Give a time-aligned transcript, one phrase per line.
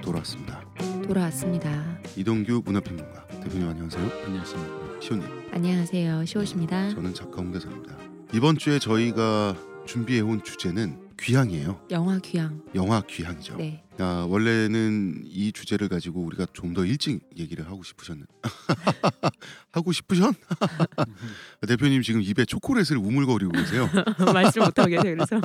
[0.00, 0.60] 다시 돌아왔습니다.
[1.06, 1.98] 돌아왔습니다.
[2.16, 4.10] 이동규 문화평론가 대표님 안녕하세요.
[4.26, 5.00] 안녕하십니까.
[5.00, 6.24] 시호님 안녕하세요.
[6.24, 6.94] 시옷입니다.
[6.94, 7.96] 저는 작가 홍대선입니다.
[8.32, 11.86] 이번 주에 저희가 준비해온 주제는 귀향이에요.
[11.90, 12.62] 영화 귀향.
[12.74, 13.56] 영화 귀향이죠.
[13.56, 13.84] 네.
[13.98, 18.24] 아, 원래는 이 주제를 가지고 우리가 좀 더 일찍 얘기를 하고 싶으셨는
[19.72, 20.34] 하고 싶으셨?
[21.66, 23.88] 대표님 지금 입에 초콜릿을 우물거리고 계세요.
[24.32, 25.16] 말씀 못하고 계세요.
[25.16, 25.40] 그래서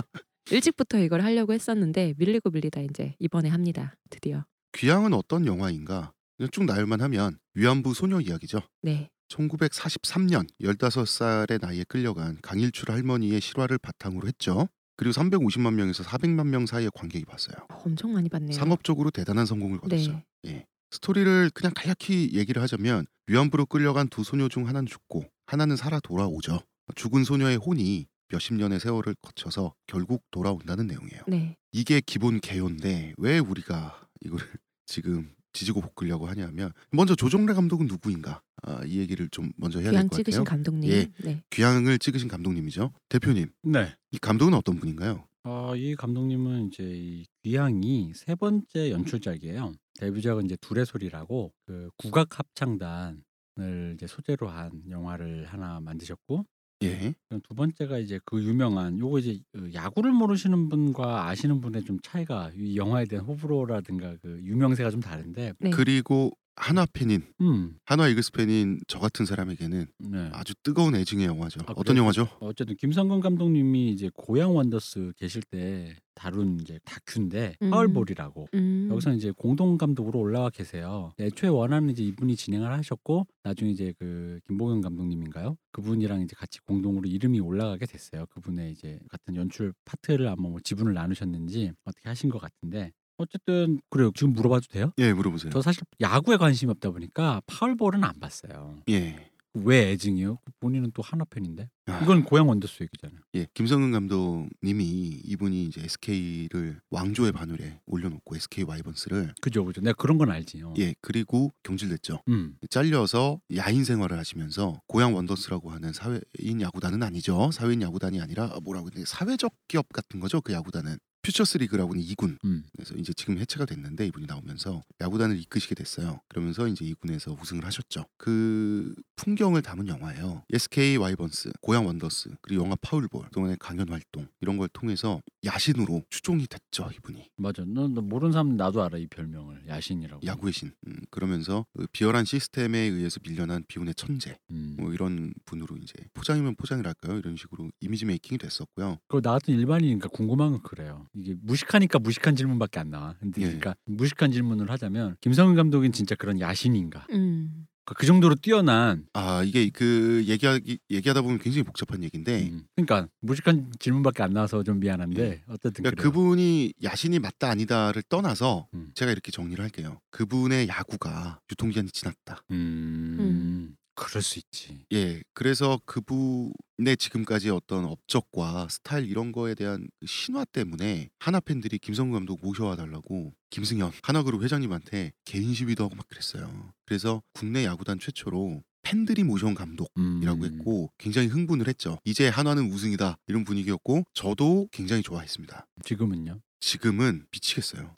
[0.52, 3.96] 일찍부터 이걸 하려고 했었는데 밀리고 밀리다 이제 이번에 합니다.
[4.10, 4.46] 드디어.
[4.74, 6.12] 귀향은 어떤 영화인가?
[6.38, 8.62] 그냥 쭉 나열만 하면 위안부 소녀 이야기죠.
[8.82, 9.10] 네.
[9.30, 14.68] 1943년 15살의 나이에 끌려간 강일출 할머니의 실화를 바탕으로 했죠.
[14.98, 17.56] 그리고 350만 명에서 400만 명 사이의 관객이 봤어요.
[17.70, 18.54] 엄청 많이 봤네요.
[18.54, 20.12] 상업적으로 대단한 성공을 거뒀죠.
[20.12, 20.26] 네.
[20.48, 20.66] 예.
[20.92, 26.60] 스토리를 그냥 간략히 얘기를 하자면 위안부로 끌려간 두 소녀 중 하나는 죽고 하나는 살아 돌아오죠.
[26.96, 31.24] 죽은 소녀의 혼이 몇십 년의 세월을 거쳐서 결국 돌아온다는 내용이에요.
[31.28, 31.58] 네.
[31.72, 34.46] 이게 기본 개요인데 왜 우리가 이거를
[34.86, 38.42] 지금 지지고 볶으려고 하냐면 먼저 조정래 감독은 누구인가?
[38.64, 40.24] 아, 이 얘기를 좀 먼저 해야 될 귀향 것 같아요.
[40.24, 40.92] 찍으신 감독님.
[40.92, 41.12] 예.
[41.24, 41.44] 네.
[41.50, 42.92] 귀향을 찍으신 감독님이죠.
[43.10, 43.96] 대표님, 네.
[44.12, 45.26] 이 감독은 어떤 분인가요?
[45.44, 49.74] 어, 이 감독님은 이제 이 귀향이 세 번째 연출작이에요.
[50.00, 56.46] 데뷔작은 이제 둘의 소리라고 그 국악 합창단을 이제 소재로 한 영화를 하나 만드셨고
[56.84, 57.14] 예.
[57.30, 62.00] 그럼 두 번째가 이제 그 유명한 요거 이제 그 야구를 모르시는 분과 아시는 분의 좀
[62.04, 65.70] 차이가 이 영화에 대한 호불호라든가 그 유명세가 좀 다른데 네.
[65.70, 67.78] 그리고 한화 팬인 음.
[67.86, 70.30] 한화 이글스 팬인 저 같은 사람에게는 네.
[70.34, 71.60] 아주 뜨거운 애증의 영화죠.
[71.68, 71.98] 아, 어떤?
[71.98, 72.30] 영화죠?
[72.40, 77.70] 어쨌든 김성근 감독님이 이제 고양 원더스 계실 때 다룬 이제 다큐인데 음.
[77.70, 78.88] 파울볼이라고 음.
[78.90, 81.12] 여기서 이제 공동 감독으로 올라와 계세요.
[81.20, 85.58] 애초에 원하는 이제 이분이 진행을 하셨고 나중에 이제 그 김보경 감독님인가요?
[85.74, 88.26] 그분이랑 이제 같이 공동으로 이름이 올라가게 됐어요.
[88.28, 94.12] 그분의 이제 같은 연출 파트를 아마 뭐 지분을 나누셨는지 어떻게 하신 것 같은데 어쨌든 그래요.
[94.16, 94.92] 지금 물어봐도 돼요?
[94.98, 95.52] 예, 물어보세요.
[95.52, 98.80] 저 사실 야구에 관심이 없다 보니까 파울볼은 안 봤어요.
[98.90, 99.32] 예.
[99.58, 100.40] 왜 애증이요?
[100.60, 103.20] 본인은 또 한화 팬인데 아, 이건 고양 원더스 얘기잖아요.
[103.36, 109.80] 예, 김성근 감독님이 이분이 이제 SK를 왕조의 반열에 올려놓고 SK 와이번스를 그죠, 그죠.
[109.80, 110.60] 내가 그런 건 알지.
[110.60, 112.24] 요 예, 그리고 경질됐죠.
[112.28, 117.50] 음, 잘려서 야인 생활을 하시면서 고양 원더스라고 하는 사회인 야구단은 아니죠.
[117.54, 120.42] 사회인 야구단이 아니라 뭐라고 해야 되나 사회적 기업 같은 거죠.
[120.42, 122.38] 그 야구단은 퓨처스 리그라고는 2군.
[122.46, 122.64] 음.
[122.74, 126.22] 그래서 이제 지금 해체가 됐는데 이분이 나오면서 야구단을 이끄시게 됐어요.
[126.28, 128.06] 그러면서 이제 2군에서 우승을 하셨죠.
[128.18, 130.44] 그 풍경을 담은 영화예요.
[130.54, 136.46] SK 와이번스, 고양 원더스, 그리고 영화 파울볼, 그동안의 강연 활동 이런 걸 통해서 야신으로 추앙이
[136.46, 136.92] 됐죠.
[136.96, 137.30] 이분이.
[137.38, 137.64] 맞아.
[137.66, 140.28] 너, 너 모르는 사람 나도 알아 이 별명을 야신이라고.
[140.28, 140.74] 야구의 신.
[140.86, 144.38] 음, 그러면서 그 비열한 시스템에 의해서 밀려난 비운의 천재.
[144.52, 144.76] 음.
[144.80, 147.18] 뭐 이런 분으로 이제 포장이면 포장이랄까요?
[147.18, 149.00] 이런 식으로 이미지 메이킹이 됐었고요.
[149.08, 151.08] 그거 나 같은 일반인이니까 궁금한 건 그래요.
[151.16, 153.16] 이게 무식하니까 무식한 질문밖에 안 나와.
[153.20, 153.46] 근데 예.
[153.46, 157.08] 그러니까 무식한 질문을 하자면 김성근 감독은 진짜 그런 야신인가?
[157.12, 157.68] 음.
[157.88, 159.06] 그- 그 정도로 뛰어난.
[159.14, 162.66] 아 이게 그 얘기하기 얘기하다 보면 굉장히 복잡한 얘기인데 음.
[162.76, 166.02] 그러니까 무식한 질문밖에 안 나와서 좀 미안한데 어쨌든 그러니까.
[166.02, 168.90] 그분이 야신이 맞다 아니다를 떠나서 음.
[168.96, 170.00] 제가 이렇게 정리를 할게요.
[170.10, 172.44] 그분의 야구가 유통기한이 지났다.
[172.50, 173.76] 음.
[173.96, 174.04] 음.
[174.06, 174.86] 그럴 수 있지.
[174.94, 181.80] 예, 그래서 그분의 지금까지 어떤 업적과 스타일 이런 거에 대한 그 신화 때문에 하나 팬들이
[181.80, 186.74] 김성근 감독 모셔와 달라고 김승현 하나그룹 회장님한테 개인 시위도 하고 막 그랬어요.
[186.86, 189.92] 그래서 국내 야구단 최초로 팬들이 모셔온 감독.
[189.98, 190.20] 음.
[190.22, 191.98] 이라고 했고 굉장히 흥분을 했죠.
[192.06, 195.68] 이제 한화는 우승이다 이런 분위기였고 저도 굉장히 좋아했습니다.
[195.84, 196.40] 지금은요.
[196.60, 197.94] 지금은 미치겠어요.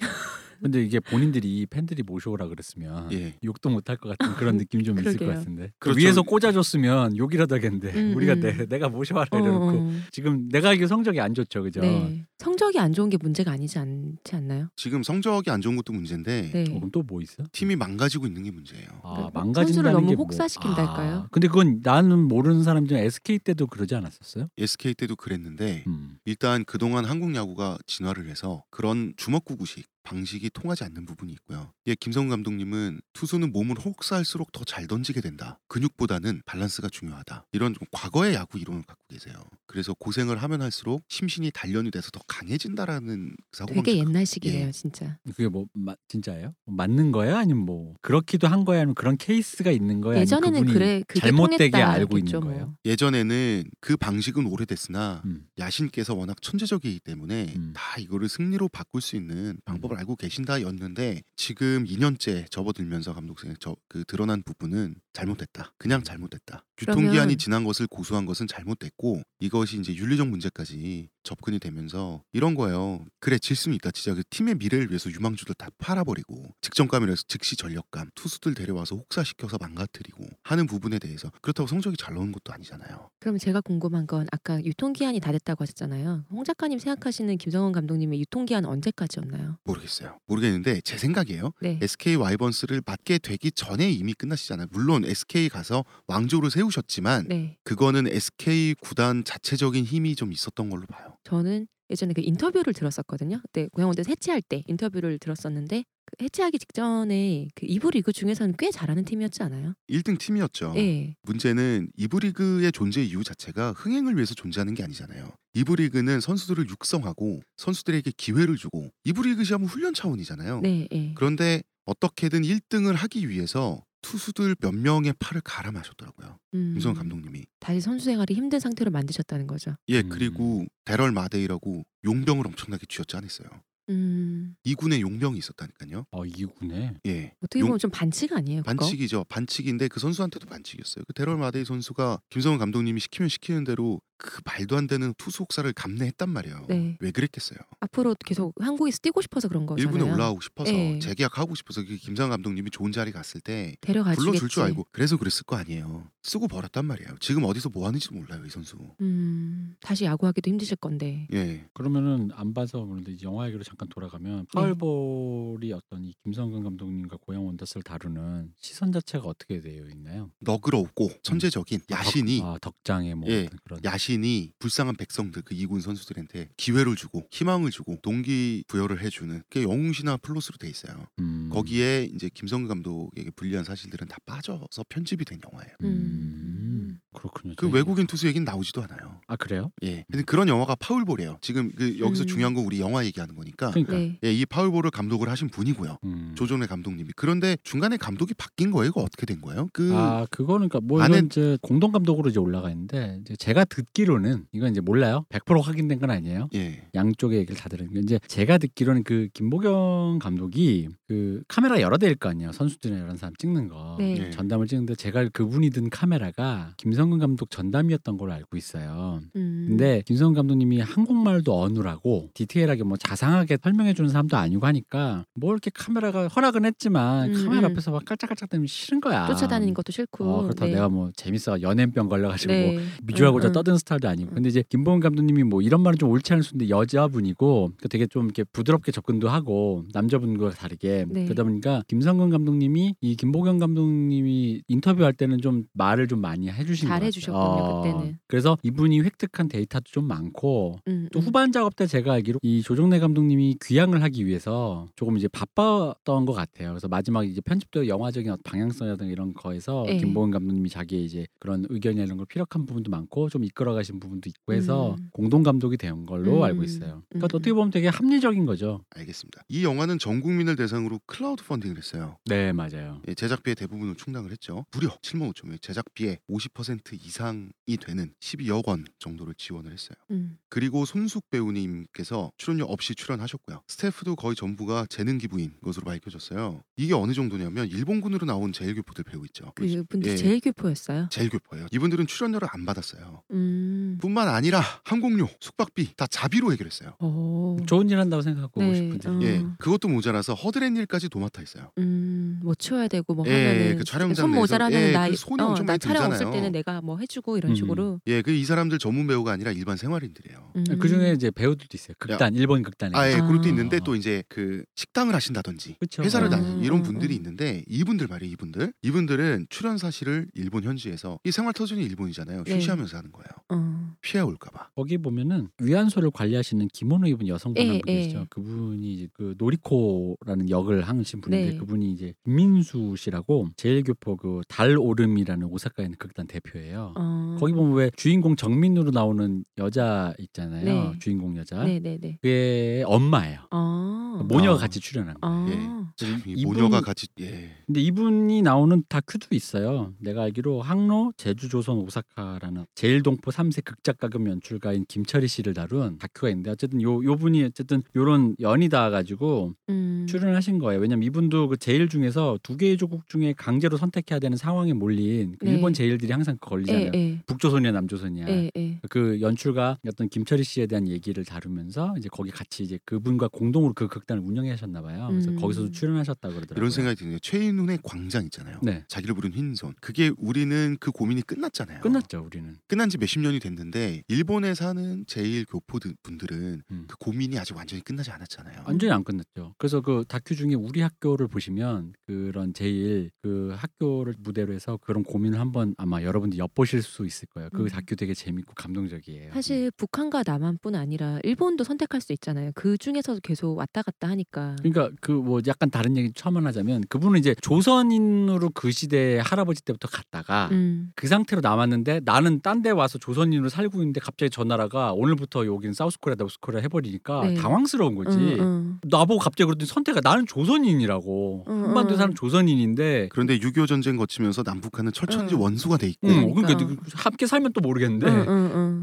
[0.61, 3.35] 근데 이게 본인들이 팬들이 모셔오라 그랬으면 예.
[3.43, 5.25] 욕도 못 할 것 같은 그런 느낌이 좀 있을 것.
[5.27, 5.99] 같은데 그 그렇죠.
[5.99, 8.39] 위에서 꽂아줬으면 욕이라도 하겠는데 음, 우리가 음.
[8.41, 9.91] 내, 내가 모셔와라 어, 이래놓고 어.
[10.11, 11.81] 지금 내가 알기로 성적이 안 좋죠 그죠?
[11.81, 12.25] 네.
[12.37, 14.69] 성적이 안 좋은 게 문제가 아니지 않지 않나요?
[14.75, 16.61] 지금 성적이 안 좋은 것도 문제인데 네.
[16.69, 17.43] 어, 그럼 또 뭐 있어?
[17.53, 18.87] 팀이 망가지고 있는 게 문제예요.
[19.03, 21.15] 아, 그러니까 망가진다는 선수를 너무 게 뭐- 혹사시킨달까요?
[21.15, 24.49] 아, 근데 그건 나는 모르는 사람 중에 SK 때도 그러지 않았었어요?
[24.57, 26.17] SK 때도 그랬는데 음.
[26.25, 31.73] 일단 그동안 한국 야구가 진화를 해서 그런 주먹구구식 방식이 통하지 않는 부분이 있고요.
[31.87, 35.59] 예, 김성훈 감독님은 투수는 몸을 혹사할수록 더 잘 던지게 된다.
[35.69, 37.45] 근육보다는 밸런스가 중요하다.
[37.53, 39.33] 이런 좀 과거의 야구 이론을 갖고 계세요.
[39.65, 43.85] 그래서 고생을 하면 할수록 심신이 단련이 돼서 더 강해진다라는 사고방식.
[43.85, 44.71] 되게 옛날식이네요, 예.
[44.71, 45.17] 진짜.
[45.25, 46.53] 그게 뭐 마, 진짜예요?
[46.65, 47.37] 맞는 거야?
[47.39, 48.79] 아니면 뭐 그렇기도 한 거야?
[48.79, 50.19] 아니면 그런 케이스가 있는 거야?
[50.19, 52.65] 예전에는 그분이 그래 그게 잘못되게 알고 있는 했겠죠, 거예요?
[52.65, 52.75] 뭐.
[52.85, 55.47] 예전에는 그 방식은 오래됐으나 음.
[55.57, 57.73] 야신께서 워낙 천재적이기 때문에 음.
[57.75, 64.05] 다 이거를 승리로 바꿀 수 있는 방법을 알고 계신다였는데 지금 2년째 접어들면서 감독 생에 저그
[64.07, 65.73] 드러난 부분은 잘못됐다.
[65.77, 66.66] 그냥 잘못됐다.
[66.81, 73.05] 유통기한이 지난 것을 고소한 것은 잘못됐고 이것이 이제 윤리적 문제까지 접근이 되면서 이런 거예요.
[73.19, 73.91] 그래 질 수는 있다.
[73.91, 80.25] 진짜 그 팀의 미래를 위해서 유망주들 다 팔아버리고 직전감이라서 즉시 전력감 투수들 데려와서 혹사시켜서 망가뜨리고
[80.43, 83.09] 하는 부분에 대해서 그렇다고 성적이 잘 나오는 것도 아니잖아요.
[83.19, 86.25] 그럼 제가 궁금한 건 아까 유통기한이 다 됐다고 하셨잖아요.
[86.29, 89.57] 홍 작가님 생각하시는 김성원 감독님의 유통기한 언제까지였나요?
[89.65, 90.19] 모르겠어요.
[90.27, 91.51] 모르겠는데 제 생각이에요.
[91.61, 91.79] 네.
[91.81, 94.67] SK 와이번스를 맡게 되기 전에 이미 끝나시잖아요.
[94.71, 97.57] 물론 SK 가서 왕조를 세우 셨지만 네.
[97.63, 101.17] 그거는 SK 구단 자체적인 힘이 좀 있었던 걸로 봐요.
[101.23, 103.39] 저는 예전에 그 인터뷰를 들었었거든요.
[103.41, 109.03] 그때 고양원대 해체할 때 인터뷰를 들었었는데 그 해체하기 직전에 그 이부 리그 중에서는 꽤 잘하는
[109.03, 109.73] 팀이었지 않아요?
[109.89, 110.73] 1등 팀이었죠.
[110.77, 111.15] 예.
[111.23, 115.29] 문제는 이부 리그의 존재 이유 자체가 흥행을 위해서 존재하는 게 아니잖아요.
[115.53, 120.61] 이부 리그는 선수들을 육성하고 선수들에게 기회를 주고 이부 리그 시험은 훈련 차원이잖아요.
[120.61, 121.13] 네, 예.
[121.15, 123.81] 그런데 어떻게든 1등을 하기 위해서
[124.11, 126.37] 투수들 몇 명의 팔을 갈아 마셨더라고요.
[126.53, 127.43] 음, 김성훈 감독님이.
[127.59, 129.75] 다시 선수 생활이 힘든 상태로 만드셨다는 거죠.
[129.89, 130.09] 예, 음.
[130.09, 133.49] 그리고 데럴 마데이라고 용병을 엄청나게 쥐었지 않았어요.
[133.89, 136.05] 음, 이군에 용병이 있었다니까요.
[136.11, 137.33] 어 이군에 예.
[137.41, 138.61] 어떻게 용- 보면 좀 반칙 아니에요?
[138.63, 138.73] 그거?
[138.75, 139.25] 반칙이죠.
[139.29, 141.03] 반칙인데 그 선수한테도 반칙이었어요.
[141.07, 145.71] 그 데럴 마데이 선수가 김성훈 감독님이 시키면 시키는 대로 그 말도 안 되는 투수 혹사를
[145.73, 146.65] 감내했단 말이에요.
[146.67, 146.97] 네.
[146.99, 147.59] 왜 그랬겠어요?
[147.79, 149.93] 앞으로 계속 한국에서 뛰고 싶어서 그런 거잖아요.
[149.93, 150.99] 일본에 올라오고 싶어서 예.
[150.99, 154.25] 재계약하고 싶어서 그 김상훈 감독님이 좋은 자리 갔을 때 데려가주겠지.
[154.25, 156.09] 불러줄 줄 알고 그래서 그랬을 거 아니에요.
[156.23, 157.17] 쓰고 버렸단 말이에요.
[157.19, 158.77] 지금 어디서 뭐 하는지도 몰라요 이 선수.
[159.01, 161.27] 음, 다시 야구하기도 힘드실 건데.
[161.33, 161.69] 예.
[161.73, 164.45] 그러면은 안 봐서 그런데 영화 얘기로 잠깐 돌아가면 네.
[164.53, 170.31] 파울볼이 어떤 이 김성근 감독님과 고양 원더스를 다루는 시선 자체가 어떻게 되어 있나요?
[170.39, 175.81] 너그럽고 천재적인 야신이 덕, 아, 덕장의 뭐 예, 그런 야신 이 불쌍한 백성들 그 이군
[175.81, 181.05] 선수들한테 기회를 주고 희망을 주고 동기 부여를 해주는 그게 영웅신화 플러스로 돼 있어요.
[181.19, 185.73] 음, 거기에 이제 김성근 감독에게 불리한 사실들은 다 빠져서 편집이 된 영화예요.
[185.83, 187.53] 음, 그렇군요.
[187.57, 189.19] 그 외국인 투수 얘기는 나오지도 않아요.
[189.27, 189.71] 아 그래요?
[189.83, 190.05] 예.
[190.09, 191.37] 근데 그런 영화가 파울볼이에요.
[191.41, 192.27] 지금 그 여기서 음.
[192.27, 193.71] 중요한 건 우리 영화 얘기하는 거니까.
[193.71, 194.19] 그러니까 네.
[194.23, 195.97] 예, 이 파울볼을 감독을 하신 분이고요.
[196.03, 196.33] 음.
[196.35, 197.09] 조정래 감독님이.
[197.15, 198.89] 그런데 중간에 감독이 바뀐 거예요.
[198.89, 199.69] 이거 어떻게 된 거예요?
[199.73, 203.85] 그 아 그거는 그러니까 뭐 안에- 이제 공동 감독으로 이제 올라가 있는데 이제 제가 듣
[203.97, 205.25] 기로는 이건 이제 몰라요.
[205.29, 206.49] 100% 확인된 건 아니에요.
[206.53, 206.83] 예.
[206.93, 212.13] 양쪽의 얘기를 다 들은 게 이제 제가 듣기로는 그 김보경 감독이 그 카메라 여러 대일
[212.13, 212.51] 거 아니에요.
[212.51, 213.95] 선수들이나 이런 사람 찍는 거.
[213.97, 214.17] 네.
[214.17, 214.29] 예.
[214.29, 219.19] 전담을 찍는데 제가 그분이 든 카메라가 김성근 감독 전담이었던 걸로 알고 있어요.
[219.35, 219.65] 음.
[219.67, 225.71] 근데 김성근 감독님이 한국말도 어눌하고 디테일하게 뭐 자상하게 설명해 주는 사람도 아니고 하니까 뭐 이렇게
[225.73, 227.71] 카메라가 허락은 했지만 음, 카메라 음.
[227.71, 229.25] 앞에서 막 깔짝깔짝대면 싫은 거야.
[229.25, 230.23] 쫓아다니는 것도 싫고.
[230.23, 230.75] 어, 그렇다고 네.
[230.75, 232.79] 내가 뭐 재밌어 연예병 걸려가지고 뭐 네.
[233.01, 233.53] 미주하고자 응, 응.
[233.53, 236.69] 떠드는 스타일도 아니고 근데 이제 김보은 감독님이 뭐 이런 말은 좀 옳지 않을 수 있는데
[236.69, 241.23] 여자분이고 그 되게 좀 이렇게 부드럽게 접근도 하고 남자분과 다르게 네.
[241.23, 246.95] 그러다 보니까 김성근 감독님이 이 김보경 감독님이 인터뷰할 때는 좀 말을 좀 많이 해주신 것
[246.95, 247.03] 잘.
[247.03, 248.17] 해주셨군요, 어, 그때는.
[248.27, 251.21] 그래서 이분이 획득한 데이터도 좀 많고 음, 또 음.
[251.21, 256.33] 후반 작업 때 제가 알기로 이 조정래 감독님이 귀향을 하기 위해서 조금 이제 바빴던 것
[256.33, 256.69] 같아요.
[256.69, 259.97] 그래서 마지막에 이제 편집도 영화적인 방향성이라든가 이런 거에서 예.
[259.97, 264.29] 김보은 감독님이 자기의 이제 그런 의견이나 이런 걸 피력한 부분도 많고 좀 이끌어 가신 부분도
[264.29, 265.09] 있고 해서 음.
[265.11, 266.43] 공동 감독이 된 걸로 음.
[266.43, 267.03] 알고 있어요.
[267.09, 267.37] 그러니까 음.
[267.37, 268.83] 어떻게 보면 되게 합리적인 거죠.
[268.89, 269.43] 알겠습니다.
[269.49, 272.17] 이 영화는 전 국민을 대상으로 클라우드 펀딩을 했어요.
[272.25, 273.01] 네 맞아요.
[273.07, 274.65] 예, 제작비의 대부분을 충당을 했죠.
[274.71, 279.95] 무려 7만 5천 명, 제작비의 50% 이상이 되는 12억 원 정도를 지원을 했어요.
[280.11, 280.37] 음.
[280.49, 283.61] 그리고 손숙 배우님께서 출연료 없이 출연하셨고요.
[283.67, 286.63] 스태프도 거의 전부가 재능 기부인 것으로 밝혀졌어요.
[286.75, 289.51] 이게 어느 정도냐면 일본군으로 나온 제일교포들 배우 있죠.
[289.55, 290.15] 그분들 예.
[290.15, 291.09] 제일 교포였어요.
[291.11, 291.67] 제일교포예요.
[291.71, 293.23] 이분들은 출연료를 안 받았어요.
[293.31, 293.66] 음.
[293.99, 296.95] 뿐만 아니라 항공료, 숙박비 다 자비로 해결했어요.
[296.99, 297.57] 오.
[297.65, 299.19] 좋은 일 한다고 생각하고 네, 분들이 어.
[299.23, 301.71] 예, 그것도 모자라서 허드렛 일까지 도맡아 있어요.
[301.77, 305.41] 음, 뭐 치워야 되고 뭐 예, 하면은 그 촬영장 손 모자라면 예, 나, 그 손이
[305.41, 306.33] 어, 엄청 나 많이 촬영 없을 들잖아요.
[306.33, 307.55] 때는 내가 뭐 해주고 이런 음.
[307.55, 307.99] 식으로.
[308.07, 310.51] 예, 그 이 사람들 전문 배우가 아니라 일반 생활인들이에요.
[310.55, 310.63] 음.
[310.79, 311.95] 그 중에 이제 배우들도 있어요.
[311.97, 312.95] 극단 일본 극단에.
[312.95, 313.25] 아, 예, 아.
[313.25, 316.03] 그것도 있는데 또 이제 그 식당을 하신다든지 그쵸.
[316.03, 317.17] 회사를 음, 다니는 이런 음, 분들이 음.
[317.17, 318.73] 있는데 이분들 말이에요, 이분들.
[318.83, 322.43] 이분들은 출연 사실을 일본 현지에서 이 생활 터전이 일본이잖아요.
[322.43, 322.55] 네.
[322.57, 323.27] 휴시하면서 하는 거예요.
[323.49, 323.56] 어.
[324.01, 324.69] 피해 올까봐.
[324.75, 327.97] 거기 보면은 위안소를 관리하시는 김원호 입은 여성분 예, 한분 예.
[327.97, 328.25] 계시죠.
[328.29, 331.57] 그분이 이제 그 노리코라는 역을 하신 분인데 네.
[331.57, 336.93] 그분이 이제 김민수 씨라고 제일교포 그 달오름이라는 오사카에 있는 극단 대표예요.
[336.95, 337.37] 어.
[337.39, 340.63] 거기 보면 왜 주인공 정민으로 나오는 여자 있잖아요.
[340.65, 340.99] 네.
[340.99, 341.63] 주인공 여자.
[341.63, 342.19] 네네네.
[342.21, 343.39] 그게 엄마예요.
[343.51, 344.23] 어.
[344.27, 344.57] 모녀가 어.
[344.57, 345.27] 같이 출연한 거.
[345.27, 345.45] 어.
[345.49, 345.53] 예.
[345.95, 347.51] 참, 이 이분- 모녀가 같이 예.
[347.65, 349.93] 근데 이분이 나오는 다큐도 있어요.
[349.99, 356.29] 내가 알기로 항로 제주 조선 오사카라는 제일동포 3세 극작 가금 연출가인 김철희 씨를 다룬 다큐가
[356.29, 360.05] 있는데 어쨌든 요 요분이 어쨌든 요런 연이 닿아 가지고 음.
[360.09, 360.81] 출연하신 거예요.
[360.81, 365.45] 왜냐면 이분도 그 제일 중에서 두 개의 조국 중에 강제로 선택해야 되는 상황에 몰린 그
[365.45, 365.51] 네.
[365.51, 366.91] 일본 제일들이 항상 걸리잖아요.
[366.95, 367.21] 예, 예.
[367.27, 368.27] 북조선이야 남조선이야.
[368.27, 368.79] 예, 예.
[368.89, 373.87] 그 연출가 어떤 김철희 씨에 대한 얘기를 다루면서 이제 거기 같이 이제 그분과 공동으로 그
[373.87, 375.07] 극단을 운영하셨나 봐요.
[375.11, 375.35] 그래서 음.
[375.39, 376.59] 거기서도 출연하셨다고 그러더라고요.
[376.59, 378.59] 이런 생각이 게 최인훈의 광장 있잖아요.
[378.63, 378.83] 네.
[378.87, 379.75] 자기를 부른 흰손.
[379.79, 381.81] 그게 우리는 그 고민이 끝났잖아요.
[381.81, 382.55] 끝났죠, 우리는.
[382.67, 386.85] 끝난 지 몇십 년이 됐는데 일본에 사는 제일 교포 분들은 음.
[386.87, 388.63] 그 고민이 아직 완전히 끝나지 않았잖아요.
[388.65, 389.53] 완전히 안 끝났죠.
[389.57, 395.39] 그래서 그 다큐 중에 우리 학교를 보시면 그런 제일 그 학교를 무대로 해서 그런 고민을
[395.39, 397.49] 한번 아마 여러분들 엿보실 수 있을 거예요.
[397.53, 397.67] 그 음.
[397.67, 399.33] 다큐 되게 재밌고 감동적이에요.
[399.33, 402.51] 사실 북한과 남한뿐 아니라 일본도 선택할 수 있잖아요.
[402.55, 404.55] 그 중에서도 계속 왔다 갔다 하니까.
[404.63, 409.87] 그러니까 그 뭐 약간 다른 얘기 처음 하자면 그분은 이제 조선인으로 그 시대 할아버지 때부터
[409.87, 410.91] 갔다가 음.
[410.95, 415.45] 그 상태로 남았는데 나는 딴 데 와서 조선 인으로 살고 있는데 갑자기 저 나라가 오늘부터
[415.45, 417.33] 여기는 사우스코리아 노스코리아 해버리니까 네.
[417.35, 418.17] 당황스러운 거지.
[418.17, 418.79] 응, 응.
[418.83, 421.97] 나보고 갑자기 그러더니 선택가 나는 조선인이라고 응, 한반도 응.
[421.97, 425.41] 사람 조선인인데 그런데 6.25 전쟁 거치면서 남북한은 철천지 응.
[425.41, 426.83] 원수가 돼 있고 응, 그러니까 그러니까.
[426.95, 428.07] 함께 살면 또 모르겠는데.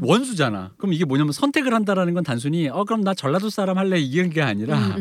[0.01, 0.71] 원수잖아.
[0.77, 4.41] 그럼 이게 뭐냐면 선택을 한다라는 건 단순히 어 그럼 나 전라도 사람 할래 이런 게
[4.41, 4.95] 아니라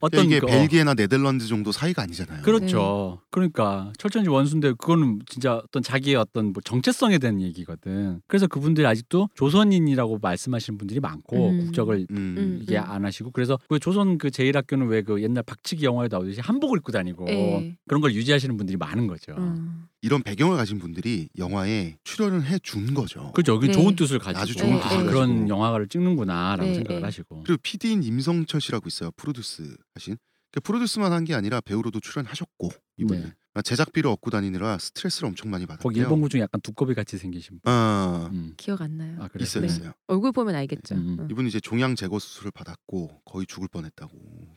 [0.00, 2.42] 어떤 이게 그, 어, 벨기에나 네덜란드 정도 사이가 아니잖아요.
[2.42, 3.20] 그렇죠.
[3.30, 8.20] 그러니까 철천지 원수인데 그거는 진짜 어떤 자기의 어떤 뭐 정체성에 대한 얘기거든.
[8.26, 11.58] 그래서 그분들이 아직도 조선인이라고 말씀하시는 분들이 많고 음.
[11.66, 12.34] 국적을 음.
[12.38, 12.58] 음.
[12.62, 16.78] 이게 안 하시고 그래서 그 조선 그 제일학교는 왜 그 옛날 박치기 영화에 나오듯이 한복을
[16.78, 17.76] 입고 다니고 예.
[17.86, 19.32] 그런 걸 유지하시는 분들이 많은 거죠.
[19.36, 19.84] 음.
[20.04, 23.32] 이런 배경을 가진 분들이 영화에 출연을 해 준 거죠.
[23.32, 23.58] 그렇죠.
[23.58, 23.72] 그 네.
[23.72, 25.48] 좋은 뜻을 가지고 아주 좋은 아, 뜻을 그런 가지고.
[25.48, 27.04] 영화를 찍는구나라고 네, 생각을 네.
[27.06, 27.42] 하시고.
[27.44, 29.10] 그리고 PD인 임성철 씨라고 있어요.
[29.16, 30.16] 프로듀스 하신.
[30.52, 33.32] 그 프로듀스만 한 게 아니라 배우로도 출연하셨고 이분은 네.
[33.54, 35.82] 아, 제작비를 얻고 다니느라 스트레스를 엄청 많이 받았대요.
[35.82, 37.72] 거기 일본군 중에 약간 두꺼비 같이 생기신 분.
[37.72, 38.52] 아 음.
[38.56, 39.16] 기억 안 나요.
[39.20, 39.42] 아, 그래요?
[39.44, 39.66] 있어요, 네.
[39.66, 39.92] 있어요.
[40.06, 40.94] 얼굴 보면 알겠죠.
[40.96, 41.16] 음.
[41.20, 41.28] 응.
[41.30, 44.12] 이분 이제 종양 제거 수술을 받았고 거의 죽을 뻔했다고.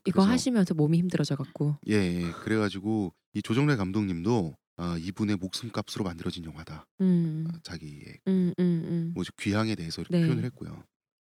[0.06, 1.78] 이거 그래서- 하시면서 몸이 힘들어져 갖고.
[1.90, 2.32] 예, 예.
[2.44, 6.86] 그래가지고 이 조정래 감독님도 아, 이분의 목숨값으로 만들어진 영화다.
[7.02, 7.48] 음.
[7.50, 9.12] 아, 자기의 음, 음, 음.
[9.16, 10.24] 뭐지 귀향에 대해서 이렇게 네.
[10.26, 10.84] 표현을 했고요.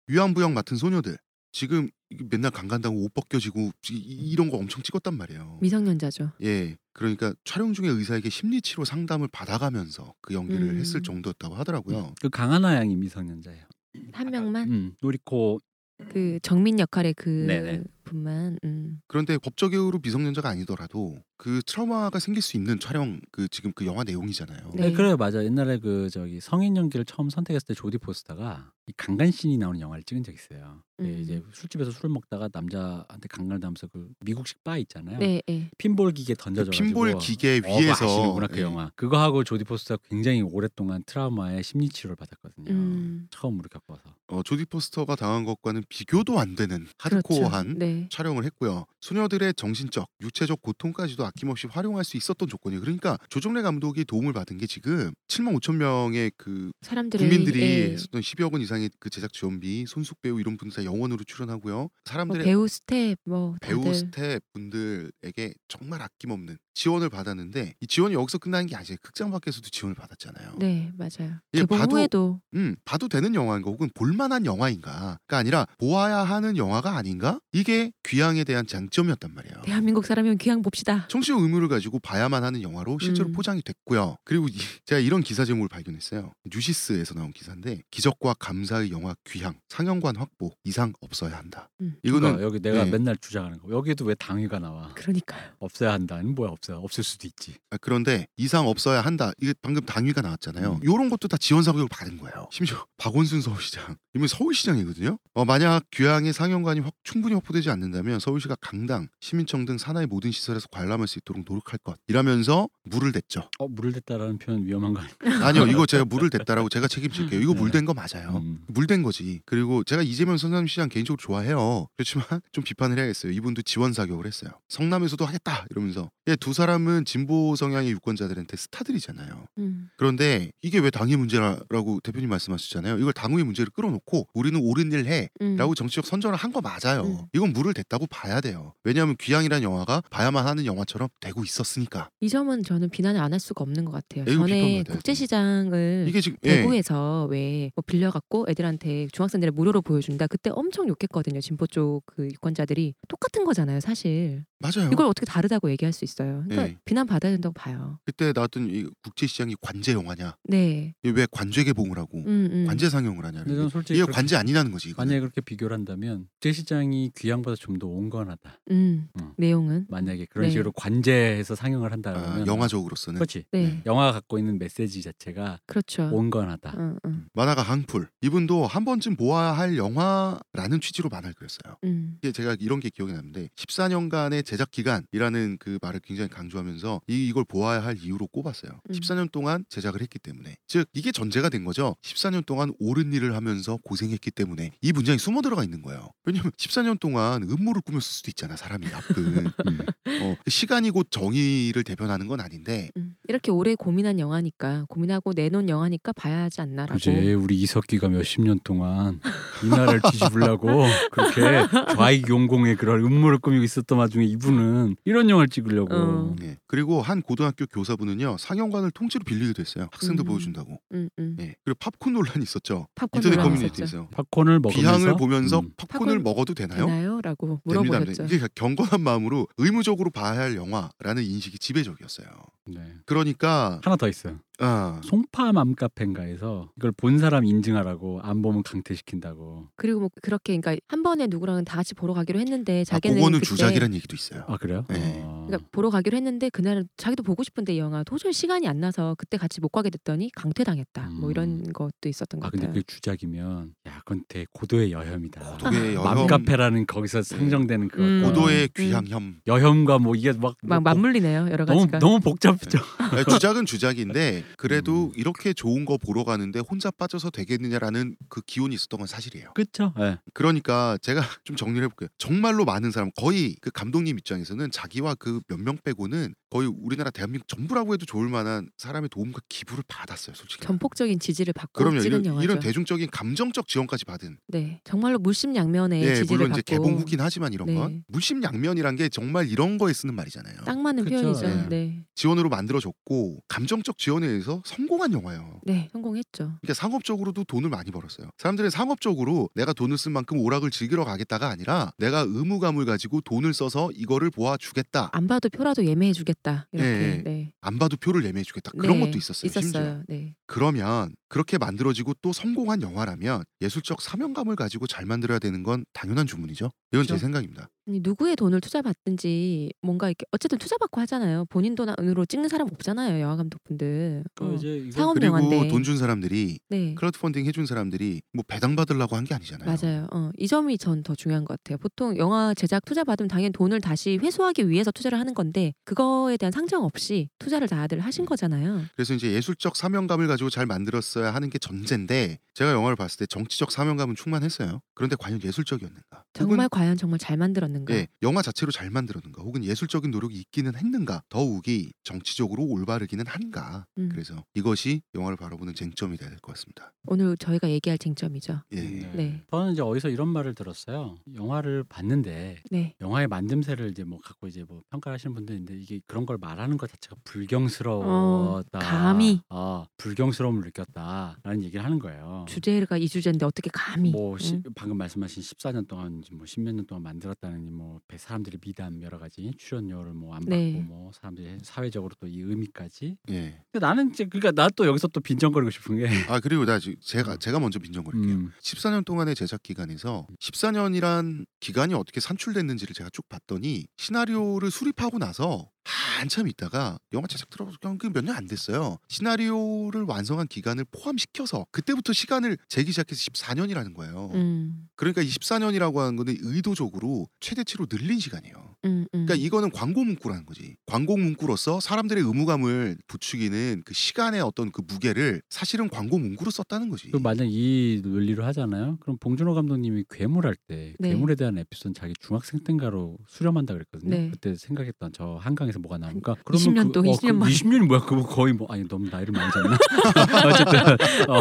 [0.08, 1.16] 위안부역 맡은 소녀들
[1.52, 1.90] 지금
[2.30, 5.58] 맨날 강 간다고 옷 벗겨지고 이- 이- 이런 거 엄청 찍었단 말이에요.
[5.60, 6.32] 미성년자죠.
[6.42, 10.76] 예, 그러니까 촬영 중에 의사에게 심리치료 상담을 받아가면서 그 연기를 음.
[10.78, 12.14] 했을 정도였다고 하더라고요.
[12.22, 13.64] 그 강하나 양이 미성년자예요.
[14.12, 14.94] 한 명만 음.
[15.02, 15.60] 노리코
[16.08, 17.84] 그 정민 역할의 그 네네.
[18.04, 18.58] 분만.
[18.64, 19.00] 음.
[19.06, 24.70] 그런데 법적으로 미성년자가 아니더라도 그 트라우마가 생길 수 있는 촬영 그 지금 그 영화 내용이잖아요.
[24.76, 24.82] 네.
[24.82, 25.42] 네, 그래요, 맞아.
[25.44, 30.22] 옛날에 그 저기 성인 연기를 처음 선택했을 때 조디 포스터가 이 강간신이 나오는 영화를 찍은
[30.22, 30.82] 적 있어요.
[31.00, 31.20] 예, 음.
[31.20, 35.18] 이제 술집에서 술을 먹다가 남자한테 강간을 당하면서 그 미국식 바 있잖아요.
[35.18, 35.70] 네, 네.
[35.78, 38.62] 핀볼 기계 던져줘가지고 핀볼 기계 어, 위에서 아시는구나 그 예.
[38.62, 38.90] 영화.
[38.94, 42.72] 그거 하고 조디 포스터가 굉장히 오랫동안 트라우마에 심리 치료를 받았거든요.
[42.72, 43.28] 음.
[43.30, 44.02] 처음으로 겪어서.
[44.28, 47.78] 어, 조디 포스터가 당한 것과는 비교도 안 되는 하드코어한 그렇죠.
[47.78, 48.08] 네.
[48.10, 48.86] 촬영을 했고요.
[49.00, 52.80] 소녀들의 정신적, 육체적 고통까지도 아낌없이 활용할 수 있었던 조건이에요.
[52.80, 57.96] 그러니까 조정래 감독이 도움을 받은 게 지금 7만 5천 명의 그 사람들의 국민들이 예.
[57.96, 61.74] 썼던 10억 원 이상의 그 제작 지원비, 손숙 배우 이런 분들 다 0원으로 출연하고요.
[61.76, 68.14] 뭐 사람들의 배우 스텝 뭐 배우 다들 스텝 분들에게 정말 아낌없는 지원을 받았는데 이 지원이
[68.14, 68.96] 여기서 끝나는 게 아니에요.
[69.02, 70.56] 극장 밖에서도 지원을 받았잖아요.
[70.58, 71.38] 네 맞아요.
[71.54, 76.96] 예, 개봉 봐도- 후에도 음, 봐도 되는 영화인가 혹은 볼만한 영화인가가 아니라 보아야 하는 영화가
[76.96, 77.40] 아닌가?
[77.52, 79.62] 이게 귀향에 대한 장점이었단 말이에요.
[79.64, 81.06] 대한민국 사람이면 귀향 봅시다.
[81.22, 83.32] 청취 의무를 가지고 봐야만 하는 영화로 실제로 음.
[83.32, 84.16] 포장이 됐고요.
[84.24, 84.52] 그리고 이-
[84.84, 86.32] 제가 이런 기사 제목을 발견했어요.
[86.52, 91.68] 뉴시스에서 나온 기사인데 기적과 감사의 영화 귀향 상영관 확보 이상 없어야 한다.
[91.80, 91.96] 음.
[92.02, 92.90] 이거는 그러니까 여기 내가 예.
[92.90, 93.70] 맨날 주장하는 거.
[93.70, 94.92] 여기도 왜 당위가 나와?
[94.94, 95.52] 그러니까요.
[95.60, 97.54] 없어야 한다는 뭐야 없어야 없을 수도 있지.
[97.70, 99.32] 아, 그런데 이상 없어야 한다.
[99.40, 100.72] 이게 방금 당위가 나왔잖아요.
[100.74, 100.80] 음.
[100.82, 102.48] 이런 것도 다 지원 사격을 받은 거예요.
[102.50, 105.18] 심지어 박원순 서울시장 이분 서울시장이거든요.
[105.34, 110.66] 어, 만약 귀향의 상영관이 확, 충분히 확보되지 않는다면 서울시가 강당, 시민청 등 산하의 모든 시설에서
[110.70, 111.96] 관람 할수 있도록 노력할 것.
[112.08, 113.48] 이라면서 물을 댔죠.
[113.58, 115.46] 어 물을 댔다라는 표현 위험한 거 아니야?
[115.46, 117.40] 아니요, 이거 제가 물을 댔다라고 제가 책임질게요.
[117.40, 118.38] 이거 물댄 거 맞아요.
[118.42, 118.60] 음.
[118.68, 119.40] 물된 거지.
[119.44, 121.88] 그리고 제가 이재명 성남 시장 개인적으로 좋아해요.
[121.96, 123.32] 그렇지만 좀 비판을 해야겠어요.
[123.32, 124.50] 이분도 지원 사격을 했어요.
[124.68, 126.10] 성남에서도 하겠다 이러면서.
[126.28, 129.46] 예, 두 사람은 진보 성향의 유권자들한테 스타들이잖아요.
[129.58, 129.88] 음.
[129.96, 132.98] 그런데 이게 왜 당의 문제라고 대표님 말씀하셨잖아요.
[132.98, 135.28] 이걸 당의 문제를 끌어놓고 우리는 옳은 일 해.
[135.40, 135.56] 음.
[135.56, 137.04] 라고 정치적 선전을 한 거 맞아요.
[137.06, 137.18] 음.
[137.32, 138.74] 이건 물을 댔다고 봐야 돼요.
[138.84, 142.10] 왜냐하면 귀향이라는 영화가 봐야만 하는 영화 처럼 되고 있었으니까.
[142.20, 144.26] 이 점은 저는 비난을 안 할 수가 없는 것 같아요.
[144.26, 144.82] 전에.
[144.82, 146.56] 국제시장을 이게 지금 예.
[146.56, 150.26] 대구에서 왜뭐 빌려갖고 애들한테 중학생들의 무료로 보여준다.
[150.26, 151.40] 그때 엄청 욕했거든요.
[151.40, 154.44] 진보 쪽 그 유권자들이 똑같은 거잖아요, 사실.
[154.62, 154.90] 맞아요.
[154.92, 156.44] 이걸 어떻게 다르다고 얘기할 수 있어요.
[156.46, 156.78] 그러니까 네.
[156.84, 157.98] 비난 받아야 된다고 봐요.
[158.06, 160.36] 그때 나왔던 이 국제 시장이 관제 영화냐?
[160.44, 160.94] 네.
[161.02, 162.64] 왜 관제 개봉을 하고 음, 음.
[162.66, 164.88] 관제 상영을 하냐는 근데 저는 솔직히 이게 그렇게- 관제 아니냐는 거지.
[164.90, 165.08] 이거는.
[165.08, 168.60] 만약에 그렇게 비교를 한다면 국제시장이 귀향보다 좀 더 온건하다.
[168.70, 169.08] 음.
[169.20, 169.32] 어.
[169.38, 170.50] 내용은 만약에 그런 네.
[170.52, 173.44] 식으로 관제해서 상영을 한다 아, 영화적으로서는 그렇지.
[173.50, 173.82] 네.
[173.86, 176.10] 영화가 갖고 있는 메시지 자체가 그렇죠.
[176.12, 176.74] 온건하다.
[176.76, 177.26] 음, 음.
[177.32, 181.76] 만화가 항풀 이분도 한 번쯤 보아야 할 영화라는 취지로 만화를 그렸어요.
[181.84, 182.18] 음.
[182.22, 187.42] 이게 제가 이런 게 기억이 나는데 14년간의 제작 기간이라는 그 말을 굉장히 강조하면서 이, 이걸
[187.42, 188.70] 보아야 할 이유로 꼽았어요.
[188.70, 188.92] 음.
[188.92, 191.96] 14년 동안 제작을 했기 때문에 즉 이게 전제가 된 거죠.
[192.02, 196.10] 14년 동안 옳은 일을 하면서 고생했기 때문에 이 문장이 숨어 들어가 있는 거예요.
[196.26, 199.78] 왜냐면 14년 동안 음모를 꾸몄을 수도 있잖아 사람이 나쁜 음.
[200.20, 203.14] 어, 시간이 곧 정의를 대변하는 건 아닌데 음.
[203.28, 206.92] 이렇게 오래 고민한 영화니까 고민하고 내놓은 영화니까 봐야 하지 않나라고.
[206.92, 209.18] 그제 우리 이석기가 몇십 년 동안
[209.64, 211.40] 이 나라를 뒤집으려고 그렇게
[211.96, 216.36] 좌익 용공의 그런 음모를 꾸미고 있었던 와중에 이 분은 이런 영화를 찍으려고 어.
[216.42, 216.58] 예.
[216.66, 219.88] 그리고 한 고등학교 교사분은요 상영관을 통째로 빌리기도 했어요.
[219.92, 220.26] 학생들 음.
[220.26, 220.80] 보여준다고.
[220.92, 221.36] 음, 음.
[221.40, 221.54] 예.
[221.64, 222.86] 그리고 팝콘 논란이 있었죠.
[222.94, 225.70] 팝콘 인터넷 논란이 커뮤니티에서 팝콘을 먹으면서 비항을 보면서 음.
[225.76, 226.86] 팝콘을 팝콘 먹어도 되나요?
[226.86, 227.60] 되나요?라고.
[227.64, 228.24] 물어보셨죠.
[228.24, 232.26] 이게 경건한 마음으로 의무적으로 봐야 할 영화라는 인식이 지배적이었어요.
[232.66, 232.80] 네.
[233.06, 234.38] 그러니까 하나 더 있어요.
[234.64, 239.68] 아, 송파 맘카페인가에서 이걸 본 사람 인증하라고 안 보면 강퇴시킨다고.
[239.76, 243.40] 그리고 뭐 그렇게 그러니까 한 번에 누구랑 다 같이 보러 가기로 했는데 아 자기는 그거는
[243.40, 244.44] 그때 주작이란 얘기도 있어요.
[244.46, 244.84] 아 그래요?
[244.88, 245.20] 네.
[245.24, 245.46] 어.
[245.48, 249.36] 그러니까 보러 가기로 했는데 그날은 자기도 보고 싶은데 이 영화 도저히 시간이 안 나서 그때
[249.36, 251.08] 같이 못 가게 됐더니 강퇴당했다.
[251.10, 251.72] 뭐 이런 음.
[251.72, 252.74] 것도 있었던 것아 근데 같아요.
[252.80, 255.40] 그게 주작이면 야 그건 되게 고도의 여혐이다.
[255.58, 258.22] 고도의 여혐, 맘카페라는 거기서 상정되는 그 음.
[258.22, 258.68] 고도의 음.
[258.76, 259.40] 귀향혐.
[259.46, 261.98] 여혐과 뭐 이게 막, 막뭐 맞물리네요 여러 너무 가지가.
[261.98, 262.78] 너무 복잡죠.
[262.98, 265.12] 아니, 주작은 주작인데 그래도 음.
[265.16, 269.52] 이렇게 좋은 거 보러 가는데 혼자 빠져서 되겠느냐라는 그 기온이 있었던 건 사실이에요.
[269.54, 269.92] 그렇죠.
[269.98, 270.18] 네.
[270.34, 272.08] 그러니까 제가 좀 정리를 해볼게요.
[272.18, 277.46] 정말로 많은 사람 거의 그 감독님 입장에서는 자기와 그 몇 명 빼고는 거의 우리나라 대한민국
[277.48, 280.62] 전부라고 해도 좋을 만한 사람의 도움과 기부를 받았어요, 솔직히.
[280.64, 282.00] 전폭적인 지지를 받고 그럼요.
[282.00, 282.44] 찍은 이런, 영화죠.
[282.44, 284.38] 이런 대중적인 감정적 지원까지 받은.
[284.48, 287.74] 네, 정말로 물심양면의 예, 지지를 물론 받고 이제 개봉 후긴 하지만 이런 네.
[287.74, 290.56] 건 물심양면이란 게 정말 이런 거에 쓰는 말이잖아요.
[290.64, 291.46] 딱 맞는 그쵸, 표현이죠.
[291.46, 291.68] 예.
[291.68, 295.60] 네, 지원으로 만들어졌고 감정적 지원에 의해서 성공한 영화예요.
[295.64, 296.44] 네, 성공했죠.
[296.60, 298.28] 그러니까 상업적으로도 돈을 많이 벌었어요.
[298.38, 303.90] 사람들은 상업적으로 내가 돈을 쓴 만큼 오락을 즐기러 가겠다가 아니라 내가 의무감을 가지고 돈을 써서
[303.94, 305.10] 이거를 보아주겠다.
[305.12, 306.68] 안 봐도 표라도 예매해주겠다.
[306.72, 306.88] 이렇게.
[306.88, 307.52] 예, 네.
[307.60, 308.72] 안 봐도 표를 예매해주겠다.
[308.72, 309.46] 그런 네, 것도 있었어요.
[309.48, 310.02] 있었어요.
[310.08, 310.34] 네.
[310.46, 316.70] 그러면 그렇게 만들어지고 또 성공한 영화라면 예술적 사명감을 가지고 잘 만들어야 되는 건 당연한 주문이죠.
[316.92, 317.18] 이건 제 그렇죠.
[317.18, 317.68] 생각입니다.
[317.88, 321.46] 아니, 누구의 돈을 투자받든지 뭔가 이렇게 어쨌든 투자받고 하잖아요.
[321.46, 323.20] 본인 돈으로 찍는 사람 없잖아요.
[323.20, 324.21] 영화 감독분들.
[324.34, 325.68] 그 어, 이거 상업 그리고 영화인데.
[325.68, 326.94] 돈준 사람들이 네.
[326.94, 329.66] 클라우드 펀딩 해준 사람들이 뭐 배당 받으려고 한 게 아니잖아요.
[329.70, 330.06] 맞아요.
[330.12, 331.78] 어, 이 점이 전 더 중요한 것 같아요.
[331.78, 336.52] 보통 영화 제작 투자 받으면 당연히 돈을 다시 회수하기 위해서 투자를 하는 건데 그거에 대한
[336.52, 338.84] 상정 없이 투자를 다들 하신 거잖아요.
[338.94, 343.70] 그래서 이제 예술적 사명감을 가지고 잘 만들었어야 하는 게 전제인데 제가 영화를 봤을 때 정치적
[343.72, 344.80] 사명감은 충만했어요.
[344.94, 346.24] 그런데 과연 예술적이었는가?
[346.34, 347.92] 정말 과연 정말 잘 만들었는가?
[347.94, 349.42] 예, 영화 자체로 잘 만들었는가?
[349.42, 351.22] 혹은 예술적인 노력이 있기는 했는가?
[351.28, 353.86] 더욱이 정치적으로 올바르기는 한가?
[353.98, 354.08] 음.
[354.12, 356.92] 그래서 이것이 영화를 바라보는 쟁점이 될 것 같습니다.
[357.06, 358.62] 오늘 저희가 얘기할 쟁점이죠.
[358.72, 358.80] 예.
[359.12, 359.42] 네.
[359.50, 361.16] 저는 이제 어디서 이런 말을 들었어요.
[361.34, 362.94] 영화를 봤는데 네.
[363.00, 367.16] 영화의 만듦새를 이제 뭐 갖고 이제 뭐 평가하시는 분들인데 이게 그런 걸 말하는 것 자체가
[367.24, 368.78] 불경스러웠다.
[368.78, 369.40] 어, 감히.
[369.48, 372.44] 어, 불경스러움을 느꼈다라는 얘기를 하는 거예요.
[372.48, 374.10] 주제가 이 주제인데 어떻게 감히?
[374.10, 374.62] 뭐 시, 음.
[374.74, 380.12] 방금 말씀하신 14년 동안 뭐 10몇 년 동안 만들었다는 뭐 사람들이 미담 여러 가지 출연료를
[380.14, 380.72] 뭐 안 받고 네.
[380.80, 383.18] 뭐 사람들이 사회적으로 또 이 의미까지.
[383.30, 383.62] 예.
[383.70, 386.96] 근데 나는 이제 그러니까 나 또 여기서 또 빈정거리고 싶은 게 아 그리고 나 지금
[387.02, 388.34] 제가 제가 먼저 빈정거릴게요.
[388.34, 388.52] 음.
[388.62, 396.46] 14년 동안의 제작 기간에서 14년이란 기간이 어떻게 산출됐는지를 제가 쭉 봤더니 시나리오를 수립하고 나서 한참
[396.48, 397.78] 있다가 영화 제작 들어가서
[398.14, 398.98] 몇년 안 됐어요.
[399.08, 404.30] 시나리오를 완성한 기간을 포함시켜서 그때부터 시간을 재기 시작해서 14년이라는 거예요.
[404.34, 408.71] 음, 그러니까 이 14년이라고 하는 거는 의도적으로 최대치로 늘린 시간이에요.
[408.84, 409.26] 음, 음.
[409.26, 410.76] 그러니까 이거는 광고 문구라는 거지.
[410.86, 417.10] 광고 문구로서 사람들의 의무감을 부추기는 그 시간의 어떤 그 무게를 사실은 광고 문구로 썼다는 거지.
[417.10, 418.98] 그 만약 이 논리로 하잖아요.
[419.00, 421.08] 그럼 봉준호 감독님이 괴물 할 때 네.
[421.10, 424.10] 괴물에 대한 에피소드 자기 중학생 땐가로 수렴한다 그랬거든요.
[424.10, 424.28] 네.
[424.30, 427.52] 그때 생각했던 저 한강에서 뭐가 나오니까 20년 또, 20년 만에.
[427.52, 428.00] 20년이 뭐야?
[428.00, 429.76] 그거 거의 뭐 아니 너무 나이를 많이 졌나?
[430.46, 430.80] 어쨌든
[431.28, 431.40] 어,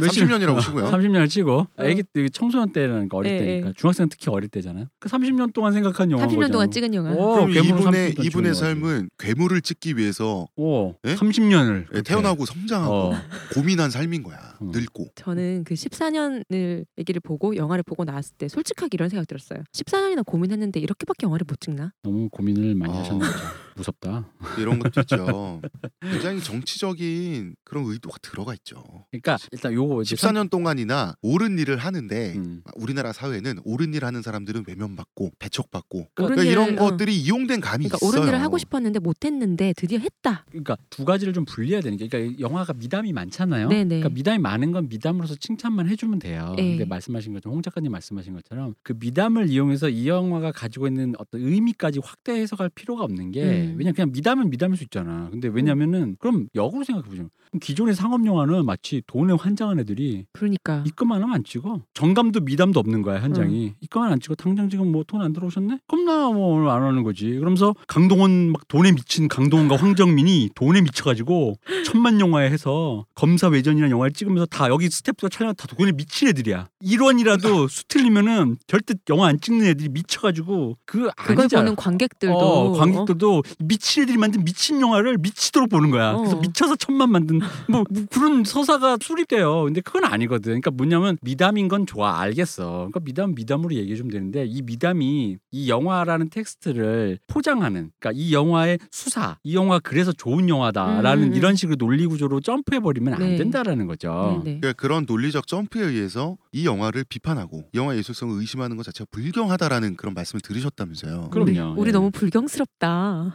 [0.00, 0.84] 몇십- 30년이라고 치고요.
[0.90, 1.66] 30년을 치고 어.
[1.84, 3.72] 애기 때 청소년 때라는 거 어릴 예, 때니까 예.
[3.76, 4.86] 중학생 특히 어릴 때잖아요.
[4.98, 7.12] 그 30년 동안 생각한 영화 30년 동안 찍은 영화.
[7.12, 11.14] 어, 그럼 이분의 30년 이분의 삶은 괴물을 찍기 위해서 오, 예?
[11.14, 13.14] 30년을 예, 태어나고 성장하고 어.
[13.52, 14.38] 고민한 삶인 거야.
[14.62, 14.70] 음.
[14.70, 15.08] 늙고.
[15.14, 19.62] 저는 그 14년을 얘기를 보고 영화를 보고 나왔을 때 솔직하게 이런 생각 들었어요.
[19.72, 21.92] 14년이나 고민했는데 이렇게밖에 영화를 못 찍나?
[22.02, 22.98] 너무 고민을 많이 어.
[22.98, 23.38] 하셨나 보죠.
[23.78, 24.28] 무섭다.
[24.58, 25.60] 이런 것도 있죠.
[26.02, 28.82] 굉장히 정치적인 그런 의도가 들어가 있죠.
[29.10, 32.62] 그러니까 일단 요거 이제 14년 동안이나 옳은 일을 하는데 음.
[32.76, 36.90] 우리나라 사회는 옳은 일 하는 사람들은 외면받고 배척받고 그러니까 이런 일을, 어.
[36.90, 38.20] 것들이 이용된 감이 그러니까 있어요.
[38.20, 40.44] 옳은 일을 하고 싶었는데 못했는데 드디어 했다.
[40.50, 43.68] 그러니까 두 가지를 좀 분리해야 되는 게 그러니까 영화가 미담이 많잖아요.
[43.68, 43.84] 네네.
[43.84, 46.54] 그러니까 미담이 많은 건 미담으로서 칭찬만 해주면 돼요.
[46.56, 46.70] 네.
[46.70, 51.42] 근데 말씀하신 것처럼 홍 작가님 말씀하신 것처럼 그 미담을 이용해서 이 영화가 가지고 있는 어떤
[51.42, 53.74] 의미까지 확대 해석할 필요가 없는 게 음.
[53.76, 55.28] 왜냐 면 그냥 미담은 미담일 수 있잖아.
[55.30, 57.28] 근데 왜냐면은 그럼 역으로 생각해 보죠.
[57.60, 61.80] 기존의 상업 영화는 마치 돈에 환장한 애들이 그러니까 입금만 하면 안 찍어.
[61.94, 63.74] 정감도 미담도 없는 거야 현장이.
[63.80, 64.34] 입금만 안 찍어.
[64.34, 65.78] 당장 지금 뭐 돈 안 들어오셨네?
[65.88, 67.30] 그럼 나뭐 안 하는 거지.
[67.34, 74.12] 그러면서 강동원 막 돈에 미친 강동원과 황정민이 돈에 미쳐가지고 천만 영화에 해서 검사 외전이라는 영화를
[74.12, 76.68] 찍으면서 다 여기 스태프가 촬영 다 돈에 미친 애들이야.
[76.84, 81.62] 1원이라도 수틀리면은 절대 영화 안 찍는 애들이 미쳐가지고 그 그걸 아니잖아.
[81.62, 86.16] 보는 관객들도 어, 관객들도 미친 애들이 만든 미친 영화를 미치도록 보는 거야.
[86.16, 86.40] 그래서 어.
[86.40, 87.37] 미쳐서 천만 만든
[87.68, 89.64] 뭐, 뭐 그런 서사가 수립돼요.
[89.64, 90.60] 근데 그건 아니거든.
[90.60, 92.88] 그러니까 뭐냐면 미담인 건 좋아 알겠어.
[92.90, 98.78] 그러니까 미담 미담으로 얘기해 주면 되는데 이 미담이 이 영화라는 텍스트를 포장하는 그러니까 이 영화의
[98.90, 101.34] 수사, 이 영화 그래서 좋은 영화다라는 음, 음.
[101.34, 103.36] 이런 식으로 논리 구조로 점프해 버리면 안 네.
[103.36, 104.42] 된다라는 거죠.
[104.44, 104.60] 네 네.
[104.60, 110.14] 그러니까 그런 논리적 점프에 의해서 이 영화를 비판하고 영화 예술성을 의심하는 것 자체가 불경하다라는 그런
[110.14, 111.30] 말씀을 들으셨다면서요.
[111.30, 111.74] 그럼요.
[111.78, 111.92] 우리 예.
[111.92, 113.34] 너무 불경스럽다.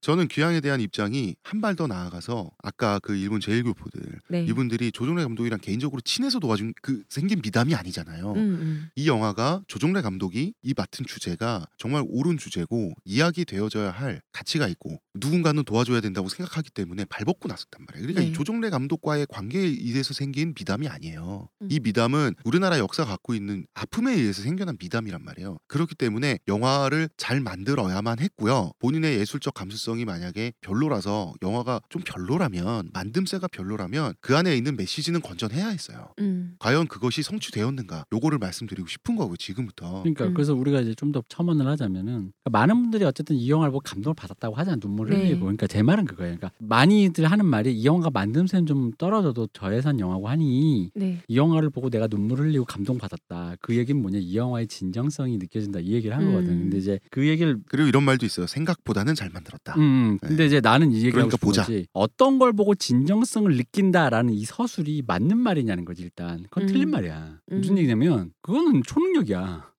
[0.00, 4.44] 저는 귀향에 대한 입장이 한 발 더 나아가서 아까 그 일본 제1교포들 네.
[4.44, 8.32] 이분들이 조종래 감독이랑 개인적으로 친해서 도와준 그 생긴 미담이 아니잖아요.
[8.32, 8.88] 음, 음.
[8.96, 15.00] 이 영화가 조종래 감독이 이 맡은 주제가 정말 옳은 주제고 이야기 되어져야 할 가치가 있고
[15.14, 18.06] 누군가는 도와줘야 된다고 생각하기 때문에 발벗고 나섰단 말이에요.
[18.06, 18.28] 그러니까 네.
[18.28, 21.48] 이 조종래 감독과의 관계에 의해서 생긴 미담이 아니에요.
[21.62, 21.68] 음.
[21.70, 25.58] 이 미담은 우리나라 역사 가 갖고 있는 아픔에 의해서 생겨난 미담이란 말이에요.
[25.68, 28.72] 그렇기 때문에 영화를 잘 만들어야만 했고요.
[28.78, 35.20] 본인의 예술적 감수성이 만약에 별로라서 영화가 좀 별로라면 만 듦새가 별로라면 그 안에 있는 메시지는
[35.20, 36.08] 건전해야 했어요.
[36.18, 36.54] 음.
[36.58, 38.06] 과연 그것이 성취되었는가?
[38.12, 40.00] 요거를 말씀드리고 싶은 거고 지금부터.
[40.02, 40.34] 그러니까 음.
[40.34, 42.04] 그래서 우리가 이제 좀 더 첨언을 하자면은
[42.42, 45.24] 그러니까 많은 분들이 어쨌든 이 영화를 보고 감동을 받았다고 하잖아 눈물을 네.
[45.28, 46.36] 흘리고 그러니까 제 말은 그거예요.
[46.38, 51.20] 그러니까 많이들 하는 말이 이 영화가 만듦새는 좀 떨어져도 저예산 영화고 하니 네.
[51.28, 53.56] 이 영화를 보고 내가 눈물을 흘리고 감동 받았다.
[53.60, 56.32] 그 얘기는 뭐냐 이 영화의 진정성이 느껴진다 이 얘기를 한 음.
[56.32, 56.58] 거거든.
[56.60, 58.46] 근데 이제 그 얘기를 그리고 이런 말도 있어요.
[58.46, 59.74] 생각보다는 잘 만들었다.
[59.76, 60.18] 음, 음.
[60.22, 61.62] 근데 이제 나는 이 얘기하고 그러니까 싶은 보자.
[61.66, 61.86] 거지.
[61.92, 66.42] 어떤 걸 보고 진 정성을 느낀다라는 이 서술이 맞는 말이냐는 거지 일단.
[66.50, 66.66] 그건 음.
[66.68, 67.38] 틀린 말이야.
[67.46, 67.78] 무슨 음.
[67.78, 69.70] 얘기냐면 그거는 초능력이야.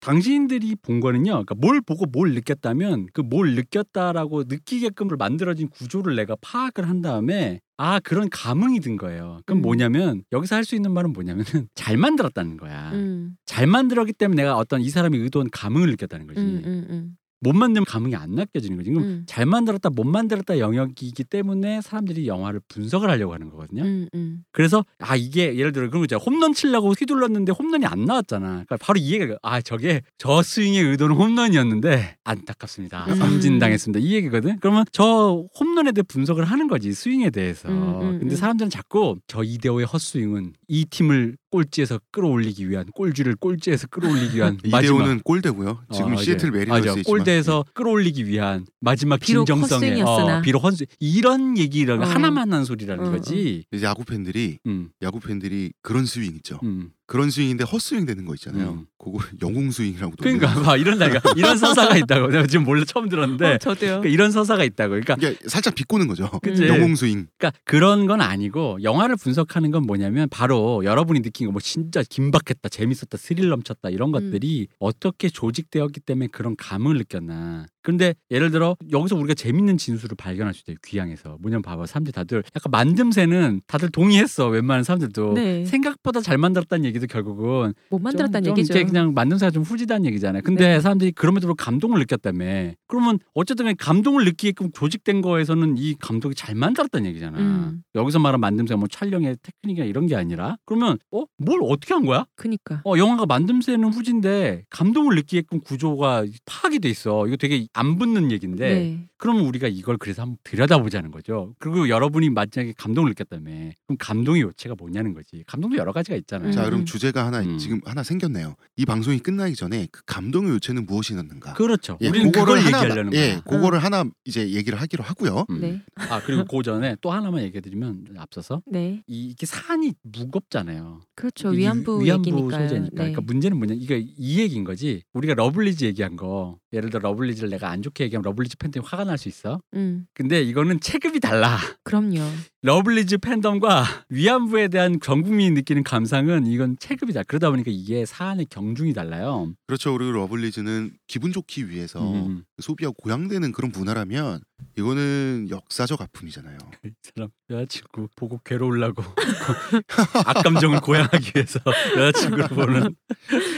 [0.00, 1.30] 당신들이 본 거는요.
[1.44, 7.60] 그러니까 뭘 보고 뭘 느꼈다면 그 뭘 느꼈다라고 느끼게끔을 만들어진 구조를 내가 파악을 한 다음에
[7.76, 9.40] 아 그런 감흥이 든 거예요.
[9.44, 9.62] 그럼 음.
[9.62, 11.44] 뭐냐면 여기서 할 수 있는 말은 뭐냐면은
[11.74, 12.92] 잘 만들었다는 거야.
[12.92, 13.36] 음.
[13.44, 16.40] 잘 만들었기 때문에 내가 어떤 이 사람이 의도한 감흥을 느꼈다는 거지.
[16.40, 17.16] 음, 음, 음.
[17.40, 18.90] 못 만들면 감흥이 안 느껴지는 거지.
[18.90, 19.22] 그럼 음.
[19.26, 23.82] 잘 만들었다 못 만들었다 영역이기 때문에 사람들이 영화를 분석을 하려고 하는 거거든요.
[23.82, 24.44] 음, 음.
[24.52, 26.16] 그래서 아 이게 예를 들어 그런 거죠.
[26.16, 28.46] 홈런 치려고 휘둘렀는데 홈런이 안 나왔잖아.
[28.46, 33.06] 그러니까 바로 이해가 아 저게 저 스윙의 의도는 홈런이었는데 안타깝습니다.
[33.08, 33.14] 음.
[33.14, 34.00] 삼진 당했습니다.
[34.04, 34.58] 이 얘기거든.
[34.60, 37.68] 그러면 저 홈런에 대해 분석을 하는 거지 스윙에 대해서.
[37.68, 38.36] 음, 음, 근데 음.
[38.36, 45.20] 사람들은 자꾸 저 이대호의 헛스윙은 이 팀을 꼴찌에서 끌어올리기 위한 꼴쥐를 꼴찌에서 끌어올리기 위한 이대호는
[45.20, 45.84] 골대고요.
[45.92, 47.00] 지금 어, 시애틀 메리너스에 맞아.
[47.00, 50.02] 있지만 골대에서 끌어올리기 위한 마지막 비록 진정성의.
[50.02, 52.04] 어, 비록 헛스윙 이런 얘기를 어.
[52.04, 53.64] 하나만 한 소리라는 어, 거지.
[53.72, 56.58] 이제 야구 팬들이 음, 야구 팬들이 그런 스윙 있죠.
[56.62, 56.90] 음.
[57.10, 58.70] 그런 스윙인데 헛스윙 되는 거 있잖아요.
[58.70, 58.86] 음.
[58.96, 63.58] 그거 영웅 스윙이라고 그러니까 봐 이런 이런 서사가 있다고 내가 지금 몰래 처음 들었는데 어,
[63.58, 63.88] 저도요.
[63.88, 64.90] 그러니까 이런 서사가 있다고.
[64.90, 66.30] 그러니까 이게 살짝 비꼬는 거죠.
[66.40, 66.68] 그치?
[66.68, 67.26] 영웅 스윙.
[67.36, 72.68] 그러니까 그런 건 아니고 영화를 분석하는 건 뭐냐면 바로 여러분이 느낀 거 뭐 진짜 긴박했다,
[72.68, 77.66] 재밌었다, 스릴 넘쳤다 이런 것들이 어떻게 조직되었기 때문에 그런 감흥을 느꼈나.
[77.82, 80.76] 근데 예를 들어 여기서 우리가 재밌는 진술을 발견할 수 있어요.
[80.84, 81.38] 귀향에서.
[81.40, 81.86] 뭐냐면 봐봐.
[81.86, 84.48] 사람들이 다들 약간 만듦새는 다들 동의했어.
[84.48, 85.34] 웬만한 사람들도.
[85.34, 85.64] 네.
[85.64, 88.86] 생각보다 잘 만들었다는 얘기도 결국은 못 만들었다는 좀, 좀 얘기죠.
[88.86, 90.42] 그냥 만듦새가 좀 후지다는 얘기잖아요.
[90.42, 90.80] 근데 네.
[90.80, 92.72] 사람들이 그럼에도 불구하고 감동을 느꼈다며.
[92.86, 97.38] 그러면 어쨌든 간에 감동을 느끼게끔 조직된 거에서는 이 감독이 잘 만들었다는 얘기잖아.
[97.38, 97.82] 음.
[97.94, 101.24] 여기서 말한 만듦새가 뭐 촬영의 테크닉이나 이런 게 아니라 그러면 어?
[101.38, 102.26] 뭘 어떻게 한 거야?
[102.34, 102.82] 그니까.
[102.84, 107.26] 어, 영화가 만듦새는 후진데 감동을 느끼게끔 구조가 파악이 돼 있어.
[107.26, 109.09] 이거 되게 안 붙는 얘기인데 네.
[109.20, 111.54] 그러면 우리가 이걸 그래서 한번 들여다보자는 거죠.
[111.58, 113.50] 그리고 여러분이 만약에 감동을 느꼈다며
[113.86, 115.44] 그럼 감동의 요체가 뭐냐는 거지.
[115.46, 116.52] 감동도 여러 가지가 있잖아요.
[116.52, 116.84] 자 음, 그럼 음.
[116.86, 117.58] 주제가 하나 음.
[117.58, 118.56] 지금 하나 생겼네요.
[118.76, 121.52] 이 방송이 끝나기 전에 그 감동의 요체는 무엇이었는가?
[121.52, 121.98] 그렇죠.
[122.00, 123.40] 예, 우리는 그걸 얘기하려는 예, 거야.
[123.42, 125.44] 그거를 하나 이제 얘기를 하기로 하고요.
[125.50, 125.60] 음.
[125.60, 125.82] 네.
[125.96, 129.02] 아 그리고 그 전에 또 하나만 얘기해드리면 앞서서 네.
[129.06, 131.02] 이- 이게 사안이 무겁잖아요.
[131.14, 131.50] 그렇죠.
[131.50, 132.68] 위안부, 위안부 얘기니까요.
[132.68, 132.90] 소재니까.
[132.90, 132.96] 네.
[132.96, 133.74] 그러니까 문제는 뭐냐?
[133.76, 135.02] 이게 이 얘기인 거지.
[135.12, 139.28] 우리가 러블리즈 얘기한 거 예를 들어 러블리즈를 내가 안 좋게 얘기하면 러블리즈 팬덤이 화가 날수
[139.28, 139.60] 있어.
[139.74, 141.58] 음, 근데 이거는 체급이 달라.
[141.82, 142.20] 그럼요.
[142.62, 147.22] 러블리즈 팬덤과 위안부에 대한 전 국민이 느끼는 감상은 이건 체급이 달라.
[147.22, 149.52] 그러다 보니까 이게 사안의 경중이 달라요.
[149.66, 149.92] 그렇죠.
[149.92, 152.44] 그리고 러블리즈는 기분 좋기 위해서 음.
[152.60, 154.40] 소비하고 고양되는 그런 문화라면
[154.76, 156.58] 이거는 역사적 아픔이잖아요.
[156.84, 159.02] 이 사람 여자친구 보고 괴로우려고
[160.26, 161.60] 악감정을 고양하기 위해서
[161.96, 162.94] 여자친구를 보는.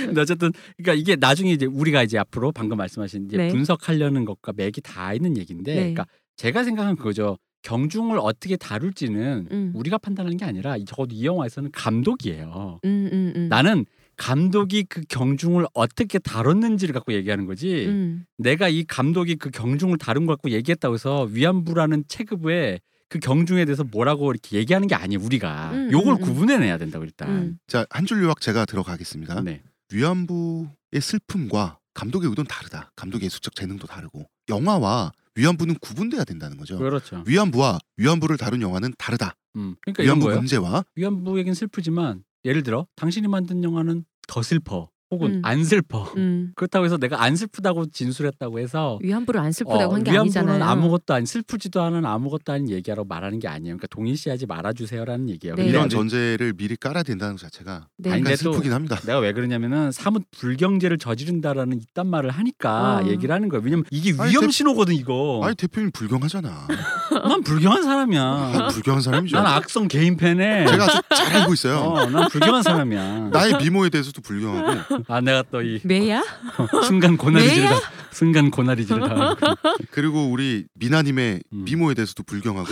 [0.07, 3.49] 근데 어쨌든 그러니까 이게 나중에 이제 우리가 이제 앞으로 방금 말씀하신 이제 네.
[3.49, 5.81] 분석하려는 것과 맥이 다 있는 얘기인데, 네.
[5.81, 7.37] 그러니까 제가 생각한 그거죠.
[7.63, 9.73] 경중을 어떻게 다룰지는 음.
[9.77, 12.81] 우리가 판단하는 게 아니라 이- 적어도 이 영화에서는 감독이에요.
[12.85, 13.49] 음, 음, 음.
[13.49, 13.85] 나는
[14.17, 17.87] 감독이 그 경중을 어떻게 다뤘는지를 갖고 얘기하는 거지.
[17.87, 23.65] 음, 내가 이 감독이 그 경중을 다룬 것 갖고 얘기했다고 해서 위안부라는 체급에 그 경중에
[23.65, 26.21] 대해서 뭐라고 이렇게 얘기하는 게 아니에요 우리가 음, 요걸 음, 음.
[26.21, 27.59] 구분해내야 된다고 일단 음.
[27.69, 29.43] 자한 줄 요약 제가 들어가겠습니다.
[29.43, 29.63] 네.
[29.93, 32.93] 위안부의 슬픔과 감독의 의도는 다르다.
[32.97, 36.79] 감독의 예술적 재능도 다르고 영화와 위안부는 구분돼야 된다는 거죠.
[36.79, 39.35] 그렇죠 위안부와 위안부를 다룬 영화는 다르다.
[39.57, 39.77] 음.
[39.83, 45.41] 그러니까 위안부 문제와 위안부 얘기는 슬프지만 예를 들어 당신이 만든 영화는 더 슬퍼 혹은 음.
[45.45, 46.53] 안 슬퍼 음.
[46.57, 50.65] 그렇다고 해서 내가 안 슬프다고 진술했다고 해서 위안부를 안 슬프다고 어, 한게 위안부는 아니잖아요.
[50.65, 55.67] 아무것도 아닌 슬프지도 않은 아무것도 아닌 얘기하라고 말하는 게 아니에요 그러니까 동일시하지 말아주세요라는 얘기예요 네.
[55.67, 58.11] 이런 전제를 미리 깔아야 된다는 것 자체가 네.
[58.13, 58.97] 아니, 약간 슬프긴 합니다.
[59.05, 63.07] 내가 왜 그러냐면은 사뭇 불경제를 저지른다라는 이딴 말을 하니까 어.
[63.07, 63.63] 얘기를 하는 거예요.
[63.63, 65.41] 왜냐면 이게 아니, 위험 대- 신호거든 이거.
[65.45, 66.67] 아니 대표님 불경하잖아.
[67.29, 68.69] 난 불경한 아, 사람이야.
[68.73, 69.37] 불경한 사람이죠.
[69.37, 70.67] 난 악성 개인 팬에.
[70.67, 71.77] 제가 아주 잘 알고 있어요.
[71.79, 73.29] 어, 난 불경한 사람이야.
[73.33, 76.23] 나의 미모에 대해서도 불경하고 아 내가 또 이 매야?
[76.87, 77.55] 순간 고나리 왜요?
[77.55, 77.77] 지르다.
[78.13, 79.37] 순간 고나리 지르다.
[79.91, 81.65] 그리고 우리 미나님의 음.
[81.65, 82.69] 미모에 대해서도 불경하고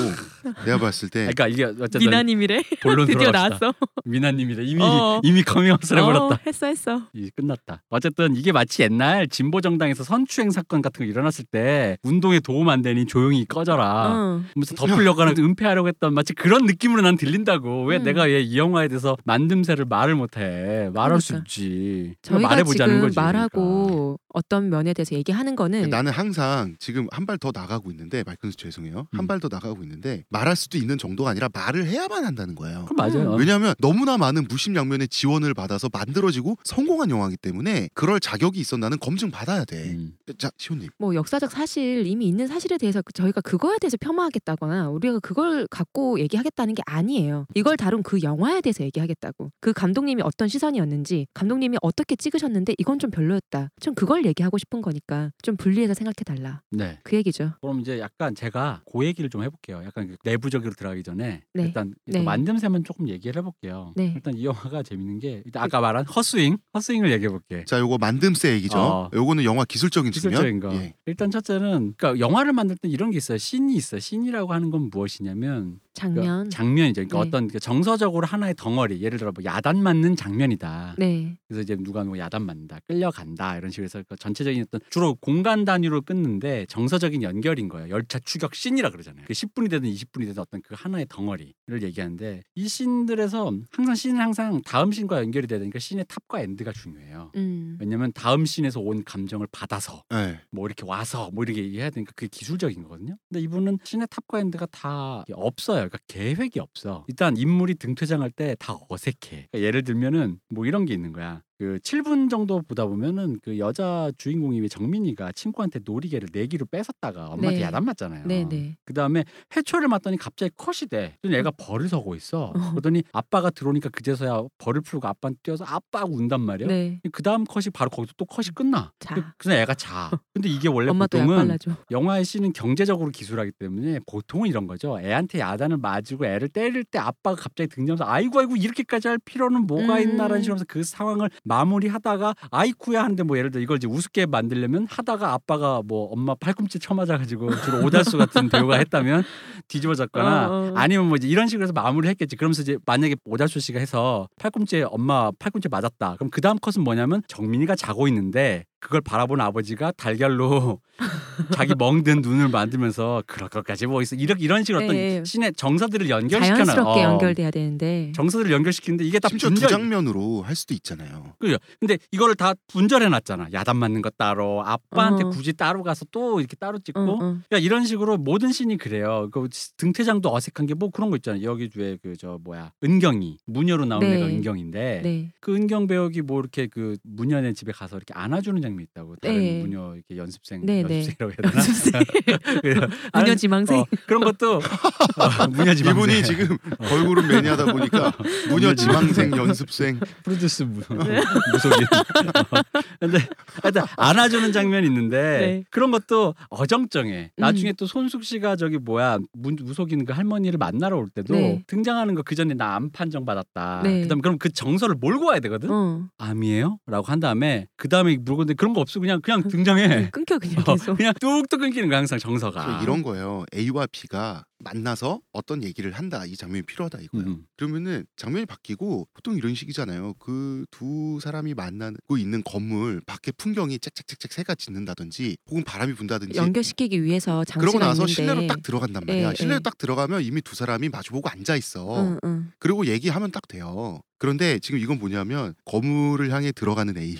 [0.66, 2.62] 내가 봤을 때 그러니까 이게 어쨌든 미나님이래.
[2.82, 3.30] 본론 드디어.
[3.30, 3.72] 나왔어.
[4.04, 4.64] 미나님이래.
[4.64, 5.20] 이미 어.
[5.22, 6.40] 이미 커밍아웃을 어, 해버렸다.
[6.46, 7.02] 했어 했어.
[7.14, 7.82] 이 끝났다.
[7.88, 12.82] 어쨌든 이게 마치 옛날 진보 정당에서 성추행 사건 같은 거 일어났을 때 운동에 도움 안
[12.82, 14.08] 되니 조용히 꺼져라.
[14.12, 14.42] 어.
[14.56, 18.02] 무슨 덮으려고 하는 은폐하려고 했던 마치 그런 느낌으로 난 들린다고 왜 음.
[18.04, 21.44] 내가 왜이 영화에 대해서 만듦새를 말을 못해 말할 수 그러니까.
[21.46, 23.22] 있지 저희가 말해보자는 지금 거지 그러니까.
[23.22, 28.56] 말하고 어떤 면에 대해서 얘기하는 거는 나는 항상 지금 한 발 더 나가고 있는데 마이크스
[28.56, 29.06] 죄송해요.
[29.12, 29.26] 한 음.
[29.26, 32.84] 발더 나가고 있는데 말할 수도 있는 정도가 아니라 말을 해야만 한다는 거예요.
[32.88, 38.98] 그럼 맞아요 왜냐하면 너무나 많은 무심양면의 지원을 받아서 만들어지고 성공한 영화이기 때문에 그럴 자격이 있었나는
[38.98, 39.90] 검증 받아야 돼.
[39.92, 40.12] 음.
[40.38, 45.20] 자 시호님 뭐 역사적 사실 이미 있는 사실에 대해서 그- 저희가 그거에 대해서 폄하하겠다거나 우리가
[45.20, 47.46] 그걸 갖고 얘기하겠다는 게 아니에요.
[47.54, 49.50] 이걸 다룬 그 영화에 대해서 얘기하겠다고.
[49.60, 53.70] 그 감독님이 어떤 시선이었는지, 감독님이 어떻게 찍으셨는데 이건 좀 별로였다.
[53.80, 56.62] 좀 그걸 얘기하고 싶은 거니까 좀 분리해서 생각해 달라.
[56.70, 57.52] 네 그 얘기죠.
[57.60, 61.62] 그럼 이제 약간 제가 그 얘기를 좀 해볼게요 약간 그 내부적으로 들어가기 전에 네.
[61.62, 62.22] 일단 네.
[62.24, 64.12] 만듦새만 조금 얘기를 해볼게요 네.
[64.14, 68.78] 일단 이 영화가 재밌는 게 일단 아까 말한 헛스윙 헛스윙을 얘기해볼게 자 요거 만듦새 얘기죠.
[68.78, 69.10] 어.
[69.14, 70.60] 요거는 영화 기술적인 기술적인 측면.
[70.60, 70.74] 거.
[70.76, 70.94] 예.
[71.06, 73.38] 일단 첫째는 그러니까 영화를 만들 때 이런 게 있어요.
[73.38, 73.96] 씬이 있어.
[73.96, 76.50] 요 씬이라고 하는 건 무엇이냐면 장면.
[76.50, 77.06] 장면이죠.
[77.06, 77.28] 그러니까 네.
[77.28, 79.02] 어떤 그 정서적으로 하나의 덩어리.
[79.02, 80.94] 예를 들어 뭐 야단 맞는 장면이다.
[80.98, 81.36] 네.
[81.46, 85.64] 그래서 이제 누가 뭐 야단 맞는다, 끌려간다 이런 식으로 해서 그 전체적인 어떤 주로 공간
[85.64, 87.90] 단위로 끊는데 정서적인 연결인 거예요.
[87.90, 89.24] 열차 추격 씬이라 그러잖아요.
[89.26, 94.62] 그 10분이 되든 20분이 되든 어떤 그 하나의 덩어리를 얘기하는데 이 씬들에서 항상 씬은 항상
[94.62, 97.32] 다음 씬과 연결이 되니까 씬의 탑과 엔드가 중요해요.
[97.36, 97.76] 음.
[97.80, 100.40] 왜냐면 다음 씬에서 온 감정을 받아서 예.
[100.50, 103.16] 뭐 이렇게 와서 뭐 이렇게 얘기해야 되니까 그게 기술적인 거거든요.
[103.28, 105.88] 근데 이분은 씬의 탑과 엔드가 다 없어요.
[105.90, 107.04] 그러니까 계획이 없어.
[107.08, 109.48] 일단 인물이 등퇴장할 때 다 어색해.
[109.50, 111.42] 그러니까 예를 들면은 뭐 이런 게 있는 거야.
[111.60, 117.60] 그 7분 정도 보다 보면은 그 여자 주인공이 정민이가 친구한테 노리개를 내기로 뺏었다가 엄마한테 네.
[117.60, 118.24] 야단 맞잖아요.
[118.26, 118.78] 네 네.
[118.86, 121.18] 그 다음에 회초리를 맞더니 갑자기 컷이 돼.
[121.20, 122.44] 그래서 얘가 벌을 서고 있어.
[122.56, 122.70] 어.
[122.70, 126.66] 그러더니 아빠가 들어오니까 그제서야 벌을 풀고 아빠한테 뛰어서 아빠 하고 운단 말이야.
[126.66, 126.98] 네.
[127.12, 128.90] 그 다음 컷이 바로 거기서 또 컷이 끝나.
[128.98, 129.14] 자.
[129.14, 130.10] 그- 그래서 애가 자.
[130.32, 131.58] 근데 이게 원래 보통은.
[131.90, 134.98] 영화의 씬은 경제적으로 기술하기 때문에 보통은 이런 거죠.
[134.98, 139.96] 애한테 야단을 맞고 애를 때릴 때 아빠가 갑자기 등장해서 아이고 아이고 이렇게까지 할 필요는 뭐가
[139.96, 140.00] 음.
[140.00, 144.86] 있나라는 식으로 해서 그 상황을 마무리하다가 아이쿠야 하는데 뭐 예를 들어 이걸 이제 우습게 만들려면
[144.88, 149.24] 하다가 아빠가 뭐 엄마 팔꿈치 쳐맞아가지고 주로 오달수 같은 배우가 했다면
[149.66, 150.72] 뒤집어졌거나 어, 어.
[150.76, 152.36] 아니면 뭐 이제 이런 식으로 해서 마무리를 했겠지.
[152.36, 156.16] 그러면서 이제 만약에 오달수 씨가 해서 팔꿈치에 엄마 팔꿈치 맞았다.
[156.16, 160.80] 그럼 그 다음 컷은 뭐냐면 정민이가 자고 있는데 그걸 바라본 아버지가 달걀로
[161.54, 165.22] 자기 멍든 눈을 만들면서 그럴 것까지 뭐 있어 이렇게 이런 식으로 어떤 네.
[165.24, 166.64] 신의 정서들을 연결시켜놔.
[166.64, 168.12] 자연스럽게 어, 연결돼야 되는데.
[168.14, 169.68] 정서들을 연결시키는데 이게 다 심지어 분절.
[169.68, 171.34] 두 장면으로 할 수도 있잖아요.
[171.38, 171.56] 그죠.
[171.78, 173.48] 근데 이거를 다 분절해놨잖아.
[173.52, 175.30] 야단 맞는 것 따로 아빠한테 어.
[175.30, 177.00] 굳이 따로 가서 또 이렇게 따로 찍고.
[177.00, 177.18] 어, 어.
[177.18, 179.28] 그러니까 이런 식으로 모든 씬이 그래요.
[179.32, 181.42] 그 등태장도 어색한 게 뭐 그런 거 있잖아요.
[181.44, 184.16] 여기 뒤에 그 저 뭐야 은경이 무녀로 나온 네.
[184.16, 185.32] 애가 은경인데 네.
[185.40, 189.38] 그 은경 배우기 뭐 이렇게 그 무녀네 집에 가서 이렇게 안아주는 장 면이 있다고 다른
[189.38, 189.60] 네.
[189.60, 190.98] 무녀 이렇게 연습생 네, 네.
[190.98, 192.88] 연습생이라고 해야 되나?
[193.20, 193.78] 무녀 지망생.
[193.80, 194.56] 어, 그런 것도
[195.18, 198.12] 어, 무녀 지망생 이분이 지금 걸그룹 매니아다 보니까
[198.48, 201.20] 무녀 지망생 연습생 프로듀스 무, 네.
[201.52, 201.84] 무속인.
[201.84, 202.62] 어.
[203.00, 203.18] 근데
[203.62, 205.64] 하여튼 안아주는 장면이 있는데 네.
[205.70, 207.32] 그런 것도 어정쩡해.
[207.34, 207.40] 음.
[207.40, 211.62] 나중에 또 손숙 씨가 저기 뭐야 무, 무속인 그 할머니를 만나러 올 때도 네.
[211.66, 213.80] 등장하는 거 그 전에 나 암 판정 받았다.
[213.82, 214.02] 네.
[214.02, 215.68] 그다음에 그럼 그 정서를 몰고 와야 되거든.
[215.72, 216.06] 어.
[216.18, 220.10] 암이에요?라고 한 다음에 그 다음에 물 건데 그런 거 없어 그냥 그냥 등장해.
[220.12, 220.94] 끊겨 그냥 어, 계속.
[220.98, 222.80] 그냥 뚝뚝 끊기는 거야 항상 정서가.
[222.82, 223.46] 이런 거예요.
[223.56, 226.26] A와 B가 만나서 어떤 얘기를 한다.
[226.26, 227.26] 이 장면이 필요하다 이거예요.
[227.26, 227.44] 음.
[227.56, 230.12] 그러면은 장면이 바뀌고 보통 이런 식이잖아요.
[230.18, 237.02] 그 두 사람이 만나고 있는 건물 밖에 풍경이 짹짹짹짹 새가 짖는다든지 혹은 바람이 분다든지 연결시키기
[237.02, 238.12] 위해서 장치가 그러고 나서 있는데.
[238.12, 239.30] 실내로 딱 들어간단 말이야.
[239.30, 239.60] 예, 실내로 예.
[239.62, 242.02] 딱 들어가면 이미 두 사람이 마주보고 앉아 있어.
[242.02, 242.52] 응, 응.
[242.58, 244.00] 그리고 얘기하면 딱 돼요.
[244.18, 247.16] 그런데 지금 이건 뭐냐면 건물을 향해 들어가는 A,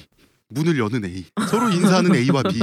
[0.51, 2.59] 문을 여는 A, 서로 인사하는 A와 B,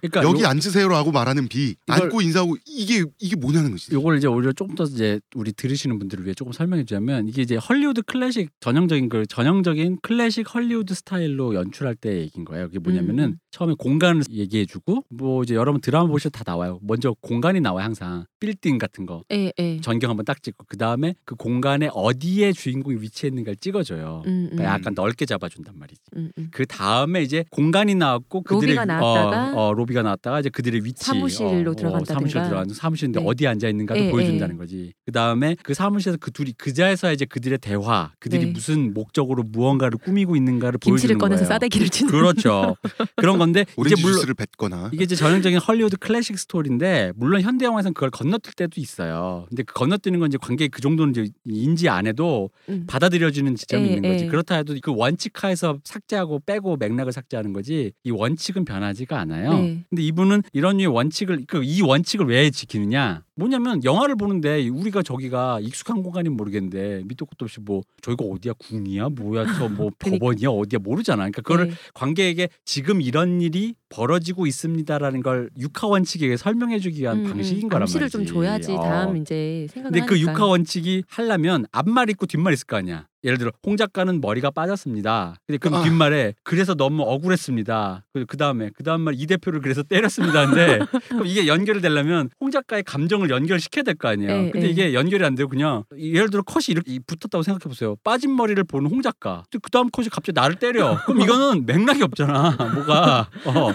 [0.00, 3.92] 그러니까 여기 요, 앉으세요라고 말하는 B, 이걸- 앉고 인사하고 이게 이게 뭐냐는 거지.
[3.92, 7.56] 요걸 이제 오히려 조금 더 이제 우리 들으시는 분들을 위해 조금 설명해 주자면 이게 이제
[7.56, 12.66] 헐리우드 클래식 전형적인 그 전형적인 클래식 헐리우드 스타일로 연출할 때 얘기인 거예요.
[12.66, 13.38] 그게 뭐냐면은 음.
[13.50, 16.78] 처음에 공간을 얘기해 주고 뭐 이제 여러분 드라마 보셔도 다 나와요.
[16.82, 18.24] 먼저 공간이 나와요, 항상.
[18.42, 19.22] 빌딩 같은 거.
[19.30, 19.80] 예, 예.
[19.80, 24.24] 전경 한번 딱 찍고 그 다음에 그 공간에 어디에 주인공이 위치해 있는가를 찍어 줘요.
[24.26, 26.00] 음, 음, 그러니까 약간 넓게 잡아 준단 말이지.
[26.16, 26.48] 음, 음.
[26.50, 31.04] 그 다음에 이제 공간이 나왔고 그들의 로비가 나왔다가 어, 어, 로비가 나왔다가 이제 그들의 위치
[31.04, 32.00] 사무실로 어, 들어간다든가.
[32.00, 33.26] 어, 사무실 들어가는 사무실인데 네.
[33.28, 34.58] 어디 앉아 있는가도 예, 보여준다는 예.
[34.58, 34.92] 거지.
[35.06, 38.50] 그 다음에 그 사무실에서 그 둘이 그 자에서 이제 그들의 대화, 그들이 네.
[38.50, 41.48] 무슨 목적으로 무언가를 꾸미고 있는가를 김치를 보여주는 꺼내서 거예요.
[41.48, 42.10] 싸대기를 치는.
[42.10, 42.76] 그렇죠.
[43.14, 47.66] 그런 건데 이제 오렌지 물론 주스를 뱉거나 이게 이제 전형적인 헐리우드 클래식 스토리인데 물론 현대
[47.66, 49.46] 영화에서는 그걸 건너뛸 때도 있어요.
[49.48, 52.84] 근데 그 건너뛰는 건 이제 관객이 그 정도는 이제 인지 안 해도 음.
[52.86, 54.24] 받아들여지는 지점이 예, 있는 거지.
[54.24, 54.28] 예.
[54.28, 57.92] 그렇다 해도 그 원칙하에서 삭제하고 빼고 맥락을 삭제하는 거지.
[58.04, 59.54] 이 원칙은 변하지가 않아요.
[59.54, 59.84] 네.
[59.90, 63.24] 근데 이분은 이런 류의 원칙을 그 이 원칙을 왜 지키느냐?
[63.34, 69.08] 뭐냐면 영화를 보는데 우리가 저기가 익숙한 공간이 모르겠는데 밑도 끝도 없이 뭐 저기가 어디야 궁이야
[69.08, 70.10] 뭐야 저뭐 그러니까.
[70.10, 71.22] 법원이야 어디야 모르잖아.
[71.22, 71.74] 그러니까 그거를 네.
[71.94, 77.68] 관객에게 지금 이런 일이 벌어지고 있습니다라는 걸 육하 원칙에 설명해주기 위한 음, 방식인 음.
[77.68, 78.12] 거란 암시를 말이지.
[78.12, 78.82] 좀 줘야지 어.
[78.82, 80.32] 다음 이제 생각을 근데 그 하니까.
[80.32, 83.06] 육하 원칙이 하려면 앞말 있고 뒷말 있을 거 아니야.
[83.24, 85.34] 예를 들어 홍 작가는 머리가 빠졌습니다.
[85.46, 85.82] 근데 그 아.
[85.82, 88.04] 뒷말에 그래서 너무 억울했습니다.
[88.26, 90.78] 그 다음에 그 다음 말 이 대표를 그래서 때렸습니다인데
[91.10, 94.30] 그럼 이게 연결이 되려면 홍 작가의 감정을 연결시켜야 될 거 아니에요.
[94.46, 94.70] 예, 근데 예.
[94.70, 97.94] 이게 연결이 안 되고 그냥 예를 들어 컷이 이렇게 붙었다고 생각해 보세요.
[98.02, 99.44] 빠진 머리를 보는 홍 작가.
[99.62, 100.98] 그 다음 컷이 갑자기 나를 때려.
[101.04, 102.56] 그럼 이거는 맥락이 없잖아.
[102.74, 103.28] 뭐가.
[103.44, 103.72] 어.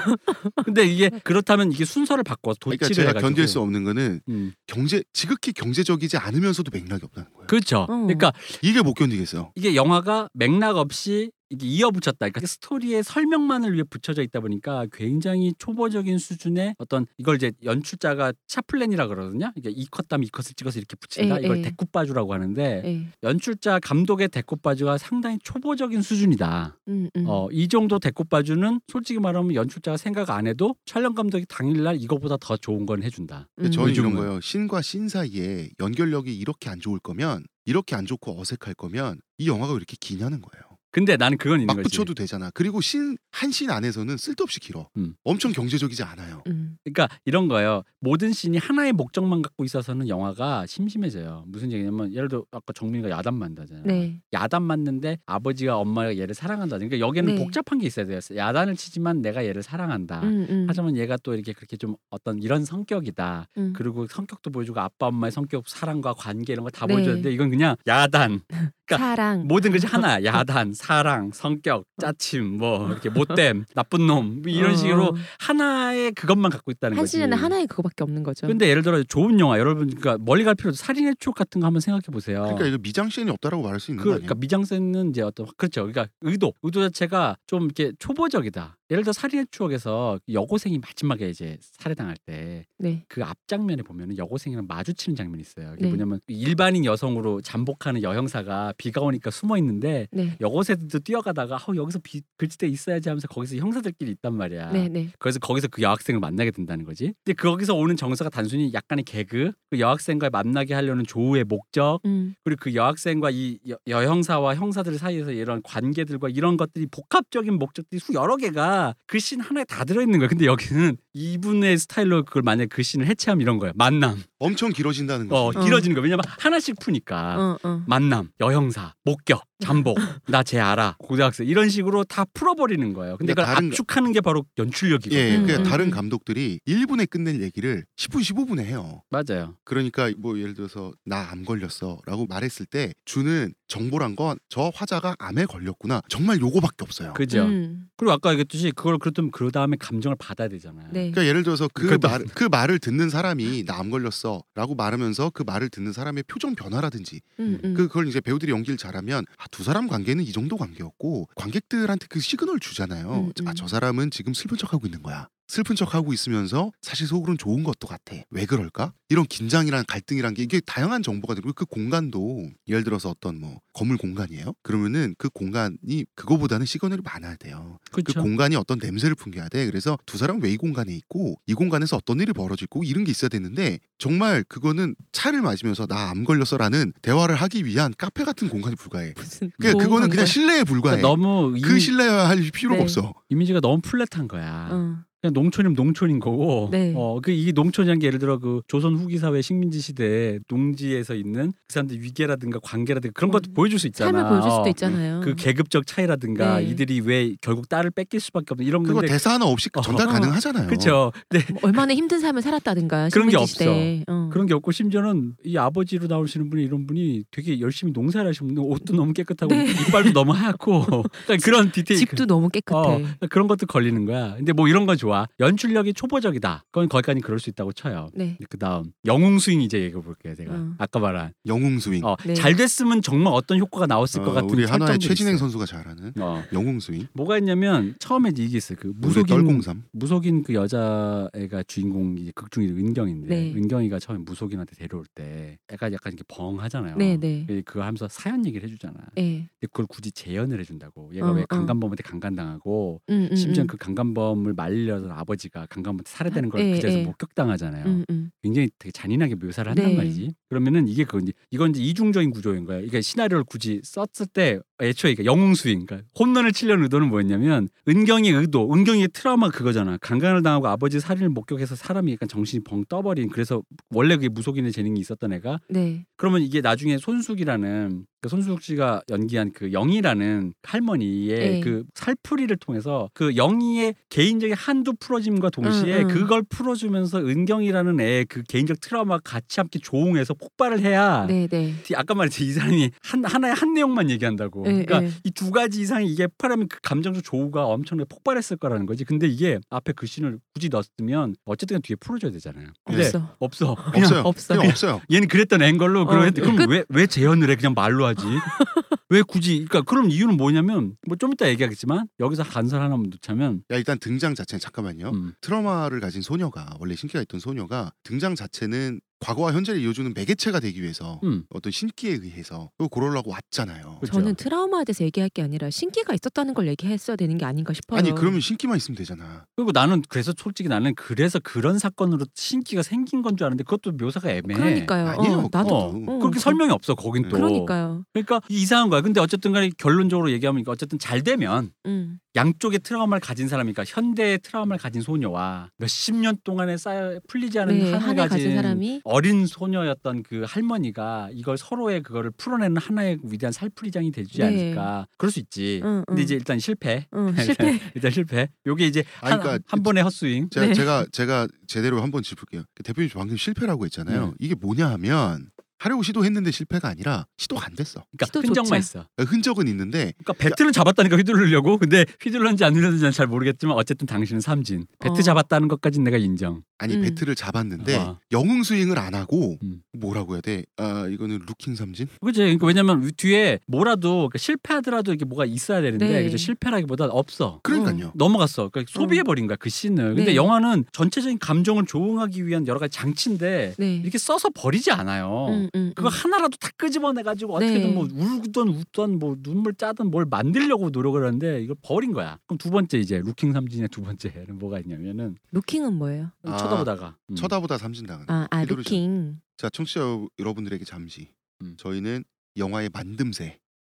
[0.66, 3.28] 근데 이게 그렇다면 이게 순서를 바꿔 그러니까 도치를 제가 해가지고.
[3.28, 4.54] 견딜 수 없는 거는 음.
[4.66, 7.48] 경제 지극히 경제적이지 않으면서도 맥락이 없다는 거예요.
[7.48, 7.82] 그렇죠.
[7.82, 7.86] 어.
[7.88, 8.34] 그러니까
[8.64, 9.37] 이게 못 견디겠어요.
[9.56, 12.18] 이게 영화가 맥락 없이 이게 이어 붙였다.
[12.20, 18.70] 그러니까 스토리의 설명만을 위해 붙여져 있다 보니까 굉장히 초보적인 수준의 어떤 이걸 이제 연출자가 shot
[18.70, 19.52] plan이라 그러거든요.
[19.56, 21.42] 이게 이 컷 다음 이 컷을 찍어서 이렇게 붙인다.
[21.42, 21.62] 예, 이걸 예.
[21.64, 23.08] découpage라고 하는데 예.
[23.24, 26.78] 연출자 감독의 découpage가 상당히 초보적인 수준이다.
[26.90, 27.24] 음, 음.
[27.28, 32.58] 어, 이 정도 découpage는 솔직히 말하면 연출자가 생각 안 해도 촬영 감독이 당일날 이거보다 더
[32.58, 33.48] 좋은 건 해준다.
[33.60, 33.72] 음.
[33.72, 34.14] 저는 이런.
[34.16, 34.40] 거예요.
[34.42, 39.74] 신과 신 사이에 연결력이 이렇게 안 좋을 거면 이렇게 안 좋고 어색할 거면 이 영화가
[39.74, 40.64] 왜 이렇게 기냐는 거예요.
[40.98, 41.84] 근데 나는 그건 있는 막 거지.
[41.90, 42.50] 붙여도 되잖아.
[42.56, 44.90] 그리고 신 한 신 안에서는 쓸데없이 길어.
[44.98, 45.14] 음.
[45.24, 46.42] 엄청 경제적이지 않아요.
[46.48, 46.76] 음.
[46.84, 47.84] 그러니까 이런 거예요.
[48.00, 51.44] 모든 씬이 하나의 목적만 갖고 있어서는 영화가 심심해져요.
[51.48, 53.84] 무슨 얘기냐면 예를 들어 아까 정민이가 야단 만다잖아요.
[53.86, 54.20] 네.
[54.34, 56.78] 야단 맞는데 아버지가 엄마가 얘를 사랑한다.
[56.78, 57.40] 그러니까 여기는 네.
[57.44, 58.20] 복잡한 게 있어야 돼요.
[58.36, 60.22] 야단을 치지만 내가 얘를 사랑한다.
[60.24, 60.66] 음, 음.
[60.68, 63.48] 하지만 얘가 또 이렇게 그렇게 좀 어떤 이런 성격이다.
[63.58, 63.74] 음.
[63.76, 66.96] 그리고 성격도 보여주고 아빠 엄마의 성격, 사랑과 관계 이런 거다 네.
[66.96, 68.42] 보여줬는데 이건 그냥 야단.
[68.88, 69.46] 그러니까 사랑.
[69.48, 70.18] 모든 것이 하나.
[70.24, 74.76] 야단, 사랑, 성격, 짜침, 뭐 이렇게 못됨, 나쁜 놈뭐 이런 어.
[74.78, 77.12] 식으로 하나의 그것만 갖고 있다는 한 거지.
[77.12, 78.48] 시즌에 하나의 그거밖에 없는 거죠.
[78.48, 81.68] 근데 예를 들어 좋은 영화 여러분 그러니까 멀리 갈 필요 없어 살인의 추억 같은 거
[81.68, 82.44] 한번 생각해 보세요.
[82.44, 84.28] 그러니까 이거 미장센이 없다라고 말할 수 있는 그, 거 아니에요?
[84.28, 85.82] 그러니까 미장센은 이제 어떤 그렇죠.
[85.82, 88.78] 그러니까 의도 의도 자체가 좀 이렇게 초보적이다.
[88.90, 93.04] 예를 들어 살인의 추억에서 여고생이 마지막에 이제 살해당할 때 네.
[93.10, 95.72] 그 앞장면에 보면은 여고생이랑 마주치는 장면이 있어요.
[95.72, 95.90] 그게 네.
[95.90, 100.38] 뭐냐면 일반인 여성으로 잠복하는 여형사가 비가 오니까 숨어 있는데 네.
[100.40, 104.72] 여고생 들도 뛰어가다가 어, 여기서 비 글짓대 있어야지 하면서 거기서 형사들끼리 있단 말이야.
[104.72, 104.90] 네.
[104.90, 105.10] 네.
[105.20, 107.14] 그래서 거기서 그 여학생을 만나게 된다는 거지.
[107.24, 112.36] 근데 거기서 오는 정서가 단순히 약간의 개그, 그 여학생과 만나게 하려는 조우의 목적, 음.
[112.44, 118.14] 그리고 그 여학생과 이 여, 여형사와 형사들 사이에서 이런 관계들과 이런 것들이 복합적인 목적들이 수
[118.14, 120.28] 여러 개가 그씬 하나에 다 들어있는 거야.
[120.28, 123.72] 근데 여기는 이분의 스타일로 그걸 만약 그 씬을 해체하면 이런 거야.
[123.76, 124.22] 만남.
[124.40, 125.66] 엄청 길어진다는 어, 거지.
[125.66, 126.04] 길어지는 거야.
[126.04, 127.38] 왜냐면 하나씩 푸니까.
[127.40, 127.84] 어, 어.
[127.88, 129.98] 만남, 여형사, 목격, 잠복,
[130.28, 133.18] 나 쟤 알아, 고등학생 이런 식으로 다 풀어버리는 거예요.
[133.18, 135.20] 근데 근데 그걸 압축하는 게 바로 연출력이거든요.
[135.20, 135.92] 예, 음, 그러니까 음, 다른 음.
[135.92, 139.02] 감독들이 1분에 끝낼 얘기를 10분, 15분에 해요.
[139.10, 139.56] 맞아요.
[139.64, 145.46] 그러니까 뭐 예를 들어서 나 암 걸렸어라고 말했을 때 주는 정보란 건 저 화자가 암에
[145.46, 146.02] 걸렸구나.
[146.10, 147.14] 정말 요거밖에 없어요.
[147.14, 147.44] 그죠.
[147.44, 147.88] 음.
[147.98, 150.86] 그리고 아까 얘기했듯이 그걸 그렇다면 그 다음에 감정을 받아야 되잖아요.
[150.92, 151.12] 네.
[151.12, 155.70] 그러니까 예를 들어서 그 그것도- 말그 말을 듣는 사람이 나 암 걸렸어라고 말하면서 그 말을
[155.70, 157.74] 듣는 사람의 표정 변화라든지 음, 음.
[157.76, 162.20] 그 그걸 이제 배우들이 연기를 잘하면 아, 두 사람 관계는 이 정도 관계였고 관객들한테 그
[162.20, 163.12] 시그널 주잖아요.
[163.12, 163.48] 음, 음.
[163.48, 165.30] 아 저 사람은 지금 슬픈 척하고 있는 거야.
[165.48, 168.16] 슬픈 척 하고 있으면서 사실 속으로는 좋은 것도 같아.
[168.32, 168.94] 왜 그럴까?
[169.10, 173.98] 이런 긴장이란 갈등이란 게 이게 다양한 정보가 들고 그 공간도 예를 들어서 어떤 뭐 건물
[173.98, 174.54] 공간이에요.
[174.62, 177.78] 그러면은 그 공간이 그거보다는 signal이 많아야 돼요.
[177.92, 178.22] 그 그렇죠.
[178.22, 179.66] 공간이 어떤 냄새를 풍겨야 돼.
[179.66, 183.28] 그래서 두 사람 왜 이 공간에 있고 이 공간에서 어떤 일이 벌어지고 이런 게 있어야
[183.30, 189.14] 되는데 정말 그거는 차를 마시면서 나 암 걸렸어라는 대화를 하기 위한 카페 같은 공간이 불과해.
[189.18, 190.10] 무슨 그 좋은 그거는.
[190.10, 190.98] 그냥 실내에 불과해.
[191.02, 192.82] 그러니까 너무 그 이미, 실내화 할 필요가 네.
[192.84, 193.14] 없어.
[193.30, 194.70] 이미지가 너무 플랫한 거야.
[194.72, 195.04] 어.
[195.28, 196.70] 그냥 농촌이면 농촌인 거고.
[196.72, 196.94] 네.
[196.96, 201.74] 어, 그이 농촌이란 게 예를 들어 그 조선 후기 사회 식민지 시대에 농지에서 있는 그
[201.74, 204.12] 사람들 위계라든가 관계라든가 그런 것도 어, 보여줄 수 있잖아.
[204.12, 205.22] 삶을 보여줄 수도 어, 있잖아요.
[205.22, 206.66] 그 계급적 차이라든가 네.
[206.66, 209.82] 이들이 왜 결국 딸을 뺏길 수밖에 없는 이런 그거 대사 하나 없이 어.
[209.82, 210.12] 전달 어.
[210.12, 210.68] 가능하잖아요.
[210.68, 211.12] 그렇죠.
[211.30, 211.40] 네.
[211.52, 214.04] 뭐 얼마나 힘든 삶을 살았다든가 그런 게 시대에.
[214.08, 214.30] 어.
[214.32, 218.64] 그런 게 없고 심지어는 이 아버지로 나오시는 분이 이런 분이 되게 열심히 농사를 하시는 분
[218.64, 219.66] 옷도 너무 깨끗하고 네.
[219.88, 220.86] 이빨도 너무 하얗고
[221.26, 222.78] 그러니까 그런 디테일 집도 너무 깨끗해.
[222.78, 224.36] 어, 그런 것도 걸리는 거야.
[224.36, 225.17] 근데 뭐 이런 건 좋아.
[225.40, 226.64] 연출력이 초보적이다.
[226.72, 228.10] 그건 거기까지 그럴 수 있다고 쳐요.
[228.14, 228.38] 네.
[228.50, 230.36] 그 다음 영웅 스윙 이제 얘기해 볼게요.
[230.36, 230.74] 제가 어.
[230.78, 232.04] 아까 말한 영웅 스윙.
[232.06, 232.34] 어, 네.
[232.34, 235.50] 잘 됐으면 정말 어떤 효과가 나왔을 것 어, 같은 우리 하나의 최진행 있어요.
[235.50, 236.44] 선수가 잘하는 어.
[236.54, 237.08] 영웅 스윙.
[237.14, 238.78] 뭐가 있냐면 처음에 이게 있어요.
[238.80, 239.84] 그 무속인 무속인 떨공삼.
[239.92, 243.54] 무속인 그 여자애가 주인공이 극중이 은경인데 네.
[243.56, 246.96] 은경이가 처음에 무속인한테 데려올 때 약간 약간 이렇게 벙하잖아요.
[246.98, 247.46] 네, 네.
[247.48, 248.94] 그- 그거 하면서 사연 얘기를 해주잖아.
[249.18, 249.22] 예.
[249.40, 251.12] 근데 그걸 굳이 재현을 해준다고.
[251.14, 251.46] 얘가 어, 왜 어.
[251.46, 253.68] 강간범한테 강간당하고 음, 음, 심지어 음.
[253.68, 257.04] 그 강간범을 말 리려던 아버지가 강간범한테 살해되는 걸 예, 그제서 예.
[257.04, 257.86] 목격당하잖아요.
[257.86, 258.30] 음, 음.
[258.44, 259.96] 굉장히 되게 잔인하게 묘사를 한단 네.
[259.96, 260.32] 말이지.
[260.50, 262.80] 그러면은 이게 그건 이제 이건 이제 이중적인 구조인 거야.
[262.80, 268.32] 이게 시나리오를 굳이 썼을 때 애초에 그러니까 영웅 스윙, 그러니까 홈런을 치려는 의도는 뭐였냐면 은경의
[268.32, 269.98] 의도, 은경의 트라우마 그거잖아.
[269.98, 273.30] 강간을 당하고 아버지 살인을 목격해서 사람이 약간 정신이 벙 떠버린.
[273.30, 276.06] 그래서 원래 그게 무속인의 재능이 있었던 애가 네.
[276.18, 281.60] 그러면 이게 나중에 손숙이라는 그 손숙 씨가 연기한 그 영희라는 할머니의 네.
[281.62, 286.08] 그 살풀이를 통해서 그 영희의 개인적인 한두 풀어짐과 동시에 응, 응.
[286.08, 291.74] 그걸 풀어주면서 은경이라는 애의 그 개인적 트라우마가 같이 함께 조응해서 폭발을 해야 네, 네.
[291.90, 294.64] 이- 아까 말했지 이 사람이 한 하나의 한 내용만 얘기한다고.
[294.64, 295.12] 네, 그러니까 네.
[295.24, 299.04] 이두 가지 이상이 이게 폭발하면 그 감정적 조우가 엄청나게 폭발했을 거라는 거지.
[299.06, 302.68] 근데 이게 앞에 그 씬을 굳이 넣었으면 어쨌든 뒤에 풀어줘야 되잖아요.
[302.84, 303.36] 근데 없어.
[303.40, 303.76] 없어.
[303.92, 304.22] 그냥 없어요.
[304.26, 304.56] 없어.
[304.62, 305.02] 없어요.
[305.12, 306.32] 얘는 그랬던 앵걸로 어, 그럼.
[306.70, 308.22] 왜 왜 재현을 해 그냥 말로 하지.
[309.10, 309.66] 왜 굳이?
[309.66, 314.36] 그러니까 그럼 이유는 뭐냐면 뭐 좀 이따 얘기하겠지만 여기서 간설 하나만 놓자면 야 일단 등장
[314.36, 315.10] 자체는 잠깐만요.
[315.10, 320.82] 음, 트라우마를 가진 소녀가 원래 신기가 있던 소녀가 등장 자체는 과거와 현재를 이어주는 매개체가 되기
[320.82, 321.44] 위해서 음.
[321.50, 323.98] 어떤 신기에 의해서 고르려고 왔잖아요.
[324.00, 324.14] 그렇죠.
[324.14, 327.98] 저는 트라우마에 대해서 얘기할 게 아니라 신기가 있었다는 걸 얘기했어야 되는 게 아닌가 싶어요.
[327.98, 329.46] 아니 그러면 신기만 있으면 되잖아.
[329.56, 334.30] 그리고 나는 그래서 솔직히 나는 그래서 그런 사건으로 신기가 생긴 건 줄 알았는데 그것도 묘사가
[334.32, 334.60] 애매해.
[334.60, 335.08] 그러니까요.
[335.10, 335.38] 아니에요.
[335.40, 337.36] 어, 나도 어, 어, 그렇게 저- 설명이 없어 거긴 또.
[337.38, 338.04] 그러니까요.
[338.14, 339.02] 그러니까 이상한 거야.
[339.02, 342.20] 근데 어쨌든 간에 결론적으로 얘기하면 어쨌든 잘 되면 음.
[342.38, 347.94] 양쪽의 트라우마를 가진 사람이니까 현대의 트라우마를 가진 소녀와 몇십 년 동안에 쌓여 풀리지 않은 네,
[347.94, 354.12] 한을 가진 가진 사람이 어린 소녀였던 그 할머니가 이걸 서로의 그거를 풀어내는 하나의 위대한 살풀이장이
[354.12, 354.46] 되지 네.
[354.46, 355.08] 않을까.
[355.18, 355.82] 그럴 수 있지.
[355.84, 356.24] 응, 근데 응.
[356.24, 357.08] 이제 일단 실패.
[357.16, 357.80] 응, 실패.
[357.96, 358.50] 일단 실패.
[358.68, 360.50] 요게 이제 아니, 한, 그러니까 한 번의 헛스윙.
[360.52, 360.74] 제가 네.
[360.74, 362.64] 제가 제가 제대로 한번 짚을게요.
[362.84, 364.28] 대표님 방금 실패라고 했잖아요.
[364.28, 364.32] 네.
[364.40, 365.50] 이게 뭐냐 하면
[365.80, 368.04] 하려고 시도했는데 실패가 아니라 시도가 안 됐어.
[368.12, 368.80] 그러니까 시도 흔적만.
[368.80, 369.06] 있어.
[369.20, 371.78] 흔적은 있는데 그러니까 배트는 잡았다니까 휘두르려고.
[371.78, 374.86] 근데 휘둘렀는지 안 휘둘렀는지는 잘 모르겠지만 어쨌든 당신은 삼진.
[375.00, 375.22] 배트 어.
[375.22, 376.64] 잡았다는 것까지는 내가 인정.
[376.80, 377.02] 아니 음.
[377.02, 378.20] 배트를 잡았는데 어.
[378.32, 379.82] 영웅 스윙을 안 하고 음.
[379.94, 380.64] 뭐라고 해야 돼?
[380.78, 382.08] 아 이거는 루킹 삼진?
[382.22, 382.40] 그지?
[382.40, 386.24] 그러니까 왜냐면 뒤에 뭐라도 그러니까 실패하더라도 이게 뭐가 있어야 되는데 네.
[386.24, 386.38] 그죠?
[386.38, 387.60] 실패라기보다 없어.
[387.64, 388.12] 그러니까요.
[388.16, 388.70] 넘어갔어.
[388.70, 390.16] 그러니까 소비해 버린 거야 그 씬을.
[390.16, 390.36] 근데 네.
[390.36, 393.96] 영화는 전체적인 감정을 조응하기 위한 여러 가지 장치인데 네.
[393.98, 395.48] 이렇게 써서 버리지 않아요.
[395.50, 396.12] 음, 음, 그거 음.
[396.12, 397.66] 하나라도 다 끄집어내 가지고 네.
[397.68, 402.40] 어떻게든 뭐 울든 웃든 뭐 눈물 짜든 뭘 만들려고 노력을 하는데 이걸 버린 거야.
[402.48, 406.32] 그럼 두 번째 이제 루킹 삼진의 두 번째는 뭐가 있냐면은 루킹은 뭐예요?
[406.44, 407.36] 아, 쳐다보다가 음.
[407.36, 408.30] 쳐다보다 삼진 당하는.
[408.30, 408.64] 아, 아.
[408.66, 409.40] 루킹.
[409.58, 411.30] 자 청취자 여- 여러분들에게 잠시
[411.62, 411.76] 음.
[411.78, 412.24] 저희는
[412.58, 413.40] 영화의 만듦새,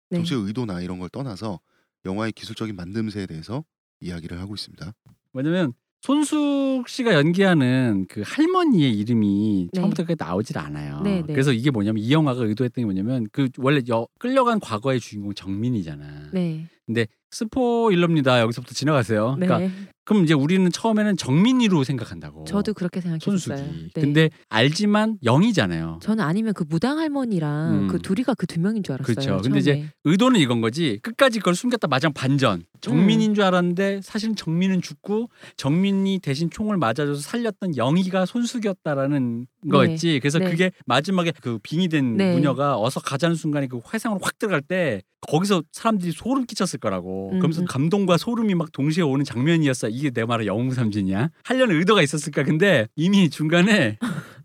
[0.09, 0.17] 네.
[0.17, 1.59] 정치의 의도나 이런 걸 떠나서
[2.05, 3.63] 영화의 기술적인 만듦새에 대해서
[4.01, 4.93] 이야기를 하고 있습니다.
[5.33, 5.73] 왜냐면
[6.05, 9.79] 손숙 씨가 연기하는 그 할머니의 이름이 네.
[9.79, 11.01] 처음부터 끝까지 나오질 않아요.
[11.01, 11.33] 네, 네.
[11.33, 16.29] 그래서 이게 뭐냐면 이 영화가 의도했던 게 뭐냐면 그 원래 여, 끌려간 과거의 주인공 정민이잖아.
[16.31, 16.67] 네.
[16.85, 18.39] 근데 스포일러입니다.
[18.41, 19.35] 여기서부터 지나가세요.
[19.39, 19.47] 네.
[19.47, 19.73] 그러니까
[20.05, 22.45] 그럼 이제 우리는 처음에는 정민이로 생각한다고.
[22.45, 23.37] 저도 그렇게 생각했어요.
[23.37, 23.89] 손숙이.
[23.95, 24.01] 네.
[24.01, 25.99] 근데 알지만 영이잖아요.
[26.01, 27.87] 저는 아니면 그 무당 할머니랑 음.
[27.87, 29.15] 그 둘이가 그 두 명인 줄 알았어요.
[29.15, 29.41] 그렇죠.
[29.41, 29.89] 근데 이제.
[30.03, 30.99] 의도는 이건 거지.
[31.01, 32.63] 끝까지 그걸 숨겼다 마지막 반전.
[32.81, 33.35] 정민인 음.
[33.35, 40.19] 줄 알았는데 사실은 정민은 죽고 정민이 대신 총을 맞아줘서 살렸던 영희가 손숙이었다라는 거였지.
[40.21, 40.49] 그래서 네.
[40.51, 42.33] 그게 마지막에 그 빙의된 네.
[42.33, 47.31] 무녀가 어서 가자는 순간에 그 회상으로 확 들어갈 때 거기서 사람들이 소름 끼쳤을 거라고.
[47.31, 47.65] 음, 그러면서 음.
[47.65, 49.89] 감동과 소름이 막 동시에 오는 장면이었어.
[49.95, 51.29] 이게 내 말은 영웅삼진이야.
[51.43, 52.43] 하려는 의도가 있었을까?
[52.43, 53.97] 근데 이미 중간에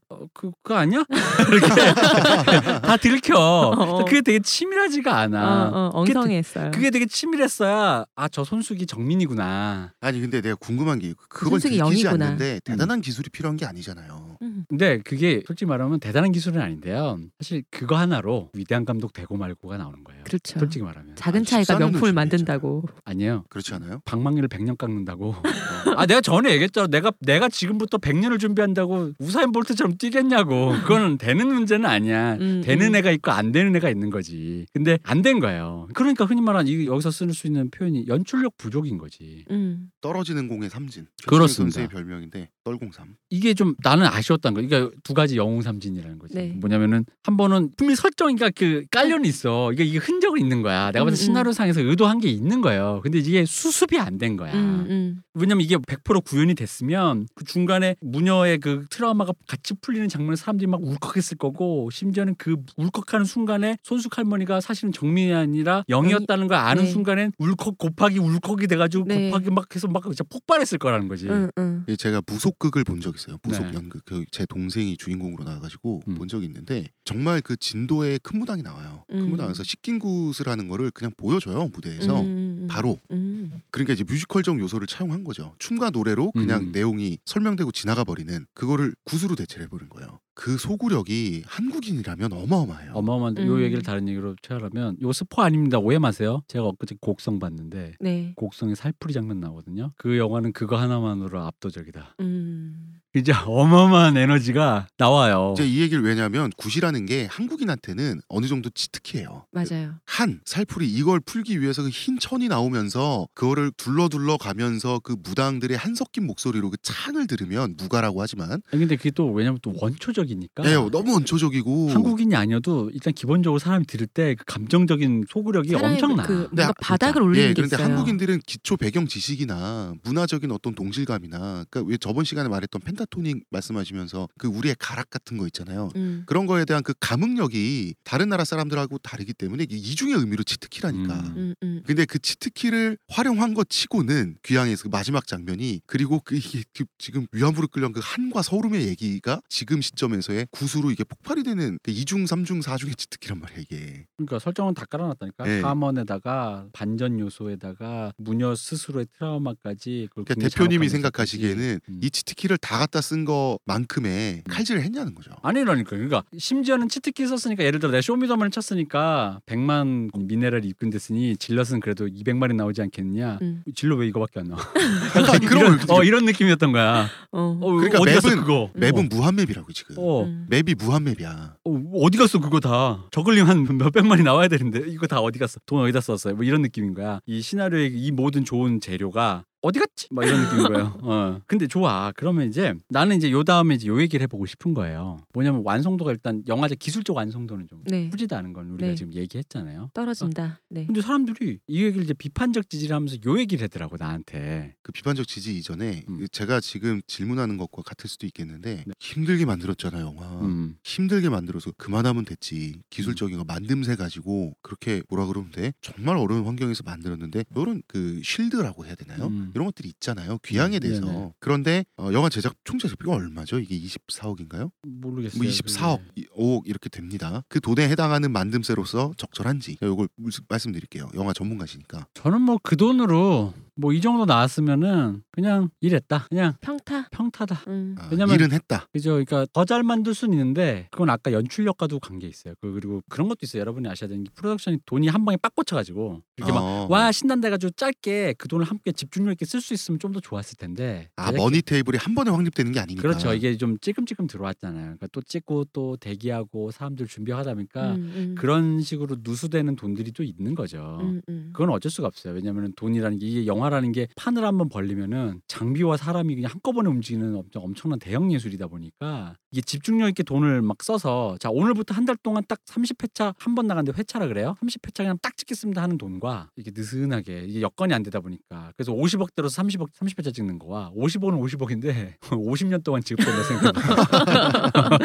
[0.09, 1.05] 어, 그, 그거 아니야?
[1.51, 1.69] 이렇게
[2.83, 3.37] 다 들켜.
[3.77, 4.05] 어.
[4.05, 5.69] 그게 되게 치밀하지가 않아.
[5.69, 6.71] 어, 어, 엉성했어요.
[6.73, 9.93] 그게 되게 치밀했어야 아 저 손숙이 정민이구나.
[10.01, 12.25] 아니 근데 내가 궁금한 게 그걸 손숙이 들키지 영이구나.
[12.27, 14.30] 않는데 대단한 기술이 필요한 게 아니잖아요.
[14.43, 14.65] 음.
[14.69, 17.19] 근데 그게 솔직히 말하면 대단한 기술은 아닌데요.
[17.39, 20.25] 사실 그거 하나로 위대한 감독 되고 말고가 나오는 거예요.
[20.25, 20.59] 그렇죠.
[20.59, 22.13] 솔직히 말하면 작은 아, 차이가 14년을 명품을.
[22.13, 22.85] 만든다고.
[23.05, 23.45] 아니에요.
[23.51, 24.01] 그렇지 않아요?
[24.05, 25.35] 방망이를 100년 깎는다고.
[25.97, 26.87] 아 내가 전에 얘기했잖아.
[26.89, 30.73] 내가 내가 지금부터 100년을 준비한다고 우사인 볼트처럼 뛰겠냐고.
[30.83, 32.35] 그거는 되는 문제는 아니야.
[32.35, 32.95] 음, 되는 음.
[32.97, 34.67] 애가 있고 안 되는 애가 있는 거지.
[34.73, 35.87] 근데 안 된 거예요.
[35.93, 39.45] 그러니까 흔히 말하는 이 여기서 쓸수 있는 표현이 연출력 부족인 거지.
[39.51, 39.91] 음.
[40.01, 41.07] 떨어지는 공의 삼진.
[41.27, 41.75] 그렇습니다.
[41.75, 43.17] 선수의 별명인데 떨공삼.
[43.29, 44.63] 이게 좀 나는 아쉬 웠던 거.
[44.63, 46.35] 그러니까 두 가지 영웅삼진이라는 거지.
[46.35, 46.49] 네.
[46.61, 49.73] 뭐냐면은 한 번은 분명히 설정이가 그 깔려는 있어.
[49.73, 50.93] 이게 이게 흔적은 있는 거야.
[50.93, 51.27] 내가 봤을 때 음, 음.
[51.27, 53.01] 시나리오상에서 의도한 게 있는 거예요.
[53.03, 54.53] 근데 이게 수습이 안 된 거야.
[54.53, 55.23] 음, 음.
[55.35, 60.83] 왜냐면 이게 100% 구현이 됐으면 그 중간에 무녀의 그 트라우마가 같이 풀리는 장면에 사람들이 막
[60.83, 66.91] 울컥했을 거고 심지어는 그 울컥하는 순간에 손숙 할머니가 사실은 정민이 아니라 영이었다는 걸 아는 네.
[66.91, 69.31] 순간엔 울컥 곱하기 울컥이 돼가지고 네.
[69.31, 71.27] 곱하기 막 해서 막 진짜 폭발했을 거라는 거지.
[71.29, 71.85] 음, 음.
[71.89, 73.39] 예, 제가 무속극을 본 적 있어요.
[73.43, 73.73] 무속 네.
[73.75, 74.05] 연극.
[74.05, 76.15] 그제 동생이 주인공으로 나와가지고 음.
[76.15, 79.05] 본 적이 있는데 정말 그 진도에 큰 무당이 나와요.
[79.09, 79.31] 큰 음.
[79.31, 82.27] 무당에서 식긴굿을 하는 거를 그냥 보여줘요 무대에서 음,
[82.63, 82.69] 음.
[82.69, 82.99] 바로.
[83.11, 83.61] 음.
[83.71, 85.55] 그러니까 이제 뮤지컬적 요소를 차용한 거죠.
[85.59, 86.73] 춤과 노래로 그냥 음.
[86.73, 90.21] 내용이 설명되고 지나가 버리는 그거를 굿으로 대체를 해버린 거예요.
[90.35, 92.93] 그 소구력이 한국인이라면 어마어마해요.
[92.95, 93.63] 어마어마한데 요 음.
[93.63, 98.33] 얘기를 다른 얘기로 채하려면 요 스포 아닙니다 오해 마세요 제가 엊그제 곡성 봤는데 네.
[98.37, 103.00] 곡성의 살풀이 장면 나오거든요 그 영화는 그거 하나만으로 압도적이다 음.
[103.13, 109.47] 진짜 어마어마한 에너지가 나와요 이제 이 얘기를 왜냐하면 굿이라는 게 한국인한테는 어느 정도 치트키예요.
[109.51, 109.95] 맞아요.
[110.07, 115.95] 한 살풀이 이걸 풀기 위해서 그 흰 천이 나오면서 그거를 둘러둘러 가면서 그 무당들의 한
[115.97, 120.75] 섞인 목소리로 그 창을 들으면 무가라고 하지만 아니, 근데 그게 또 왜냐면 또 원초적이니까 예,
[120.75, 126.33] 너무 원초적이고 한국인이 아니어도 일단 기본적으로 사람이 들을 때 그 감정적인 소구력이 사람의 엄청나 그
[126.33, 127.29] 네, 뭔가 아, 바닥을 그러니까.
[127.29, 127.87] 올리는 예, 게 그런데 있어요.
[127.89, 134.49] 한국인들은 기초 배경 지식이나 문화적인 어떤 동질감이나 그러니까 왜 저번 시간에 말했던 펜타토닉 말씀하시면서 그
[134.49, 135.91] 우리의 가락 같은 거 있잖아요.
[135.97, 136.25] 음.
[136.27, 141.15] 그런 거에 대한 그 감흥력이 다른 나라 사람들하고 다르기 때문에 이중의 의미로 치트키라니까.
[141.15, 141.37] 음.
[141.37, 141.83] 음, 음.
[141.87, 147.27] 근데 그 치트키를 활용한 것 치고는 귀향에서 그 마지막 장면이 그리고 그 이게 그 지금
[147.33, 152.63] 위안부로 끌려온 그 한과 서울의 얘기가 지금 시점에서의 구수로 이게 폭발이 되는 그 이중 삼중
[152.63, 154.07] 사중의 치트키란 말이야 이게.
[154.17, 155.61] 그러니까 설정은 다 깔아놨다니까 네.
[155.61, 162.01] 감원에다가 반전 요소에다가 무녀 스스로의 트라우마까지 그걸 그러니까 대표님이 생각하시기에는 음.
[162.03, 165.31] 이 cheat key를 다 갖다 쓴 것만큼의 칼질을 했냐는 거죠.
[165.43, 165.91] 아니라니까.
[165.91, 170.67] 그러니까 심지어는 cheat key 썼으니까 예를 들어 내가 show me the money 쳤으니까 100만 미네랄이
[170.67, 173.39] 입금됐으니 zealot은 그래도 200마리 나오지 않겠느냐.
[173.43, 173.63] 음.
[173.75, 174.61] zealot 왜 이거밖에 안 나와?
[175.41, 177.09] 그런 이런, 걸어 이런 느낌이었던 거야.
[177.31, 177.59] 어.
[177.61, 178.71] 어, 그러니까 어디 갔어 map은- 그거?
[178.75, 179.95] map은 무한map이라고 지금.
[179.99, 180.25] 어.
[180.25, 180.47] 음.
[180.51, 181.55] map이 무한map이야.
[181.65, 185.61] 어, 어디 갔어 그거 다 zergling 한 몇백 마리 나와야 되는데 이거 다 어디 갔어
[185.67, 190.09] 돈 어디다 썼어요 뭐 이런 느낌인 거야 이 시나리오의 이 모든 좋은 재료가 어디 갔지?
[190.11, 190.99] 막 이런 느낌인 거예요.
[191.03, 191.41] 어.
[191.47, 192.13] 근데 좋아.
[192.17, 195.19] 그러면 이제 나는 이제 요 다음에 이제 요 얘기를 해보고 싶은 거예요.
[195.35, 198.09] 뭐냐면 완성도가 일단 영화제 기술적 완성도는 좀 네.
[198.11, 198.95] 후지다는 건 우리가 네.
[198.95, 199.91] 지금 얘기했잖아요.
[199.93, 200.61] 떨어진다.
[200.71, 200.87] 네.
[200.87, 204.75] 근데 사람들이 이 얘기를 이제 비판적 지지를 하면서 요 얘기를 하더라고 나한테.
[204.83, 206.19] 그 비판적 지지 이전에 음.
[206.19, 208.93] 그 제가 지금 질문하는 것과 같을 수도 있겠는데 네.
[208.99, 210.27] 힘들게 만들었잖아요 영화.
[210.41, 210.77] 음.
[210.85, 216.83] 힘들게 만들어서 그만하면 됐지 기술적인 거 만듦새 가지고 그렇게 뭐라 그러면 돼 정말 어려운 환경에서
[216.85, 219.50] 만들었는데 이런 그 쉴드라고 해야 되나요 음.
[219.55, 221.33] 이런 것들이 있잖아요 귀향에 음, 대해서 네네.
[221.41, 225.43] 그런데 어, 영화 제작 총 제작비가 얼마죠 이게 24억인가요 모르겠어요.
[225.43, 226.27] 뭐 24억 그게.
[226.37, 230.09] 5억 이렇게 됩니다 그 돈에 해당하는 만듦새로서 적절한지 이걸
[230.49, 236.27] 말씀드릴게요 영화 전문가시니까 저는 뭐 그 돈으로 뭐 이 정도 나왔으면은 그냥 일했다.
[236.29, 237.09] 그냥 평타.
[237.11, 237.63] 평타다.
[237.69, 237.95] 음.
[237.99, 239.11] 아, 왜냐면- 일은 했다 그죠.
[239.11, 242.55] 그러니까 더 잘 만들 수는 있는데 그건 아까 연출력과도 관계 있어요.
[242.61, 243.61] 그- 그리고 그런 것도 있어요.
[243.61, 246.87] 여러분이 아셔야 되는 게 프로덕션이 돈이 한 방에 빡 꽂혀가지고 이렇게 막 어.
[246.91, 250.57] 와 신난다 해가지고 짧게 그 돈을 함께 집중력 있게 쓸 수 있으면 좀 더 좋았을
[250.57, 255.07] 텐데 아 money table이 한 번에 확립되는 게 아니니까 그렇죠 이게 좀 찔끔찔끔 들어왔잖아요 그러니까
[255.13, 258.35] 또 찍고 또 대기하고 사람들 준비하다 보니까 음, 음.
[258.37, 261.51] 그런 식으로 누수되는 돈들이 또 있는 거죠 음, 음.
[261.53, 266.35] 그건 어쩔 수가 없어요 왜냐하면 돈이라는 게 이게 영화라는 게 판을 한번 벌리면은 장비와 사람이
[266.35, 271.51] 그냥 한꺼번에 움직이는 엄청 엄청난 대형 예술이다 보니까 이게 집중력 있게 돈을 막 써서 자
[271.51, 275.83] 오늘부터 한 달 동안 딱 30회차 한 번 나갔는데 회차라 그래요 30회차 그냥 딱 찍겠습니다
[275.83, 280.59] 하는 돈과 이게 느슨하게 이게 여건이 안 되다 보니까 그래서 50억 들어서 30억 30회차 찍는
[280.59, 284.99] 거와 50억은 50억인데 50년 동안 지급된다 생각합니다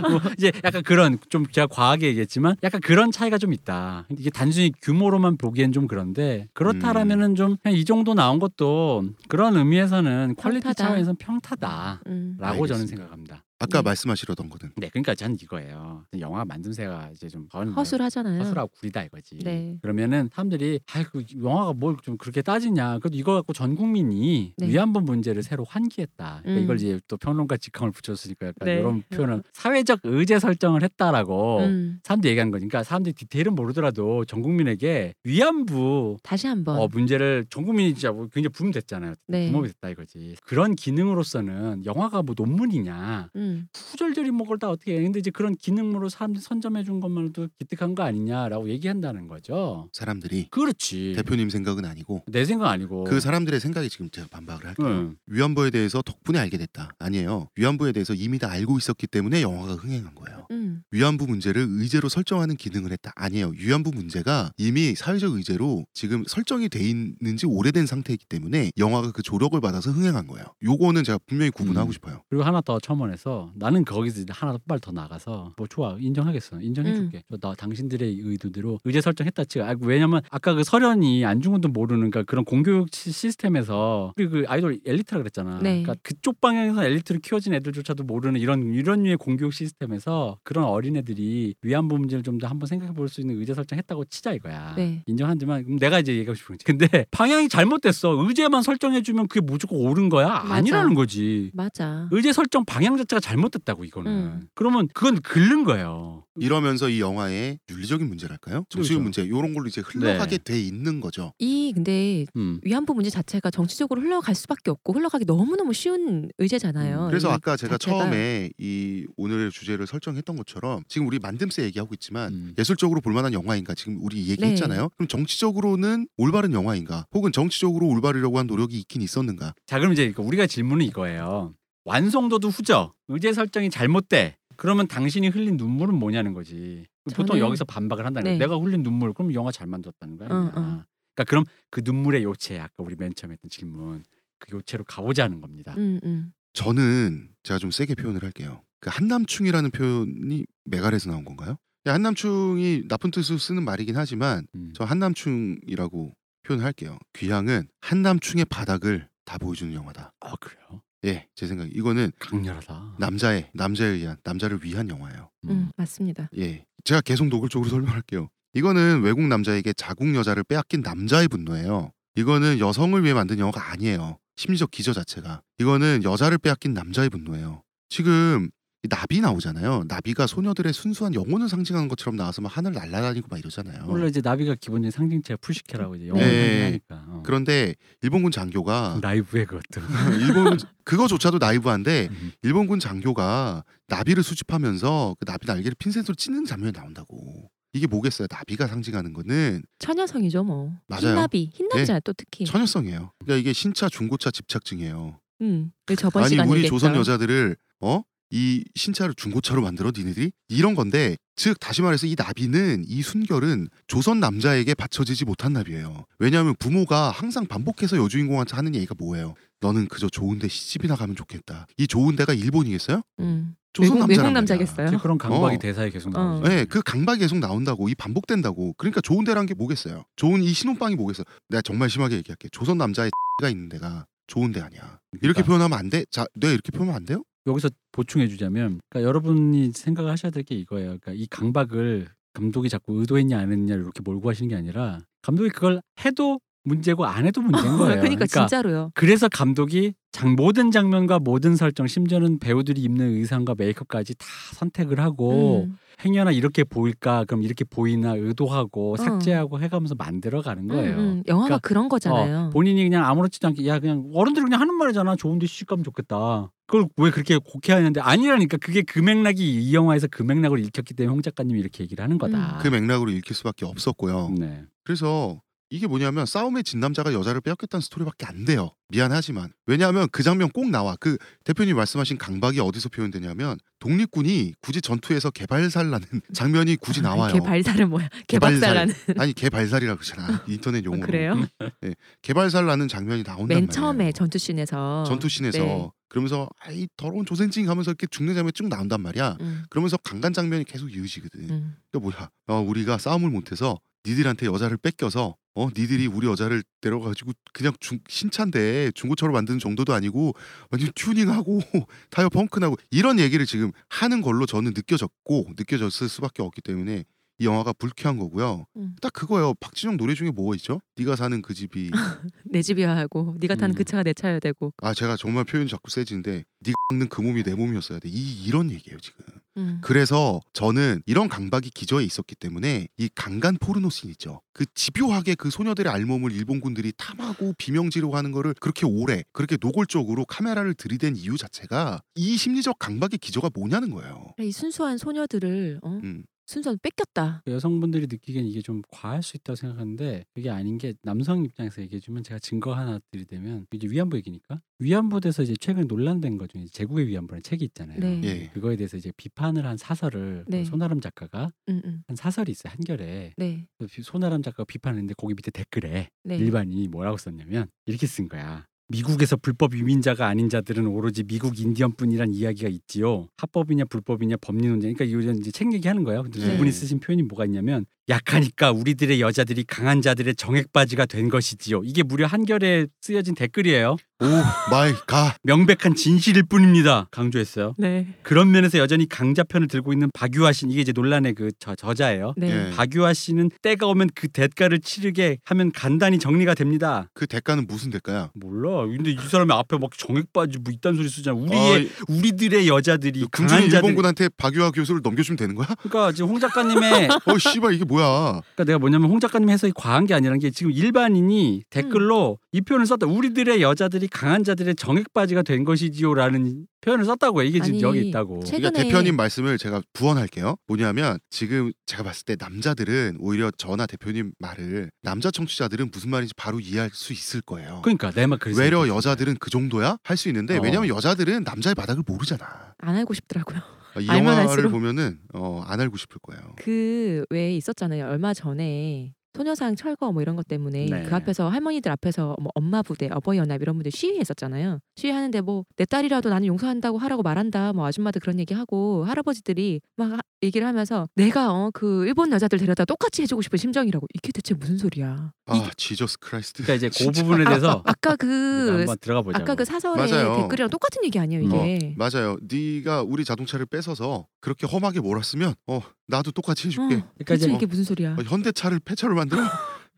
[0.08, 4.06] 뭐 이제 약간 그런 좀 제가 과하게 얘기했지만 약간 그런 차이가 좀 있다.
[4.10, 10.34] 이게 단순히 규모로만 보기엔 좀 그런데 그렇다라면은 좀 그냥 이 정도 나온 것도 그런 의미에서는
[10.36, 10.74] quality 평타다.
[10.84, 12.66] 차원에서는 평타다라고 음.
[12.66, 12.86] 저는.
[12.86, 13.44] 생각합니다.
[13.62, 13.82] 아까 네.
[13.82, 16.04] 말씀하시려던 거는 네, 그러니까 저는 이거예요.
[16.18, 18.40] 영화 만듦새가 이제 좀 허술하잖아요.
[18.40, 19.38] 허술하고 구리다 이거지.
[19.44, 19.76] 네.
[19.82, 22.98] 그러면은 사람들이 아이고 영화가 뭘 좀 그렇게 따지냐.
[23.00, 24.68] 그래도 이거 갖고 전 국민이 네.
[24.68, 26.40] 위안부 문제를 새로 환기했다.
[26.42, 26.64] 그러니까 음.
[26.64, 28.78] 이걸 이제 또 평론가 직함을 붙였으니까 약간 네.
[28.78, 32.00] 이런 표현을 사회적 의제 설정을 했다라고 음.
[32.04, 36.78] 사람들이 얘기하는 거니까 사람들이 디테일은 모르더라도 전 국민에게 위안부 다시 한번.
[36.78, 39.14] 어, 문제를 전 국민이 진짜 뭐 굉장히 부름됐잖아요.
[39.26, 39.50] 네.
[39.52, 40.36] 부모이 됐다 이거지.
[40.46, 43.49] 그런 기능으로서는 영화가 뭐 논문이냐 음.
[43.74, 45.02] 후절절이 먹을 다 어떻게 해.
[45.02, 49.88] 근데 이제 그런 기능으로 사람들이 선점해 준 것만으로도 기특한 거 아니냐라고 얘기한다는 거죠.
[49.92, 51.14] 사람들이 그렇지.
[51.16, 53.04] 대표님 생각은 아니고 내 생각 아니고.
[53.04, 54.86] 그 사람들의 생각이 지금 제가 반박을 할게요.
[54.88, 55.16] 응.
[55.26, 56.90] 위안부에 대해서 덕분에 알게 됐다.
[56.98, 57.48] 아니에요.
[57.56, 60.46] 위안부에 대해서 이미 다 알고 있었기 때문에 영화가 흥행한 거예요.
[60.50, 60.82] 음.
[60.90, 63.12] 위안부 문제를 의제로 설정하는 기능을 했다.
[63.16, 63.52] 아니에요.
[63.56, 69.58] 위안부 문제가 이미 사회적 의제로 지금 설정이 돼 있는지 오래된 상태이기 때문에 영화가 그 조력을
[69.60, 70.44] 받아서 흥행한 거예요.
[70.62, 71.92] 요거는 제가 분명히 구분하고 음.
[71.92, 72.22] 싶어요.
[72.28, 77.22] 그리고 하나 더 첨언해서 나는 거기서 이제 하나 빨리 더 나가서 뭐 좋아 인정하겠어 인정해줄게
[77.30, 77.38] 음.
[77.40, 82.44] 나 당신들의 의도대로 의제 설정했다 치가 아, 왜냐면 아까 그 설현이 안중근도 모르는 그러니까 그런
[82.44, 85.82] 공교육 시- 시스템에서 우리 그 아이돌 엘리트라 그랬잖아 네.
[85.82, 91.98] 그러니까 그쪽 방향에서 엘리트를 키워진 애들조차도 모르는 이런 이런 류의 공교육 시스템에서 그런 어린애들이 위안부
[91.98, 95.02] 문제를 좀 더 한번 생각해 볼 수 있는 의제 설정했다고 치자 이거야 네.
[95.06, 100.28] 인정하지만 내가 이제 얘기하고 싶은 거지 근데 방향이 잘못됐어 의제만 설정해주면 그게 무조건 옳은 거야
[100.28, 100.54] 맞아.
[100.54, 102.08] 아니라는 거지 맞아.
[102.12, 104.10] 의제 설정 방향 자체가 잘못됐다고 이거는.
[104.10, 104.48] 음.
[104.54, 106.24] 그러면 그건 긁는 거예요.
[106.36, 108.64] 이러면서 이 영화의 윤리적인 문제랄까요?
[108.68, 109.02] 정치적 그렇죠.
[109.02, 110.44] 문제 이런 걸로 이제 흘러가게 네.
[110.44, 111.32] 돼 있는 거죠.
[111.38, 112.60] 이 근데 음.
[112.62, 117.04] 위안부 문제 자체가 정치적으로 흘러갈 수밖에 없고 흘러가기 너무너무 쉬운 의제잖아요.
[117.04, 117.98] 음, 그래서 이 아까 제가 자체가.
[118.04, 122.54] 처음에 이 오늘의 주제를 설정했던 것처럼 지금 우리 만듦새 얘기하고 있지만 음.
[122.58, 124.30] 예술적으로 볼만한 영화인가 지금 우리 네.
[124.32, 124.88] 얘기했잖아요.
[124.96, 127.06] 그럼 정치적으로는 올바른 영화인가?
[127.12, 129.54] 혹은 정치적으로 올바르려고 한 노력이 있긴 있었는가?
[129.66, 131.54] 자 그럼 이제 우리가 질문은 이거예요.
[131.84, 132.94] 완성도도 후져.
[133.08, 134.36] 의제 설정이 잘못돼.
[134.56, 136.86] 그러면 당신이 흘린 눈물은 뭐냐는 거지.
[137.14, 138.32] 보통 저는- 여기서 반박을 한다는 거야.
[138.34, 138.38] 네.
[138.38, 140.28] 내가 흘린 눈물 그럼 영화 잘 만들었다는 거야.
[140.28, 140.34] 어.
[140.54, 140.84] 어.
[141.14, 144.04] 그러니까 그럼 그 눈물의 요체 아까 우리 맨 처음에 했던 질문
[144.38, 145.74] 그 요체로 가보자는 겁니다.
[145.78, 146.32] 음, 음.
[146.52, 148.62] 저는 제가 좀 세게 표현을 할게요.
[148.80, 151.56] 그 한남충이라는 표현이 메갈에서 나온 건가요?
[151.86, 154.72] 야, 한남충이 나쁜 뜻으로 쓰는 말이긴 하지만 음.
[154.74, 156.98] 저 한남충이라고 표현할게요.
[157.14, 160.12] 귀향은 한남충의 바닥을 다 보여주는 영화다.
[160.20, 160.82] 아 그래요?
[161.04, 161.68] 예, 제 생각.
[161.74, 162.96] 이거는 강렬하다.
[162.98, 165.30] 남자의 남자에 의한 남자를 위한 영화예요.
[165.48, 166.28] 음, 맞습니다.
[166.36, 168.28] 예, 제가 계속 노골적으로 설명할게요.
[168.54, 171.92] 이거는 외국 남자에게 자국 여자를 빼앗긴 남자의 분노예요.
[172.16, 174.18] 이거는 여성을 위해 만든 영화가 아니에요.
[174.36, 175.42] 심리적 기저 자체가.
[175.58, 177.62] 이거는 여자를 빼앗긴 남자의 분노예요.
[177.88, 178.50] 지금 이
[178.88, 179.84] 나비 나오잖아요.
[179.88, 183.84] 나비가 소녀들의 순수한 영혼을 상징하는 것처럼 나와서 막 하늘 날아다니고 막 이러잖아요.
[183.86, 186.64] 원래 이제 나비가 기본적인 상징체가 푸시케라고 이제 영어 네.
[186.64, 187.04] 하니까.
[187.08, 187.22] 어.
[187.24, 189.82] 그런데 일본군 장교가 라이브에 그것도.
[190.26, 192.32] 일본 그거조차도 나이브한데 음.
[192.42, 197.50] 일본군 장교가 나비를 수집하면서 그 나비 날개를 핀셋으로 찢는 장면이 나온다고.
[197.72, 198.26] 이게 뭐겠어요?
[198.30, 200.72] 나비가 상징하는 거는 처녀성이죠 뭐.
[200.88, 201.02] 맞아요.
[201.02, 201.08] 네.
[201.10, 202.46] 흰나비, 흰남자 또 특히.
[202.46, 203.12] 처녀성이에요.
[203.18, 205.20] 그러니까 이게 신차 중고차 집착증이에요.
[205.42, 205.70] 음.
[205.84, 206.74] 그 저번 아니 시간에 우리 얘기했죠.
[206.78, 208.02] 조선 여자들을 어?
[208.30, 214.20] 이 신차를 중고차로 만들어 니네들이 이런 건데 즉 다시 말해서 이 나비는 이 순결은 조선
[214.20, 216.04] 남자에게 바쳐지지 못한 나비예요.
[216.18, 219.34] 왜냐하면 부모가 항상 반복해서 여주인공한테 하는 얘기가 뭐예요?
[219.60, 221.66] 너는 그저 좋은데 시집이나 가면 좋겠다.
[221.76, 223.02] 이 좋은데가 일본이겠어요?
[223.20, 223.54] 음.
[223.72, 224.40] 조선 외국, 외국 남자란 말이야.
[224.40, 224.98] 남자겠어요.
[224.98, 225.58] 그런 강박이 어.
[225.58, 226.18] 대사에 계속 어.
[226.18, 226.48] 나오죠.
[226.48, 228.74] 네, 그 강박이 계속 나온다고 이 반복된다고.
[228.76, 230.04] 그러니까 좋은 데란 게 뭐겠어요?
[230.16, 231.24] 좋은 이 신혼방이 뭐겠어요?
[231.48, 232.48] 내가 정말 심하게 얘기할게.
[232.50, 233.10] 조선 남자의
[233.40, 234.98] 가 있는 데가 좋은 데 아니야.
[235.22, 235.42] 이렇게 그러니까.
[235.44, 236.04] 표현하면 안 돼?
[236.10, 237.22] 자, 내가 이렇게 표현하면 안 돼요?
[237.46, 240.86] 여기서 보충해 주자면 그러니까 여러분이 생각을 하셔야 될 게 이거예요.
[241.00, 245.82] 그러니까 이 강박을 감독이 자꾸 의도했냐 안 했냐 이렇게 몰고 하시는 게 아니라 감독이 그걸
[246.04, 248.00] 해도 문제고 안 해도 문제인 거예요.
[248.00, 248.90] 그러니까 진짜로요.
[248.94, 255.64] 그래서 감독이 장, 모든 장면과 모든 설정, 심지어는 배우들이 입는 의상과 메이크업까지 다 선택을 하고
[255.64, 255.76] 음.
[256.04, 258.96] 행여나 이렇게 보일까, 그럼 이렇게 보이나 의도하고 어.
[258.96, 260.92] 삭제하고 해가면서 만들어가는 거예요.
[260.94, 261.22] 음, 음.
[261.28, 262.38] 영화가 그러니까, 그런 거잖아요.
[262.46, 265.16] 어, 본인이 그냥 아무렇지도 않게 야 그냥 어른들이 그냥 하는 말이잖아.
[265.16, 266.50] 좋은데 시집 가면 좋겠다.
[266.70, 271.20] 그걸 왜 그렇게 곡해하는데 아니라니까 그게 그 맥락이 이 영화에서 그 맥락으로 읽혔기 때문에 홍
[271.20, 272.60] 작가님이 이렇게 얘기를 하는 거다.
[272.62, 274.30] 그 맥락으로 읽힐 수밖에 없었고요.
[274.38, 274.62] 네.
[274.84, 275.42] 그래서
[275.72, 278.72] 이게 뭐냐면 싸움의 진 남자가 여자를 빼앗겼다는 스토리밖에 안 돼요.
[278.88, 280.96] 미안하지만 왜냐하면 그 장면 꼭 나와.
[280.98, 287.32] 그 대표님 말씀하신 강박이 어디서 표현되냐면 독립군이 굳이 전투에서 개발살라는 장면이 굳이 나와요.
[287.32, 288.08] 개 발살은 뭐야?
[288.26, 288.60] 개발살.
[288.60, 290.44] 개박살라는 아니 개발살이라 그러잖아.
[290.48, 291.06] 인터넷 용어로.
[291.06, 291.46] 그래요?
[292.22, 293.70] 개발살라는 장면이 나온단 맨 말이에요.
[293.70, 295.90] 처음에 전투씬에서 전투씬에서 네.
[296.08, 299.36] 그러면서 아이 더러운 조센징 하면서 이렇게 죽는 장면이 쭉 나온단 말이야.
[299.40, 301.48] 음, 그러면서 강간 장면이 계속 이어지거든.
[301.48, 301.76] 음.
[301.92, 302.30] 그러니까 뭐야?
[302.48, 308.92] 어, 우리가 싸움을 못해서 니들한테 여자를 뺏겨서 어 니들이 우리 여자를 데려가지고 그냥 중, 신차인데
[308.94, 310.34] 중고차로 만드는 정도도 아니고
[310.70, 311.60] 완전 튜닝하고
[312.10, 317.04] 타이어 펑크나고 이런 얘기를 지금 하는 걸로 저는 느껴졌고 느껴졌을 수밖에 없기 때문에
[317.40, 318.66] 이 영화가 불쾌한 거고요.
[318.76, 318.94] 음.
[319.00, 319.54] 딱 그거예요.
[319.60, 320.80] 박진영 노래 중에 뭐가 있죠?
[320.96, 321.90] 네가 사는 그 집이
[322.44, 323.76] 내 집이야 하고 네가 타는 음.
[323.76, 327.42] 그 차가 내 차여야 되고 아 제가 정말 표현이 자꾸 세지는데 네가 먹는 그 몸이
[327.42, 328.10] 내 몸이었어야 돼.
[328.10, 329.24] 이 이런 얘기예요 지금.
[329.56, 329.78] 음.
[329.82, 334.42] 그래서 저는 이런 강박이 기저에 있었기 때문에 이 강간 포르노 씬 있죠.
[334.52, 340.74] 그 집요하게 그 소녀들의 알몸을 일본군들이 탐하고 비명지르고 하는 거를 그렇게 오래 그렇게 노골적으로 카메라를
[340.74, 344.34] 들이댄 이유 자체가 이 심리적 강박의 기저가 뭐냐는 거예요.
[344.38, 346.00] 이 순수한 소녀들을 어?
[346.04, 346.24] 음.
[346.50, 347.44] 순수한 뺏겼다.
[347.46, 352.24] 여성분들이 느끼기엔 이게 좀 과할 수 있다고 생각하는데 그게 아닌 게 남성 입장에서 얘기해 주면
[352.24, 357.44] 제가 증거 하나 드리자면 이제 위안부 얘기니까 위안부에서 이제 최근에 논란된 것 중에 제국의 위안부라는
[357.44, 358.00] 책이 있잖아요.
[358.00, 358.20] 네.
[358.24, 358.48] 예.
[358.48, 360.64] 그거에 대해서 이제 비판을 한 사설을 그 네.
[360.64, 362.02] 손아람 작가가 음, 음.
[362.08, 363.66] 한 사설이 있어요 한결에 네,
[364.02, 366.36] 손아람 작가가 비판했는데 거기 밑에 댓글에 네.
[366.36, 368.66] 일반인이 뭐라고 썼냐면 이렇게 쓴 거야.
[368.90, 373.28] 미국에서 불법 이민자가 아닌 자들은 오로지 미국 인디언뿐이란 이야기가 있지요.
[373.36, 374.92] 합법이냐 불법이냐 법리 논쟁.
[374.94, 376.24] 그러니까 이런 이제 책 얘기하는 거예요.
[376.24, 376.54] 근데 네.
[376.54, 381.82] 이분이 쓰신 표현이 뭐가 있냐면 약하니까 우리들의 여자들이 강한 자들의 정액받이가 된 것이지요.
[381.84, 383.96] 이게 무려 한겨레에 쓰여진 댓글이에요.
[384.22, 384.26] Oh
[384.70, 385.34] my God.
[385.42, 387.06] 명백한 진실일 뿐입니다.
[387.10, 387.74] 강조했어요.
[387.78, 391.74] 네, 그런 면에서 여전히 강자 편을 들고 있는 박유하 씨 이게 이제 논란의 그 저,
[391.74, 392.34] 저자예요.
[392.36, 392.68] 네.
[392.68, 392.76] 예.
[392.76, 397.08] 박유하 씨는 때가 오면 그 대가를 치르게 하면 간단히 정리가 됩니다.
[397.14, 398.30] 그 대가는 무슨 대가야?
[398.34, 398.86] 몰라.
[398.86, 401.38] 근데 이 사람이 앞에 막 정액받이 뭐 이딴 소리 쓰잖아.
[401.38, 403.74] 아, 우리의 우리들의 여자들이 강한 자들.
[403.76, 405.66] 일본군한테 박유아 교수를 넘겨주면 되는 거야?
[405.82, 408.40] 그러니까 지금 홍 작가님의 어 씨발 이게 뭐야?
[408.54, 412.84] 그러니까 내가 뭐냐면 홍 작가님 해석이 과한 게 아니라는 게 지금 일반인이 댓글로 이 표현을
[412.84, 413.06] 썼다.
[413.06, 417.44] 우리들의 여자들이 강한 자들의 정액 바지가 된 것이지요라는 표현을 썼다고요.
[417.46, 418.42] 이게 지금 아니, 여기 있다고.
[418.44, 420.56] 책- 그러니까 최근에- 대표님 말씀을 제가 부언할게요.
[420.66, 426.60] 뭐냐면 지금 제가 봤을 때 남자들은 오히려 저나 대표님 말을 남자 청취자들은 무슨 말인지 바로
[426.60, 427.80] 이해할 수 있을 거예요.
[427.82, 428.86] 그러니까 내 말 그래서 외려.
[428.88, 430.60] 여자들은 그 정도야 할 수 있는데 어.
[430.62, 432.74] 왜냐면 여자들은 남자의 바닥을 모르잖아.
[432.78, 433.58] 안 알고 싶더라고요.
[434.00, 434.72] 이 알면 영화를 알수록.
[434.72, 436.54] 보면은 어, 안 알고 싶을 거예요.
[436.56, 438.06] 그 왜 있었잖아요.
[438.06, 441.02] 얼마 전에 소녀상 철거 뭐 이런 것 때문에 네.
[441.04, 444.80] 그 앞에서 할머니들 앞에서 뭐 엄마 부대, 어버이 연합 이런 분들 시위했었잖아요.
[444.96, 447.72] 시위하는데 뭐 내 딸이라도 나는 용서한다고 하라고 말한다.
[447.72, 452.58] 뭐 아줌마들 그런 얘기 하고 할아버지들이 막 하- 얘기를 하면서 내가 어 그 일본 여자들
[452.58, 455.30] 데려다 똑같이 해주고 싶은 심정이라고 이게 대체 무슨 소리야?
[455.46, 456.62] 아 Jesus Christ.
[456.62, 457.22] 그러니까 이제 그 진짜.
[457.22, 459.42] 부분에 대해서 아까 우리가 그 한번 들어가 보자고.
[459.42, 460.36] 아까 그 사설의 맞아요.
[460.36, 461.94] 댓글이랑 똑같은 얘기 아니에요 이게?
[461.96, 462.36] 맞아요.
[462.42, 465.80] 네가 우리 자동차를 뺏어서 그렇게 험하게 몰았으면 어
[466.10, 466.96] 나도 똑같이 해줄게.
[466.96, 468.12] 어, 그러니까 이제 이게 무슨 소리야?
[468.12, 469.42] 어, 현대차를 폐차로 만들어.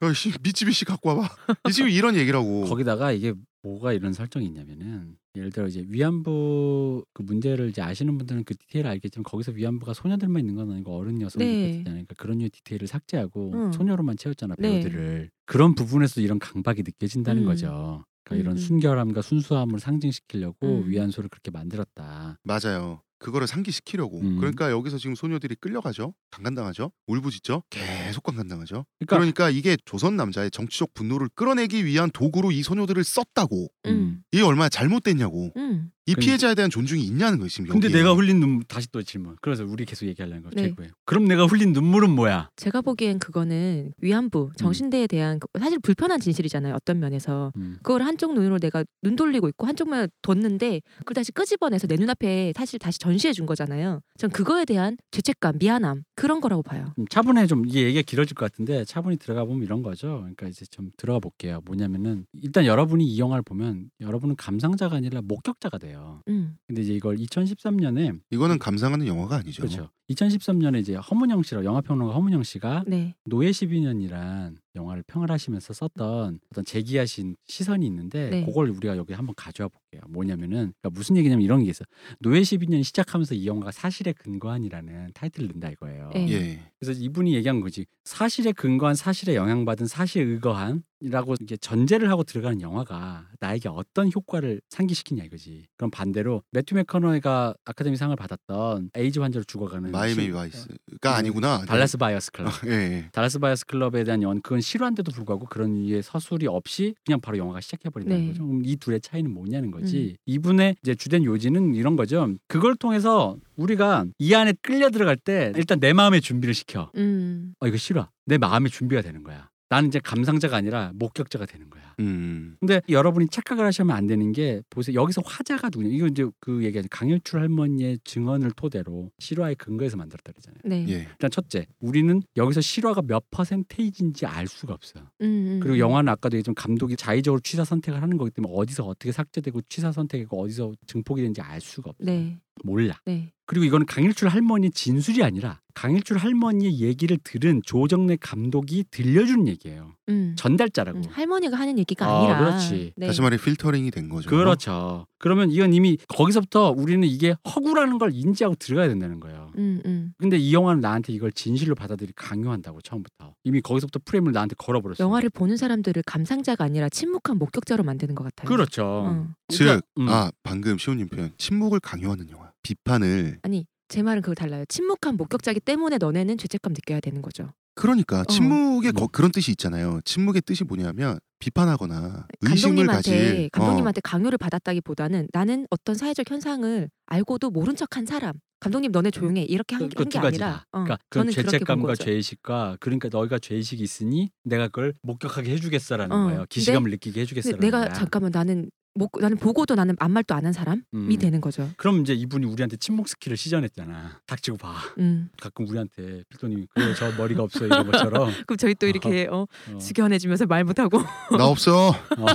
[0.03, 1.29] 어, 씨, 미쯔비시 갖고 와봐.
[1.73, 2.65] 지금 이런 얘기라고.
[2.65, 3.33] 거기다가 이게
[3.63, 8.91] 뭐가 이런 설정이 있냐면은 예를 들어 이제 위안부 그 문제를 이제 아시는 분들은 그 디테일을
[8.91, 11.69] 알겠지만 거기서 위안부가 소녀들만 있는 건 아니고 어른 여성들도 네.
[11.79, 12.05] 있잖아요.
[12.05, 13.73] 그러니까 그런 류의 디테일을 삭제하고 응.
[13.73, 14.81] 소녀로만 채웠잖아 네.
[14.81, 15.31] 배우들을.
[15.47, 17.47] 그런 부분에서 이런 강박이 느껴진다는 음.
[17.47, 18.05] 거죠.
[18.25, 18.61] 그러니까 이런 음.
[18.61, 20.89] 순결함과 순수함을 상징시키려고 음.
[20.91, 22.39] 위안소를 그렇게 만들었다.
[22.43, 23.01] 맞아요.
[23.23, 24.21] 그거를 상기시키려고.
[24.21, 24.37] 음.
[24.39, 26.13] 그러니까 여기서 지금 소녀들이 끌려가죠.
[26.31, 26.91] 강간당하죠.
[27.07, 27.63] 울부짖죠.
[27.71, 28.85] 계속 강간당하죠.
[28.99, 33.69] 그러니까 그러니까 이게 조선 남자의 정치적 분노를 끌어내기 위한 도구로 이 소녀들을 썼다고.
[33.87, 34.23] 음.
[34.33, 35.53] 이게 얼마나 잘못됐냐고.
[35.57, 35.91] 음.
[36.07, 36.27] 이 그러니까.
[36.27, 37.99] 피해자에 대한 존중이 있냐는 거예요 지금 근데 여기에.
[38.03, 39.37] 내가 흘린 눈물 다시 또 질문.
[39.41, 40.65] 그래서 우리 계속 얘기하려는 거 네.
[40.69, 40.91] 최고예요.
[41.05, 42.49] 그럼 내가 흘린 눈물은 뭐야?
[42.57, 46.75] 제가 보기엔 그거는 위안부 정신대에 대한 그- 사실 불편한 진실이잖아요.
[46.75, 47.77] 어떤 면에서 음.
[47.85, 52.81] 그걸 한쪽 눈으로 내가 눈 돌리고 있고 한쪽만 뒀는데 그걸 다시 끄집어내서 내 눈앞에 사실
[52.81, 54.01] 다시 전시해 준 거잖아요.
[54.19, 56.93] 전 그거에 대한 죄책감, 미안함 그런 거라고 봐요.
[56.95, 60.19] 좀 차분해 좀 이게 얘기가 길어질 것 같은데 차분히 들어가 보면 이런 거죠.
[60.19, 61.61] 그러니까 이제 좀 들어가 볼게요.
[61.65, 66.23] 뭐냐면은 일단 여러분이 이 영화를 보면 여러분은 감상자가 아니라 목격자가 돼요.
[66.29, 66.57] 음.
[66.69, 69.63] 근데 이제 이걸 2013년에 이거는 감상하는 영화가 아니죠.
[69.63, 69.89] 그렇죠.
[70.11, 73.17] 2013년에 이제 허문영 씨라 영화 평론가 허문영 씨가 네.
[73.25, 78.45] 노예 12년이란 영화를 평을 하시면서 썼던 어떤 제기하신 시선이 있는데 네.
[78.45, 80.01] 그걸 우리가 여기 한번 가져와 볼게요.
[80.09, 81.85] 뭐냐면은 그러니까 무슨 얘기냐면 이런 게 있어.
[82.21, 86.11] 노예 12년 시작하면서 이 영화가 사실에 근거한이라는 타이틀을 낸다 이거예요.
[86.15, 86.31] 네.
[86.31, 86.72] 예.
[86.83, 87.87] 그래서 이분이 얘기한 거지.
[88.05, 95.23] 사실에 근거한 사실에 영향받은 사실에 의거한이라고 이게 전제를 하고 들어가는 영화가 나에게 어떤 효과를 상기시키냐
[95.23, 95.67] 이거지.
[95.77, 101.65] 그럼 반대로 매튜 맥커너히가 아카데미상을 받았던 에이즈 환자로 죽어가는 마이 메이 시- 와이스가 아니구나.
[101.67, 102.51] Dallas Buyers Club.
[102.67, 103.09] 예, 예.
[103.13, 107.61] Dallas Buyers Club에 대한 영화는 그건 실화인데도 불구하고 그런 이유의 서술이 없이 그냥 바로 영화가
[107.61, 108.29] 시작해버린다는 네.
[108.33, 108.45] 거죠.
[108.45, 110.17] 그럼 이 둘의 차이는 뭐냐는 거지.
[110.27, 112.29] 이분의 이제 주된 요지는 이런 거죠.
[112.49, 116.91] 그걸 통해서 우리가 이 안에 끌려 들어갈 때 일단 내 마음의 준비를 시켜.
[116.97, 117.55] 음.
[117.61, 118.09] 어 이거 싫어.
[118.27, 119.51] 내 마음의 준비가 되는 거야.
[119.69, 121.95] 나는 이제 감상자가 아니라 목격자가 되는 거야.
[121.99, 122.57] 음.
[122.61, 125.01] 근데 여러분이 착각을 하시면 안 되는 게 보세요.
[125.01, 125.89] 여기서 화자가 누구냐?
[125.95, 130.61] 이거 이제 그 얘기하는 강일출 할머니의 증언을 토대로 실화의 근거에서 만들었다 그러잖아요.
[130.65, 130.85] 네.
[130.93, 131.09] 예.
[131.13, 135.05] 일단 첫째, 우리는 여기서 실화가 몇 퍼센테이지인지 알 수가 없어 요.
[135.23, 135.79] 음, 음, 그리고 음.
[135.79, 140.39] 영화는 아까도 얘기했지만 감독이 자의적으로 취사 선택을 하는 거기 때문에 어디서 어떻게 삭제되고 취사 선택이고
[140.39, 142.07] 어디서 증폭이 되는지 알 수가 없어 요.
[142.07, 142.39] 네.
[142.63, 143.01] 몰라.
[143.07, 143.33] 네.
[143.53, 149.93] 그리고 이거는 강일출 할머니의 진술이 아니라 강일출 할머니의 얘기를 들은 조정래 감독이 들려주는 얘기예요.
[150.09, 150.35] 음.
[150.39, 151.01] 전달자라고.
[151.01, 152.39] 음, 할머니가 하는 얘기가 아, 아니라.
[152.39, 152.95] 그렇지.
[152.97, 153.09] 네.
[153.09, 154.31] 다시 말해 필터링이 된 거죠.
[154.31, 155.07] 그렇죠.
[155.19, 159.53] 그러면 이건 이미 거기서부터 우리는 이게 허구라는 걸 인지하고 들어가야 된다는 거예요.
[159.59, 160.15] 음, 음.
[160.17, 164.97] 근데 이 영화는 나한테 이걸 진실로 받아들이 강요한다고 처음부터 이미 거기서부터 프레임을 나한테 걸어버렸어.
[164.99, 168.49] 영화를 보는 사람들을 감상자가 아니라 침묵한 목격자로 만드는 것 같아요.
[168.49, 168.83] 그렇죠.
[168.87, 169.27] 어.
[169.49, 170.09] 즉, 그러니까, 음.
[170.09, 172.52] 아 방금 시호님 표현 침묵을 강요하는 영화.
[172.63, 174.65] 비판을 아니 제 말은 그거 달라요.
[174.69, 177.51] 침묵한 목격자기 때문에 너네는 죄책감 느껴야 되는 거죠.
[177.75, 178.95] 그러니까 침묵의 음.
[178.95, 180.01] 거- 그런 뜻이 있잖아요.
[180.05, 187.51] 침묵의 뜻이 뭐냐면 비판하거나 의심을 감독님한테 가질 감독님한테 강요를 받았다기보다는 나는 어떤 사회적 현상을 알고도
[187.51, 188.35] 모른 척한 사람.
[188.61, 190.27] 감독님 너네 조용해 이렇게 한, 그게 가지다.
[190.29, 190.65] 아니라.
[190.71, 191.97] 어, 그러니까 그런 죄책감과.
[191.97, 196.47] 죄의식과 그러니까 너희가 죄의식이 있으니 내가 그걸 목격하게 해주겠어라는 어, 거예요.
[196.49, 197.93] 기시감을 느끼게 해주겠어라는 근데 내가 거야.
[197.93, 201.17] 잠깐만 나는 목 나는 보고도 나는 아무 말도 안 한 사람이 음.
[201.19, 201.71] 되는 거죠.
[201.77, 204.21] 그럼 이제 이분이 우리한테 침묵 skill을 시전했잖아.
[204.27, 204.75] 닥치고 봐.
[204.99, 205.29] 음.
[205.41, 209.79] 가끔 우리한테 필도님이 그래 저 머리가 없어 이런 것처럼 그럼 저희 또 이렇게 어, 어,
[209.79, 210.99] 숙연해지면서 말 못하고
[211.39, 212.27] 나 없어, 어,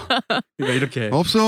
[0.57, 1.39] 그러니까 이렇게 없어.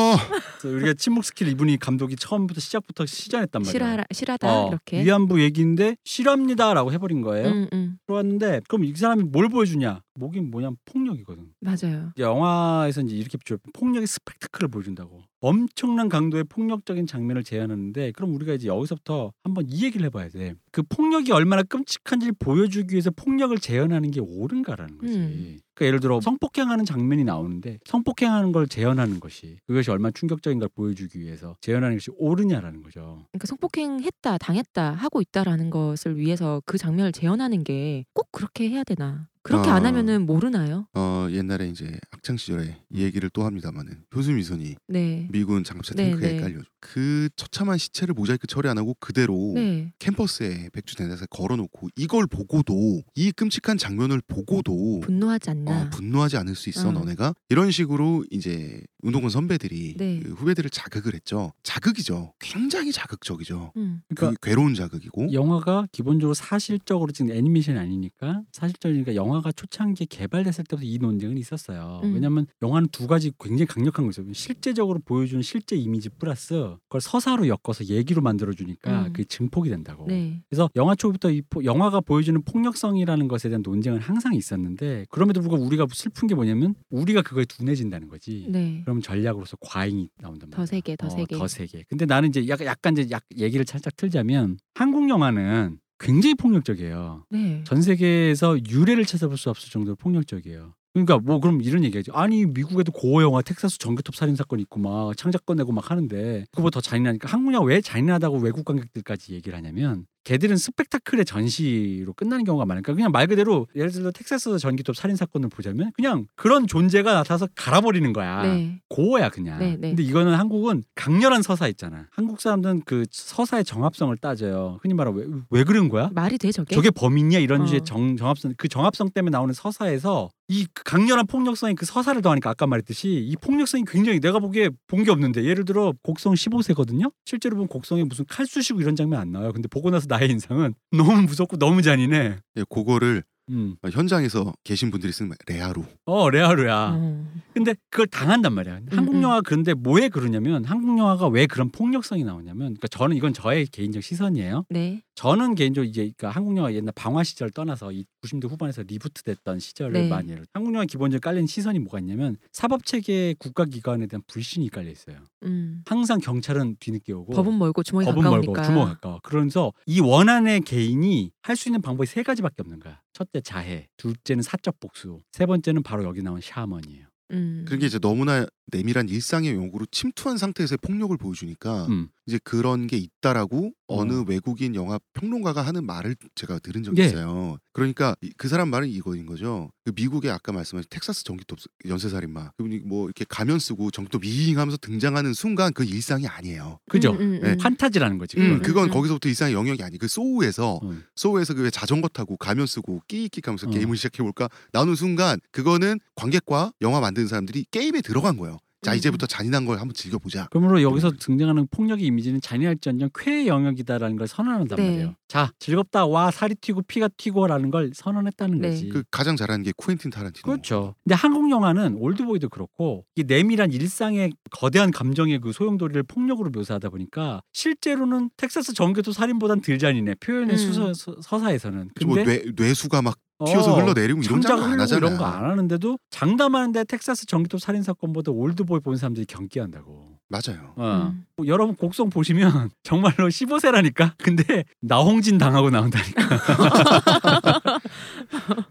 [0.66, 3.72] 우리가 침묵 스킬 이분이 감독이 처음부터 시작부터 시전했단 말이야.
[3.72, 5.04] 실화 실화다 어, 이렇게.
[5.06, 7.48] 위안부 얘기인데 실화입니다라고 해버린 거예요.
[7.48, 7.98] 음, 음.
[8.06, 10.02] 들어왔는데 그럼 이 사람이 뭘 보여주냐?
[10.20, 10.72] 목인 뭐냐?
[10.86, 11.54] 폭력이거든.
[11.62, 12.12] 맞아요.
[12.18, 18.68] 영화에서 이제 이렇게 줘 폭력의 스펙타클을 보여준다고 엄청난 강도의 폭력적인 장면을 재현하는데 그럼 우리가 이제
[18.68, 20.54] 여기서부터 한번 이 얘기를 해봐야 돼.
[20.72, 25.14] 그 폭력이 얼마나 끔찍한지를 보여주기 위해서 폭력을 재현하는 게 옳은가라는 거지.
[25.16, 25.58] 음.
[25.74, 31.20] 그러니까 예를 들어 성폭행하는 장면이 나오는데 성폭행하는 걸 재현하는 것이 그것이 얼마나 충격적인 걸 보여주기
[31.22, 33.26] 위해서 재현하는 것이 옳으냐라는 거죠.
[33.32, 39.28] 그러니까 성폭행했다, 당했다, 하고 있다라는 것을 위해서 그 장면을 재현하는 게 꼭 그렇게 해야 되나?
[39.50, 39.88] 그렇게 안 어.
[39.88, 40.86] 하면은 모르나요?
[40.94, 45.28] 어 옛날에 이제 학창 시절에 이 얘기를 또 합니다만은 효수미선이 네.
[45.32, 46.40] 미군 장갑차 네, 탱크에 네.
[46.40, 49.92] 깔려 그 처참한 시체를 모자이크 처리 안 하고 그대로 네.
[49.98, 55.82] 캠퍼스에 백주 대낮에 걸어놓고 이걸 보고도 이 끔찍한 장면을 보고도 분노하지 않나?
[55.82, 56.92] 어, 분노하지 않을 수 있어 어.
[56.92, 60.20] 너네가 이런 식으로 이제 운동권 선배들이 네.
[60.20, 64.02] 그 후배들을 자극을 했죠 자극이죠 굉장히 자극적이죠 음.
[64.10, 70.64] 그 그러니까 괴로운 자극이고 영화가 기본적으로 사실적으로 지금 애니메이션이 아니니까 사실적이니까 영화 가 초창기에 개발됐을
[70.66, 72.02] 때부터 이 논쟁은 있었어요.
[72.04, 72.14] 음.
[72.14, 74.32] 왜냐하면 영화는 두 가지 굉장히 강력한 거 있어요.
[74.34, 79.14] 실제적으로 보여주는 실제 이미지 플러스 그걸 서사로 엮어서 얘기로 만들어 주니까 음.
[79.14, 80.06] 그게 증폭이 된다고.
[80.08, 80.42] 네.
[80.50, 85.66] 그래서 영화 초부터 이 포- 영화가 보여주는 폭력성이라는 것에 대한 논쟁은 항상 있었는데 그럼에도 불구하고
[85.66, 88.46] 우리가 슬픈 게 뭐냐면 우리가 그거에 둔해진다는 거지.
[88.50, 88.82] 네.
[88.84, 90.58] 그럼 전략으로서 과잉이 나온단 말이야.
[90.58, 91.38] 더 세게, 더 세게.
[91.38, 91.84] 더 세게.
[91.88, 97.26] 근데 나는 이제 약간, 약간 이제 약 얘기를 살짝 틀자면 한국 영화는 굉장히 폭력적이에요.
[97.30, 97.64] 네.
[97.66, 100.74] 전 세계에서 유례를 찾아볼 수 없을 정도로 폭력적이에요.
[100.94, 102.12] 그러니까 뭐 그럼 이런 얘기하지.
[102.14, 106.76] 아니 미국에도 고어 영화 텍사스 전기톱 살인 사건 있고 막 창작권 내고 막 하는데 그거보다
[106.76, 112.66] 더 잔인하니까 한국 영화 왜 잔인하다고 외국 관객들까지 얘기를 하냐면 걔들은 스펙타클의 전시로 끝나는 경우가
[112.66, 117.48] 많으니까 그냥 말 그대로 예를 들어 텍사스 전기톱 살인 사건을 보자면 그냥 그런 존재가 나타나서
[117.56, 118.44] 갈아버리는 거야.
[118.44, 118.80] 네.
[118.90, 119.60] 고어야 그냥.
[119.60, 119.90] 네, 네.
[119.90, 122.08] 근데 이거는 한국은 강렬한 서사 있잖아.
[122.12, 124.80] 한국 사람들은 그 서사의 정합성을 따져요.
[124.82, 126.10] 흔히 말하면 왜, 왜 그런 거야?
[126.14, 126.76] 말이 돼 저게?
[126.76, 127.66] 저게 범인이야 이런 어.
[127.66, 132.66] 주의 정, 정합성 그 정합성 때문에 나오는 서사에서 이 강렬한 폭력성이 그 서사를 더하니까 아까
[132.66, 137.68] 말했듯이 이 폭력성이 굉장히 내가 보기에 본 게 없는데 예를 들어 곡성 15세거든요 실제로 보면
[137.70, 141.58] 곡성에 무슨 칼 쑤시고 이런 장면 안 나와요 근데 보고 나서 나의 인상은 너무 무섭고
[141.58, 143.76] 너무 잔인해 예, 그거를 음.
[143.92, 145.84] 현장에서 계신 분들이 쓰는 말 레알로.
[146.06, 147.26] 어 레알이야 어.
[147.54, 148.82] 근데 그걸 당한단 말이야.
[148.92, 149.22] 한국 음.
[149.24, 154.04] 영화 그런데 뭐에 그러냐면 한국 영화가 왜 그런 폭력성이 나오냐면 그러니까 저는 이건 저의 개인적
[154.04, 154.66] 시선이에요.
[154.70, 155.02] 네.
[155.20, 159.60] 저는 개인적으로 이제 그러니까 한국 영화 옛날 방화 시절 떠나서 이 90대 후반에서 reboot 됐던
[159.60, 160.08] 시절을 네.
[160.08, 160.42] 많이 해요.
[160.54, 165.18] 한국 영화 기본적으로 깔린 시선이 뭐가 있냐면 사법 체계 국가 기관에 대한 불신이 깔려 있어요.
[165.44, 165.84] 음.
[165.86, 168.54] 항상 경찰은 뒤늦게 오고 법은 멀고 주먹이 법은 가까우니까.
[168.54, 169.20] 멀고 주먹 가까워.
[169.22, 173.02] 그러면서 이 원한의 개인이 할 수 있는 방법이 세 가지밖에 없는 거야.
[173.12, 177.08] 첫째 자해, 둘째는 사적 복수, 세 번째는 바로 여기 나온 샤먼이에요.
[177.32, 177.66] 음.
[177.68, 182.10] 그게 이제 너무나 내밀한 일상의 용구로 침투한 상태에서의 폭력을 보여주니까 음.
[182.26, 184.02] 이제 그런 게 있다라고 어.
[184.02, 187.06] 어느 외국인 영화 평론가가 하는 말을 제가 들은 적이 예.
[187.08, 187.58] 있어요.
[187.74, 189.72] 그러니까 이- 그 사람 말은 이거인 거죠.
[189.84, 191.58] 그 미국의 아까 말씀하신 텍사스 전기톱
[191.88, 196.80] 연쇄살인마 그분이 뭐 이렇게 가면 쓰고 전기톱 윙하면서 등장하는 순간 그 일상이 아니에요.
[196.90, 197.12] 그죠?
[197.14, 197.52] 음, 음, 네.
[197.54, 197.58] 음.
[197.58, 198.38] 판타지라는 거지.
[198.40, 198.62] 음.
[198.62, 198.92] 그건 음.
[198.92, 199.98] 거기서부터 일상의 영역이 아니.
[199.98, 201.04] 그 Saw에서 음.
[201.16, 203.72] Saw에서 그 왜 자전거 타고 가면 쓰고 끼익끼익 하면서 어.
[203.72, 208.59] 게임을 시작해 볼까 나오는 순간 그거는 관객과 영화 만드는 사람들이 게임에 들어간 거예요.
[208.82, 208.98] 자 음.
[208.98, 210.48] 이제부터 잔인한 걸 한번 즐겨보자.
[210.52, 214.84] 그러므로 여기서 등장하는 폭력의 이미지는 잔인할지언정 쾌의 영역이다라는 걸 선언한단 네.
[214.90, 215.16] 말이에요.
[215.28, 218.70] 자 즐겁다 와 살이 튀고 피가 튀고라는 걸 선언했다는 네.
[218.70, 218.90] 거지.
[218.90, 220.44] 그 가장 잘하는 게 쿠엔틴 타란티노.
[220.44, 220.96] 그렇죠.
[221.04, 227.42] 근데 한국 영화는 올드보이도 그렇고 이 내밀한 일상의 거대한 감정의 그 소용돌이를 폭력으로 묘사하다 보니까
[227.52, 230.58] 실제로는 텍사스 전기톱 살인보단 덜 잔인해 표현의 음.
[230.58, 231.90] 수서, 서- 서사에서는.
[232.06, 234.98] 뭐 근데 뇌, 뇌수가 막 튀어서 어, 흘러내리고 이런 창작 장면 안 흘리고 하잖아.
[235.08, 240.19] 이런 거 안 하는데도 장담하는데 텍사스 전기톱 살인 사건보다 올드보이 본 사람들이 경기한다고.
[240.30, 240.74] 맞아요.
[240.76, 241.12] 어.
[241.12, 241.26] 음.
[241.36, 244.14] 뭐 여러분 곡성 보시면 정말로 15세라니까.
[244.18, 246.22] 근데 나홍진 당하고 나온다니까.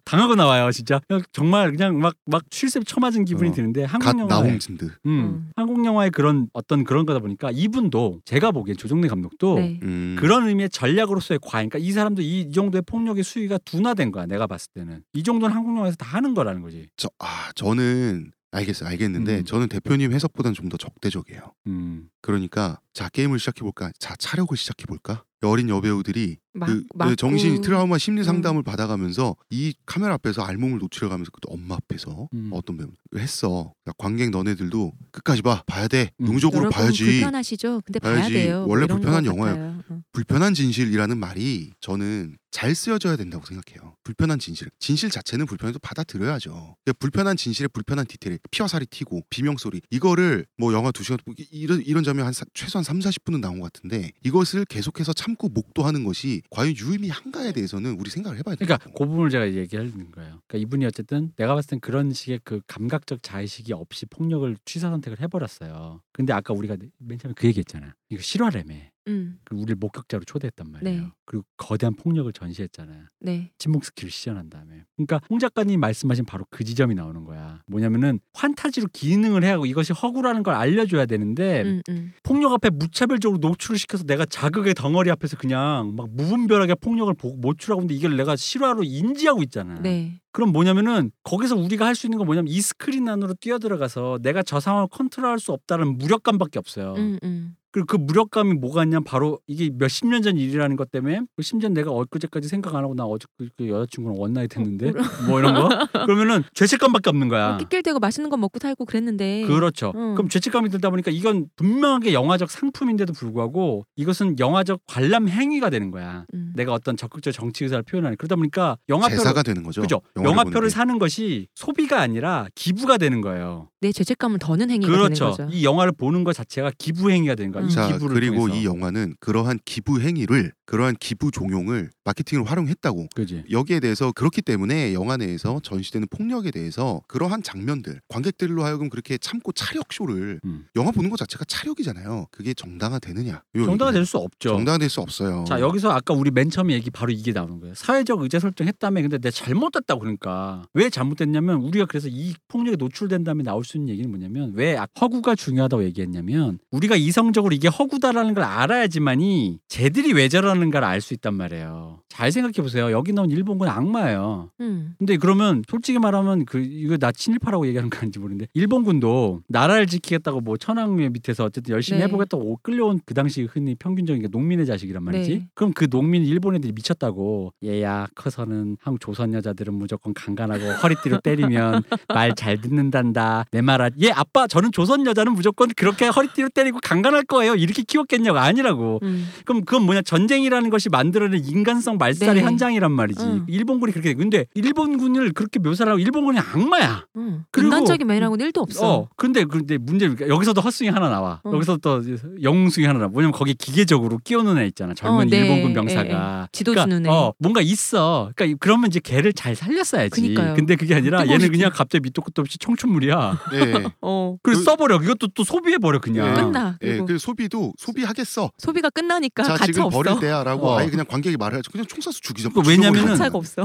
[0.04, 1.00] 당하고 나와요, 진짜.
[1.32, 3.52] 정말 그냥 막막 실습 쳐맞은 기분이 어.
[3.52, 4.84] 드는데 갓 한국 영화에 나홍진드.
[4.84, 5.50] 음, 음.
[5.56, 9.80] 한국 영화의 그런 어떤 그런 거다 보니까 이분도 제가 보기엔 조정래 감독도 네.
[9.82, 10.16] 음.
[10.18, 11.68] 그런 의미의 전략으로서의 과잉.
[11.68, 14.26] 그러니까 이 사람도 이, 이 정도의 폭력의 수위가 둔화된 거야.
[14.26, 16.86] 내가 봤을 때는 이 정도는 한국 영화에서 다 하는 거라는 거지.
[16.96, 18.88] 저, 아 저는 알겠어요.
[18.88, 19.44] 알겠는데 음.
[19.44, 21.54] 저는 대표님 해석보다는 좀 더 적대적이에요.
[21.66, 23.90] 음, 그러니까 자 게임을 시작해 볼까?
[23.98, 25.24] 자 차력을 시작해 볼까?
[25.42, 26.84] 어린 여배우들이 막, 그.
[26.98, 28.24] 그 정신 트라우마 심리 음.
[28.24, 32.50] 상담을 받아가면서 이 카메라 앞에서 알몸을 노출해가면서 그 엄마 앞에서 음.
[32.52, 33.72] 어떤 배우 했어.
[33.84, 36.10] 그러니까 관객 너네들도 끝까지 봐 봐야 돼.
[36.20, 36.26] 음.
[36.42, 37.04] 여러분 봐야지.
[37.04, 37.82] 불편하시죠?
[37.84, 38.32] 근데 봐야 봐야지.
[38.32, 38.60] 돼요.
[38.66, 39.82] 뭐 원래 불편한 것 영화예요.
[39.88, 40.00] 어.
[40.12, 43.94] 불편한 진실이라는 말이 저는 잘 쓰여져야 된다고 생각해요.
[44.02, 44.68] 불편한 진실.
[44.80, 46.50] 진실 자체는 불편해도 받아들여야죠.
[46.50, 51.18] 그러니까 불편한 진실에 불편한 디테일, 피와 살이 튀고 비명 소리 이거를 뭐 영화 두 시간
[51.52, 56.04] 이런 이런 장면 한 사- 최소한 3, 40분은 나온 것 같은데 이것을 계속해서 참고 목도하는
[56.04, 58.66] 것이 과연 유의미한가에 대해서는 우리 생각을 해봐야 돼요.
[58.66, 60.40] 그러니까 그 부분을 제가 얘기하는 거예요.
[60.46, 65.20] 그러니까 이분이 어쨌든 내가 봤을 땐 그런 식의 그 감각적 자의식이 없이 폭력을 취사 선택을
[65.20, 66.00] 해버렸어요.
[66.12, 67.94] 근데 아까 우리가 맨 처음에 그 얘기했잖아.
[68.08, 68.74] 이거 실화라며.
[69.08, 71.00] 음, 그 우리를 목격자로 초대했단 말이에요.
[71.02, 71.08] 네.
[71.24, 73.04] 그리고 거대한 폭력을 전시했잖아요.
[73.20, 73.50] 네.
[73.58, 74.84] 침묵 skill을 시전한 다음에.
[74.96, 77.60] 그러니까 홍 작가님 말씀하신 바로 그 지점이 나오는 거야.
[77.66, 82.12] 뭐냐면은 환타지로 기능을 해야 하고 이것이 허구라는 걸 알려줘야 되는데 음, 음.
[82.22, 87.82] 폭력 앞에 무차별적으로 노출을 시켜서 내가 자극의 덩어리 앞에서 그냥 막 무분별하게 폭력을 보- 노출하고
[87.82, 89.74] 있는데 이걸 내가 실화로 인지하고 있잖아.
[89.80, 90.20] 네.
[90.32, 94.60] 그럼 뭐냐면은 거기서 우리가 할 수 있는 건 뭐냐면 이 스크린 안으로 뛰어들어가서 내가 저
[94.60, 96.94] 상황을 컨트롤할 수 없다는 무력감밖에 없어요.
[96.96, 97.54] 음, 음.
[97.70, 101.68] 그리고 그 무력감이 뭐가 있냐 바로 이게 몇 십 년 전 일이라는 것 때문에 심지어
[101.68, 104.90] 내가 엊그제까지 생각 안 하고 나 어제 그, 그 여자친구랑 one night 했는데
[105.26, 105.68] 뭐 이런 거
[106.06, 107.58] 그러면은 죄책감밖에 없는 거야.
[107.58, 109.44] 낄낄대고 맛있는 거 먹고 살고 그랬는데.
[109.46, 109.92] 그렇죠.
[109.96, 110.14] 음.
[110.14, 116.24] 그럼 죄책감이 들다 보니까 이건 분명하게 영화적 상품인데도 불구하고 이것은 영화적 관람 행위가 되는 거야.
[116.32, 116.52] 음.
[116.56, 119.82] 내가 어떤 적극적 정치 의사를 표현하는 그러다 보니까 영화표를 제사가 되는 거죠.
[119.82, 120.00] 그죠.
[120.24, 120.70] 영화표를.
[120.70, 123.68] 사는 것이 소비가 아니라 기부가 되는 거예요.
[123.80, 125.30] 내 죄책감을 더는 행위가 되는 그렇죠.
[125.30, 125.48] 거죠.
[125.52, 127.62] 이 영화를 보는 것 자체가 기부 행위가 되는 거야.
[127.64, 127.68] 음.
[127.68, 128.56] 이자 기부를 그리고 통해서.
[128.60, 133.44] 이 영화는 그러한 기부 행위를 그러한 기부 종용을 마케팅으로 활용했다고 그지.
[133.50, 139.50] 여기에 대해서 그렇기 때문에 영화 내에서 전시되는 폭력에 대해서 그러한 장면들 관객들로 하여금 그렇게 참고
[139.52, 140.66] 차력 쇼를 음.
[140.76, 142.26] 영화 보는 것 자체가 차력이잖아요.
[142.30, 143.32] 그게 정당화되느냐?
[143.32, 144.00] 요 정당화 얘기를.
[144.00, 144.50] 될수 없죠.
[144.50, 145.44] 정당화될 수 없어요.
[145.48, 147.74] 자 여기서 아까 우리 맨 처음에 얘기 바로 이게 나오는 거예요.
[147.74, 153.42] 사회적 의제 설정했다며 근데 내가 잘못됐다고 그러니까 왜 잘못됐냐면 우리가 그래서 이 폭력에 노출된 다음에
[153.42, 158.44] 나올 수 있는 얘기는 뭐냐면 왜 아- 허구가 중요하다고 얘기했냐면 우리가 이성적으로 이게 허구다라는 걸
[158.44, 162.00] 알아야지만이 쟤들이 왜 저러는 가를 알 수 있단 말이에요.
[162.08, 162.90] 잘 생각해 보세요.
[162.90, 164.50] 여기 나온 일본군 악마예요.
[164.60, 164.94] 음.
[164.98, 170.40] 근데 그러면 솔직히 말하면 그 이거 나 친일파라고 얘기하는 거 아닌지 모르는데 일본군도 나라를 지키겠다고
[170.40, 172.06] 뭐 천황의 밑에서 어쨌든 열심히 네.
[172.06, 175.30] 해보겠다고 끌려온 그 당시 흔히 평균적인 게 농민의 자식이란 말이지.
[175.30, 175.46] 네.
[175.54, 181.82] 그럼 그 농민 일본 애들이 미쳤다고 얘야 커서는 한국 조선 여자들은 무조건 강간하고 허리띠로 때리면
[182.08, 183.46] 말 잘 듣는단다.
[183.52, 187.54] 내말얘 아빠 저는 조선 여자는 무조건 그렇게 허리띠로 때리고 강간할 거예요.
[187.54, 189.00] 이렇게 키웠겠냐고 아니라고.
[189.02, 189.28] 음.
[189.44, 192.40] 그럼 그건 뭐냐 전쟁이 라는 것이 만들어낸 인간성 말살의 네.
[192.42, 193.22] 현장이란 말이지.
[193.24, 193.44] 응.
[193.48, 197.04] 일본군이 그렇게 근데 일본군을 그렇게 묘사를 하고 일본군이 악마야.
[197.16, 197.44] 음.
[197.50, 198.94] 그리고- 인간적인 매너는 1도 없어.
[199.00, 199.08] 어.
[199.16, 201.40] 근데 근데 문제는 여기서도 헛숭이 하나 나와.
[201.44, 201.52] 어.
[201.52, 202.02] 여기서 또
[202.42, 203.10] 영웅숭이 하나 나와.
[203.10, 204.94] 뭐냐면 거기 기계적으로 끼워놓은 애 있잖아.
[204.94, 205.38] 젊은 어, 네.
[205.38, 206.48] 일본군 예, 병사가.
[206.52, 207.14] 지도 그러니까, 주는 애.
[207.14, 208.30] 어, 뭔가 있어.
[208.34, 210.10] 그러니까 그러면 이제 걔를 잘 살렸어야지.
[210.20, 210.54] 그니까요.
[210.54, 213.38] 근데 그게 아니라 얘는 그냥 갑자기 밑도 끝도 없이 청춘물이야.
[213.54, 213.58] 예.
[214.02, 214.36] 어.
[214.42, 215.00] 그래서 그- 써버려.
[215.02, 216.30] 이것도 또 소비해버려 그냥.
[216.30, 216.34] 예.
[216.34, 216.76] 끝나.
[216.82, 218.50] 예, 그리고 그 소비도 소비하겠어.
[218.58, 220.02] 소비가 끝나니까 지금 없어.
[220.02, 220.78] 버릴 때야 라고 어.
[220.78, 221.70] 아예 그냥 관객이 말을 하죠.
[221.70, 222.50] 그냥 총 쏴서 죽이죠.
[222.50, 223.18] 그 왜냐면은-.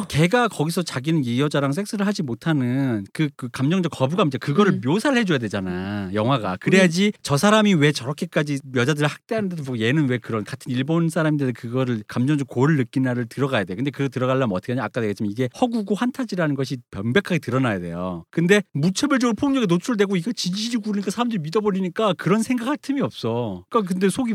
[0.07, 4.81] 걔가 거기서 자기는 이 여자랑 섹스를 하지 못하는 그, 그 감정적 거부감 이제 그거를 음.
[4.85, 10.43] 묘사를 해줘야 되잖아 영화가 그래야지 저 사람이 왜 저렇게까지 여자들을 학대하는데도 보고 얘는 왜 그런
[10.43, 15.01] 같은 일본 사람인데 그거를 감정적 고를 느끼나를 들어가야 돼 근데 그 들어가려면 어떻게 하냐 아까
[15.01, 21.11] 얘기했지만 이게 허구고 환타지라는 것이 변백하게 드러나야 돼요 근데 무차별적으로 폭력에 노출되고 이거 지지지 구르니까
[21.11, 24.33] 사람들이 믿어버리니까 그런 생각할 틈이 없어 그러니까 근데 속이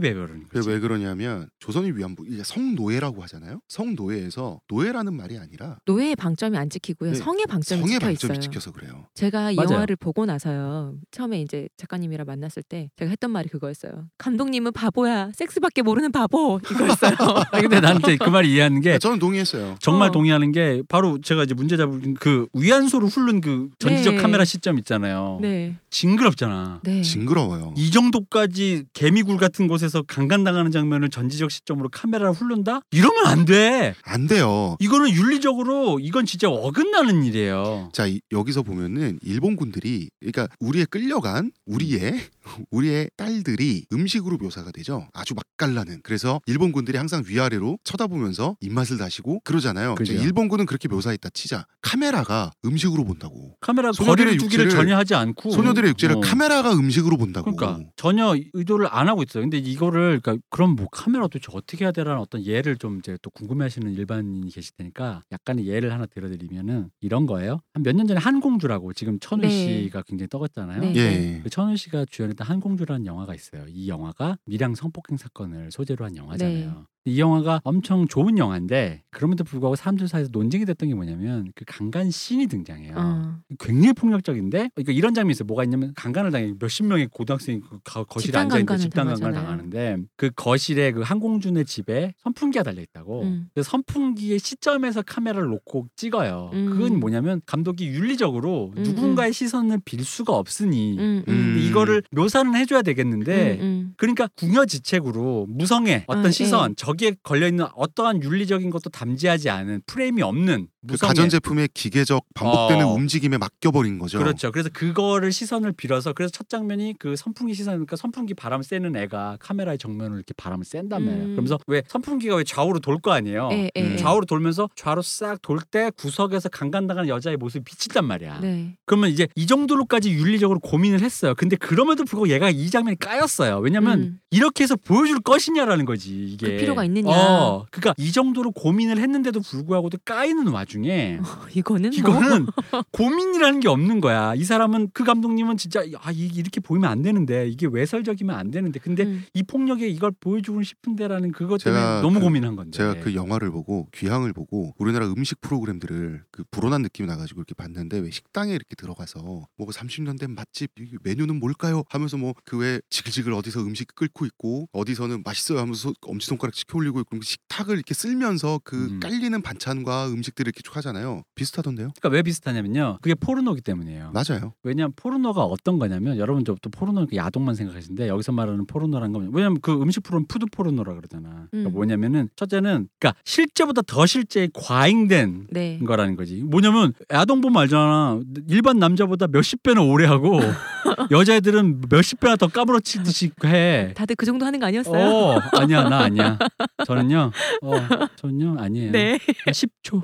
[0.49, 3.61] 거지 왜 그러냐면 조선의 위안부 이게 성노예라고 하잖아요.
[3.69, 7.13] 성노예에서 노예라는 말이 아니라 노예의 방점이 안 지키고요.
[7.13, 7.17] 네.
[7.17, 8.41] 성의 방점이 성의 찍혀 방점이 있어요.
[8.41, 9.07] 찍혀서 그래요.
[9.15, 9.71] 제가 이 맞아요.
[9.73, 10.95] 영화를 보고 나서요.
[11.11, 14.09] 처음에 이제 작가님이랑 만났을 때 제가 했던 말이 그거였어요.
[14.19, 15.31] 감독님은 바보야.
[15.35, 16.61] 섹스밖에 모르는 바보.
[16.71, 17.13] 이거였어요.
[17.53, 19.77] 근데 이제 그말 이해하는 게 저는 동의했어요.
[19.81, 20.13] 정말 어.
[20.13, 24.21] 동의하는 게 바로 제가 이제 문제 잡은 그 위안소를 훑는 그 전지적 네.
[24.21, 25.39] 카메라 시점 있잖아요.
[25.41, 25.77] 네.
[25.91, 26.81] 징그럽잖아.
[26.85, 27.03] 네.
[27.03, 27.75] 징그러워요.
[27.77, 32.81] 이 정도까지 개미굴 같은 곳에서 강간당하는 장면을 전지적 시점으로 카메라 를 훑는다?
[32.91, 33.95] 이러면 안 돼.
[34.03, 34.77] 안 돼요.
[34.81, 37.91] 이거는 윤리적으로 이건 진짜 어긋나는 일이에요.
[37.93, 42.19] 자 이- 여기서 보면은 일본군들이 그러니까 우리의 끌려간 우리의
[42.71, 45.09] 우리의 딸들이 음식으로 묘사가 되죠.
[45.13, 46.01] 아주 맛깔나는.
[46.03, 49.95] 그래서 일본군들이 항상 위아래로 쳐다보면서 입맛을 다시고 그러잖아요.
[49.97, 50.13] 그죠.
[50.15, 51.67] 일본군은 그렇게 묘사했다 치자.
[51.83, 53.55] 카메라가 음식으로 본다고.
[53.61, 56.21] 카메라 소녀들의 육체를- 전혀 하지 않고 소녀들의 육체를 어.
[56.21, 57.55] 카메라가 음식으로 본다고.
[57.55, 59.43] 그러니까 전혀 의도를 안 하고 있어요.
[59.43, 63.31] 근데 이거를 그러니까 그럼 뭐 카메라 도대체 어떻게 해야 되라는 어떤 예를 좀 이제 또
[63.31, 67.61] 궁금해하시는 일반인이 계실 테니까 약간의 예를 하나 들어드리면은 이런 거예요.
[67.75, 69.49] 한 몇 년 전에 한공주라고 지금 천우 네.
[69.49, 70.81] 씨가 굉장히 떠갔잖아요.
[70.81, 70.95] 네.
[70.97, 71.41] 예.
[71.43, 73.65] 그 천우 씨가 주연했던 한공주라는 영화가 있어요.
[73.69, 76.87] 이 영화가 밀양 성폭행 사건을 소재로 한 영화잖아요.
[77.09, 82.11] 이 영화가 엄청 좋은 영화인데 그럼에도 불구하고 사람들 사이에서 논쟁이 됐던 게 뭐냐면 그 강간
[82.11, 82.95] 씬이 등장해요.
[82.97, 83.37] 어.
[83.59, 85.47] 굉장히 폭력적인데 그러니까 이런 장면이 있어요.
[85.47, 89.35] 뭐가 있냐면 강간을 당해 몇십 명의 고등학생이 그 거- 거실에 앉아 있는데 강간을 집단 강간을.
[89.35, 93.23] 당하는데 그 거실에 그 항공준의 집에 선풍기가 달려 있다고.
[93.23, 93.49] 음.
[93.55, 96.51] 그 선풍기의 시점에서 카메라를 놓고 찍어요.
[96.53, 96.67] 음.
[96.71, 101.59] 그건 뭐냐면 감독이 윤리적으로 음, 누군가의 시선을 빌 수가 없으니 음, 음, 음.
[101.59, 103.95] 이거를 묘사는 해줘야 되겠는데 음, 음.
[103.97, 110.21] 그러니까 궁여지책으로 무성의 어떤 아, 시선 저기에 걸려 있는 어떠한 윤리적인 것도 담지하지 않은 프레임이
[110.23, 112.93] 없는 그 가전제품의 기계적 반복되는 어.
[112.93, 114.19] 움직임에 맡겨버린 거죠.
[114.19, 114.51] 그렇죠.
[114.53, 119.79] 그래서 그거를 시선을 빌어서 그래서 첫 장면이 그 선풍기 시선이니까 선풍기 바람 쐬는 애가 카메라의
[119.79, 121.25] 정면으로 이렇게 바람을 쐰단 말이에요.
[121.25, 121.31] 음.
[121.33, 123.49] 그러면서 왜 선풍기가 왜 좌우로 돌 거 아니에요.
[123.53, 123.93] 예, 예, 음.
[123.93, 123.97] 예.
[123.97, 128.41] 좌우로 돌면서 좌로 싹 돌 때 구석에서 강간당하는 여자의 모습이 비친단 말이야.
[128.41, 128.77] 네.
[128.87, 131.35] 그러면 이제 이 정도로까지 윤리적으로 고민을 했어요.
[131.37, 133.59] 근데 그럼에도 불구하고 얘가 이 장면이 까였어요.
[133.59, 134.21] 왜냐면 음.
[134.31, 137.09] 이렇게 해서 보여줄 것이냐라는 거지 이게 그 필요가 있느냐.
[137.09, 140.78] 어, 그러니까 이 정도로 고민을 했는데도 불구하고도 까이는 와중에
[141.55, 142.47] 이거는 뭐 이거는
[142.93, 144.35] 고민이라는 게 없는 거야.
[144.35, 148.79] 이 사람은 그 감독님은 진짜 아 이- 이렇게 보이면 안 되는데 이게 외설적이면 안 되는데
[148.81, 149.25] 근데 음.
[149.35, 152.77] 이 폭력에 이걸 보여주고 싶은데라는 그것 때문에 제가 너무 그- 고민한 건데.
[152.77, 157.99] 제가 그 영화를 보고 귀향을 보고 우리나라 음식 프로그램들을 그 불온한 느낌이 나가지고 이렇게 봤는데
[157.99, 161.83] 왜 식당에 이렇게 들어가서 뭐 30년 된 맛집 이 메뉴는 뭘까요?
[161.91, 166.79] 하면서 뭐 그 왜 지글지글 어디서 음식 끓고 있고 어디서는 맛있어요 하면서 엄지 손가락 치켜
[166.79, 169.01] 올리고 있고 식탁을 이렇게 쓸면서 그 음.
[169.01, 171.23] 깔리는 반찬과 음식들을 이렇게 쭉 하잖아요.
[171.35, 171.91] 비슷하던데요?
[172.01, 172.99] 그러니까 왜 비슷하냐면요.
[173.01, 174.13] 그게 포르노기 때문이에요.
[174.13, 174.53] 맞아요.
[174.63, 179.59] 왜냐하면 포르노가 어떤 거냐면 여러분 저또 포르노 그 야동만 생각하시는데 여기서 말하는 포르노란 건 왜냐면
[179.61, 181.47] 그 음식 프로는 food 포르노라 그러잖아.
[181.51, 181.73] 그러니까 음.
[181.73, 185.79] 뭐냐면은 첫째는 그러니까 실제보다 더 실제 과잉된 네.
[185.79, 186.43] 거라는 거지.
[186.43, 188.21] 뭐냐면 야동 보면 알잖아.
[188.49, 190.41] 일반 남자보다 몇십 배나 오래 하고
[191.11, 193.93] 여자애들은 몇십 배나 더 까무러치듯이 해.
[193.95, 195.05] 다들 그 정도 하는 거 아니었어요?
[195.05, 196.39] 어 아니야 나 아니야.
[196.87, 197.31] 저는요.
[197.63, 197.73] 어
[198.17, 198.93] 저는요 아니에요.
[198.93, 199.19] 네.
[199.47, 200.03] 10초.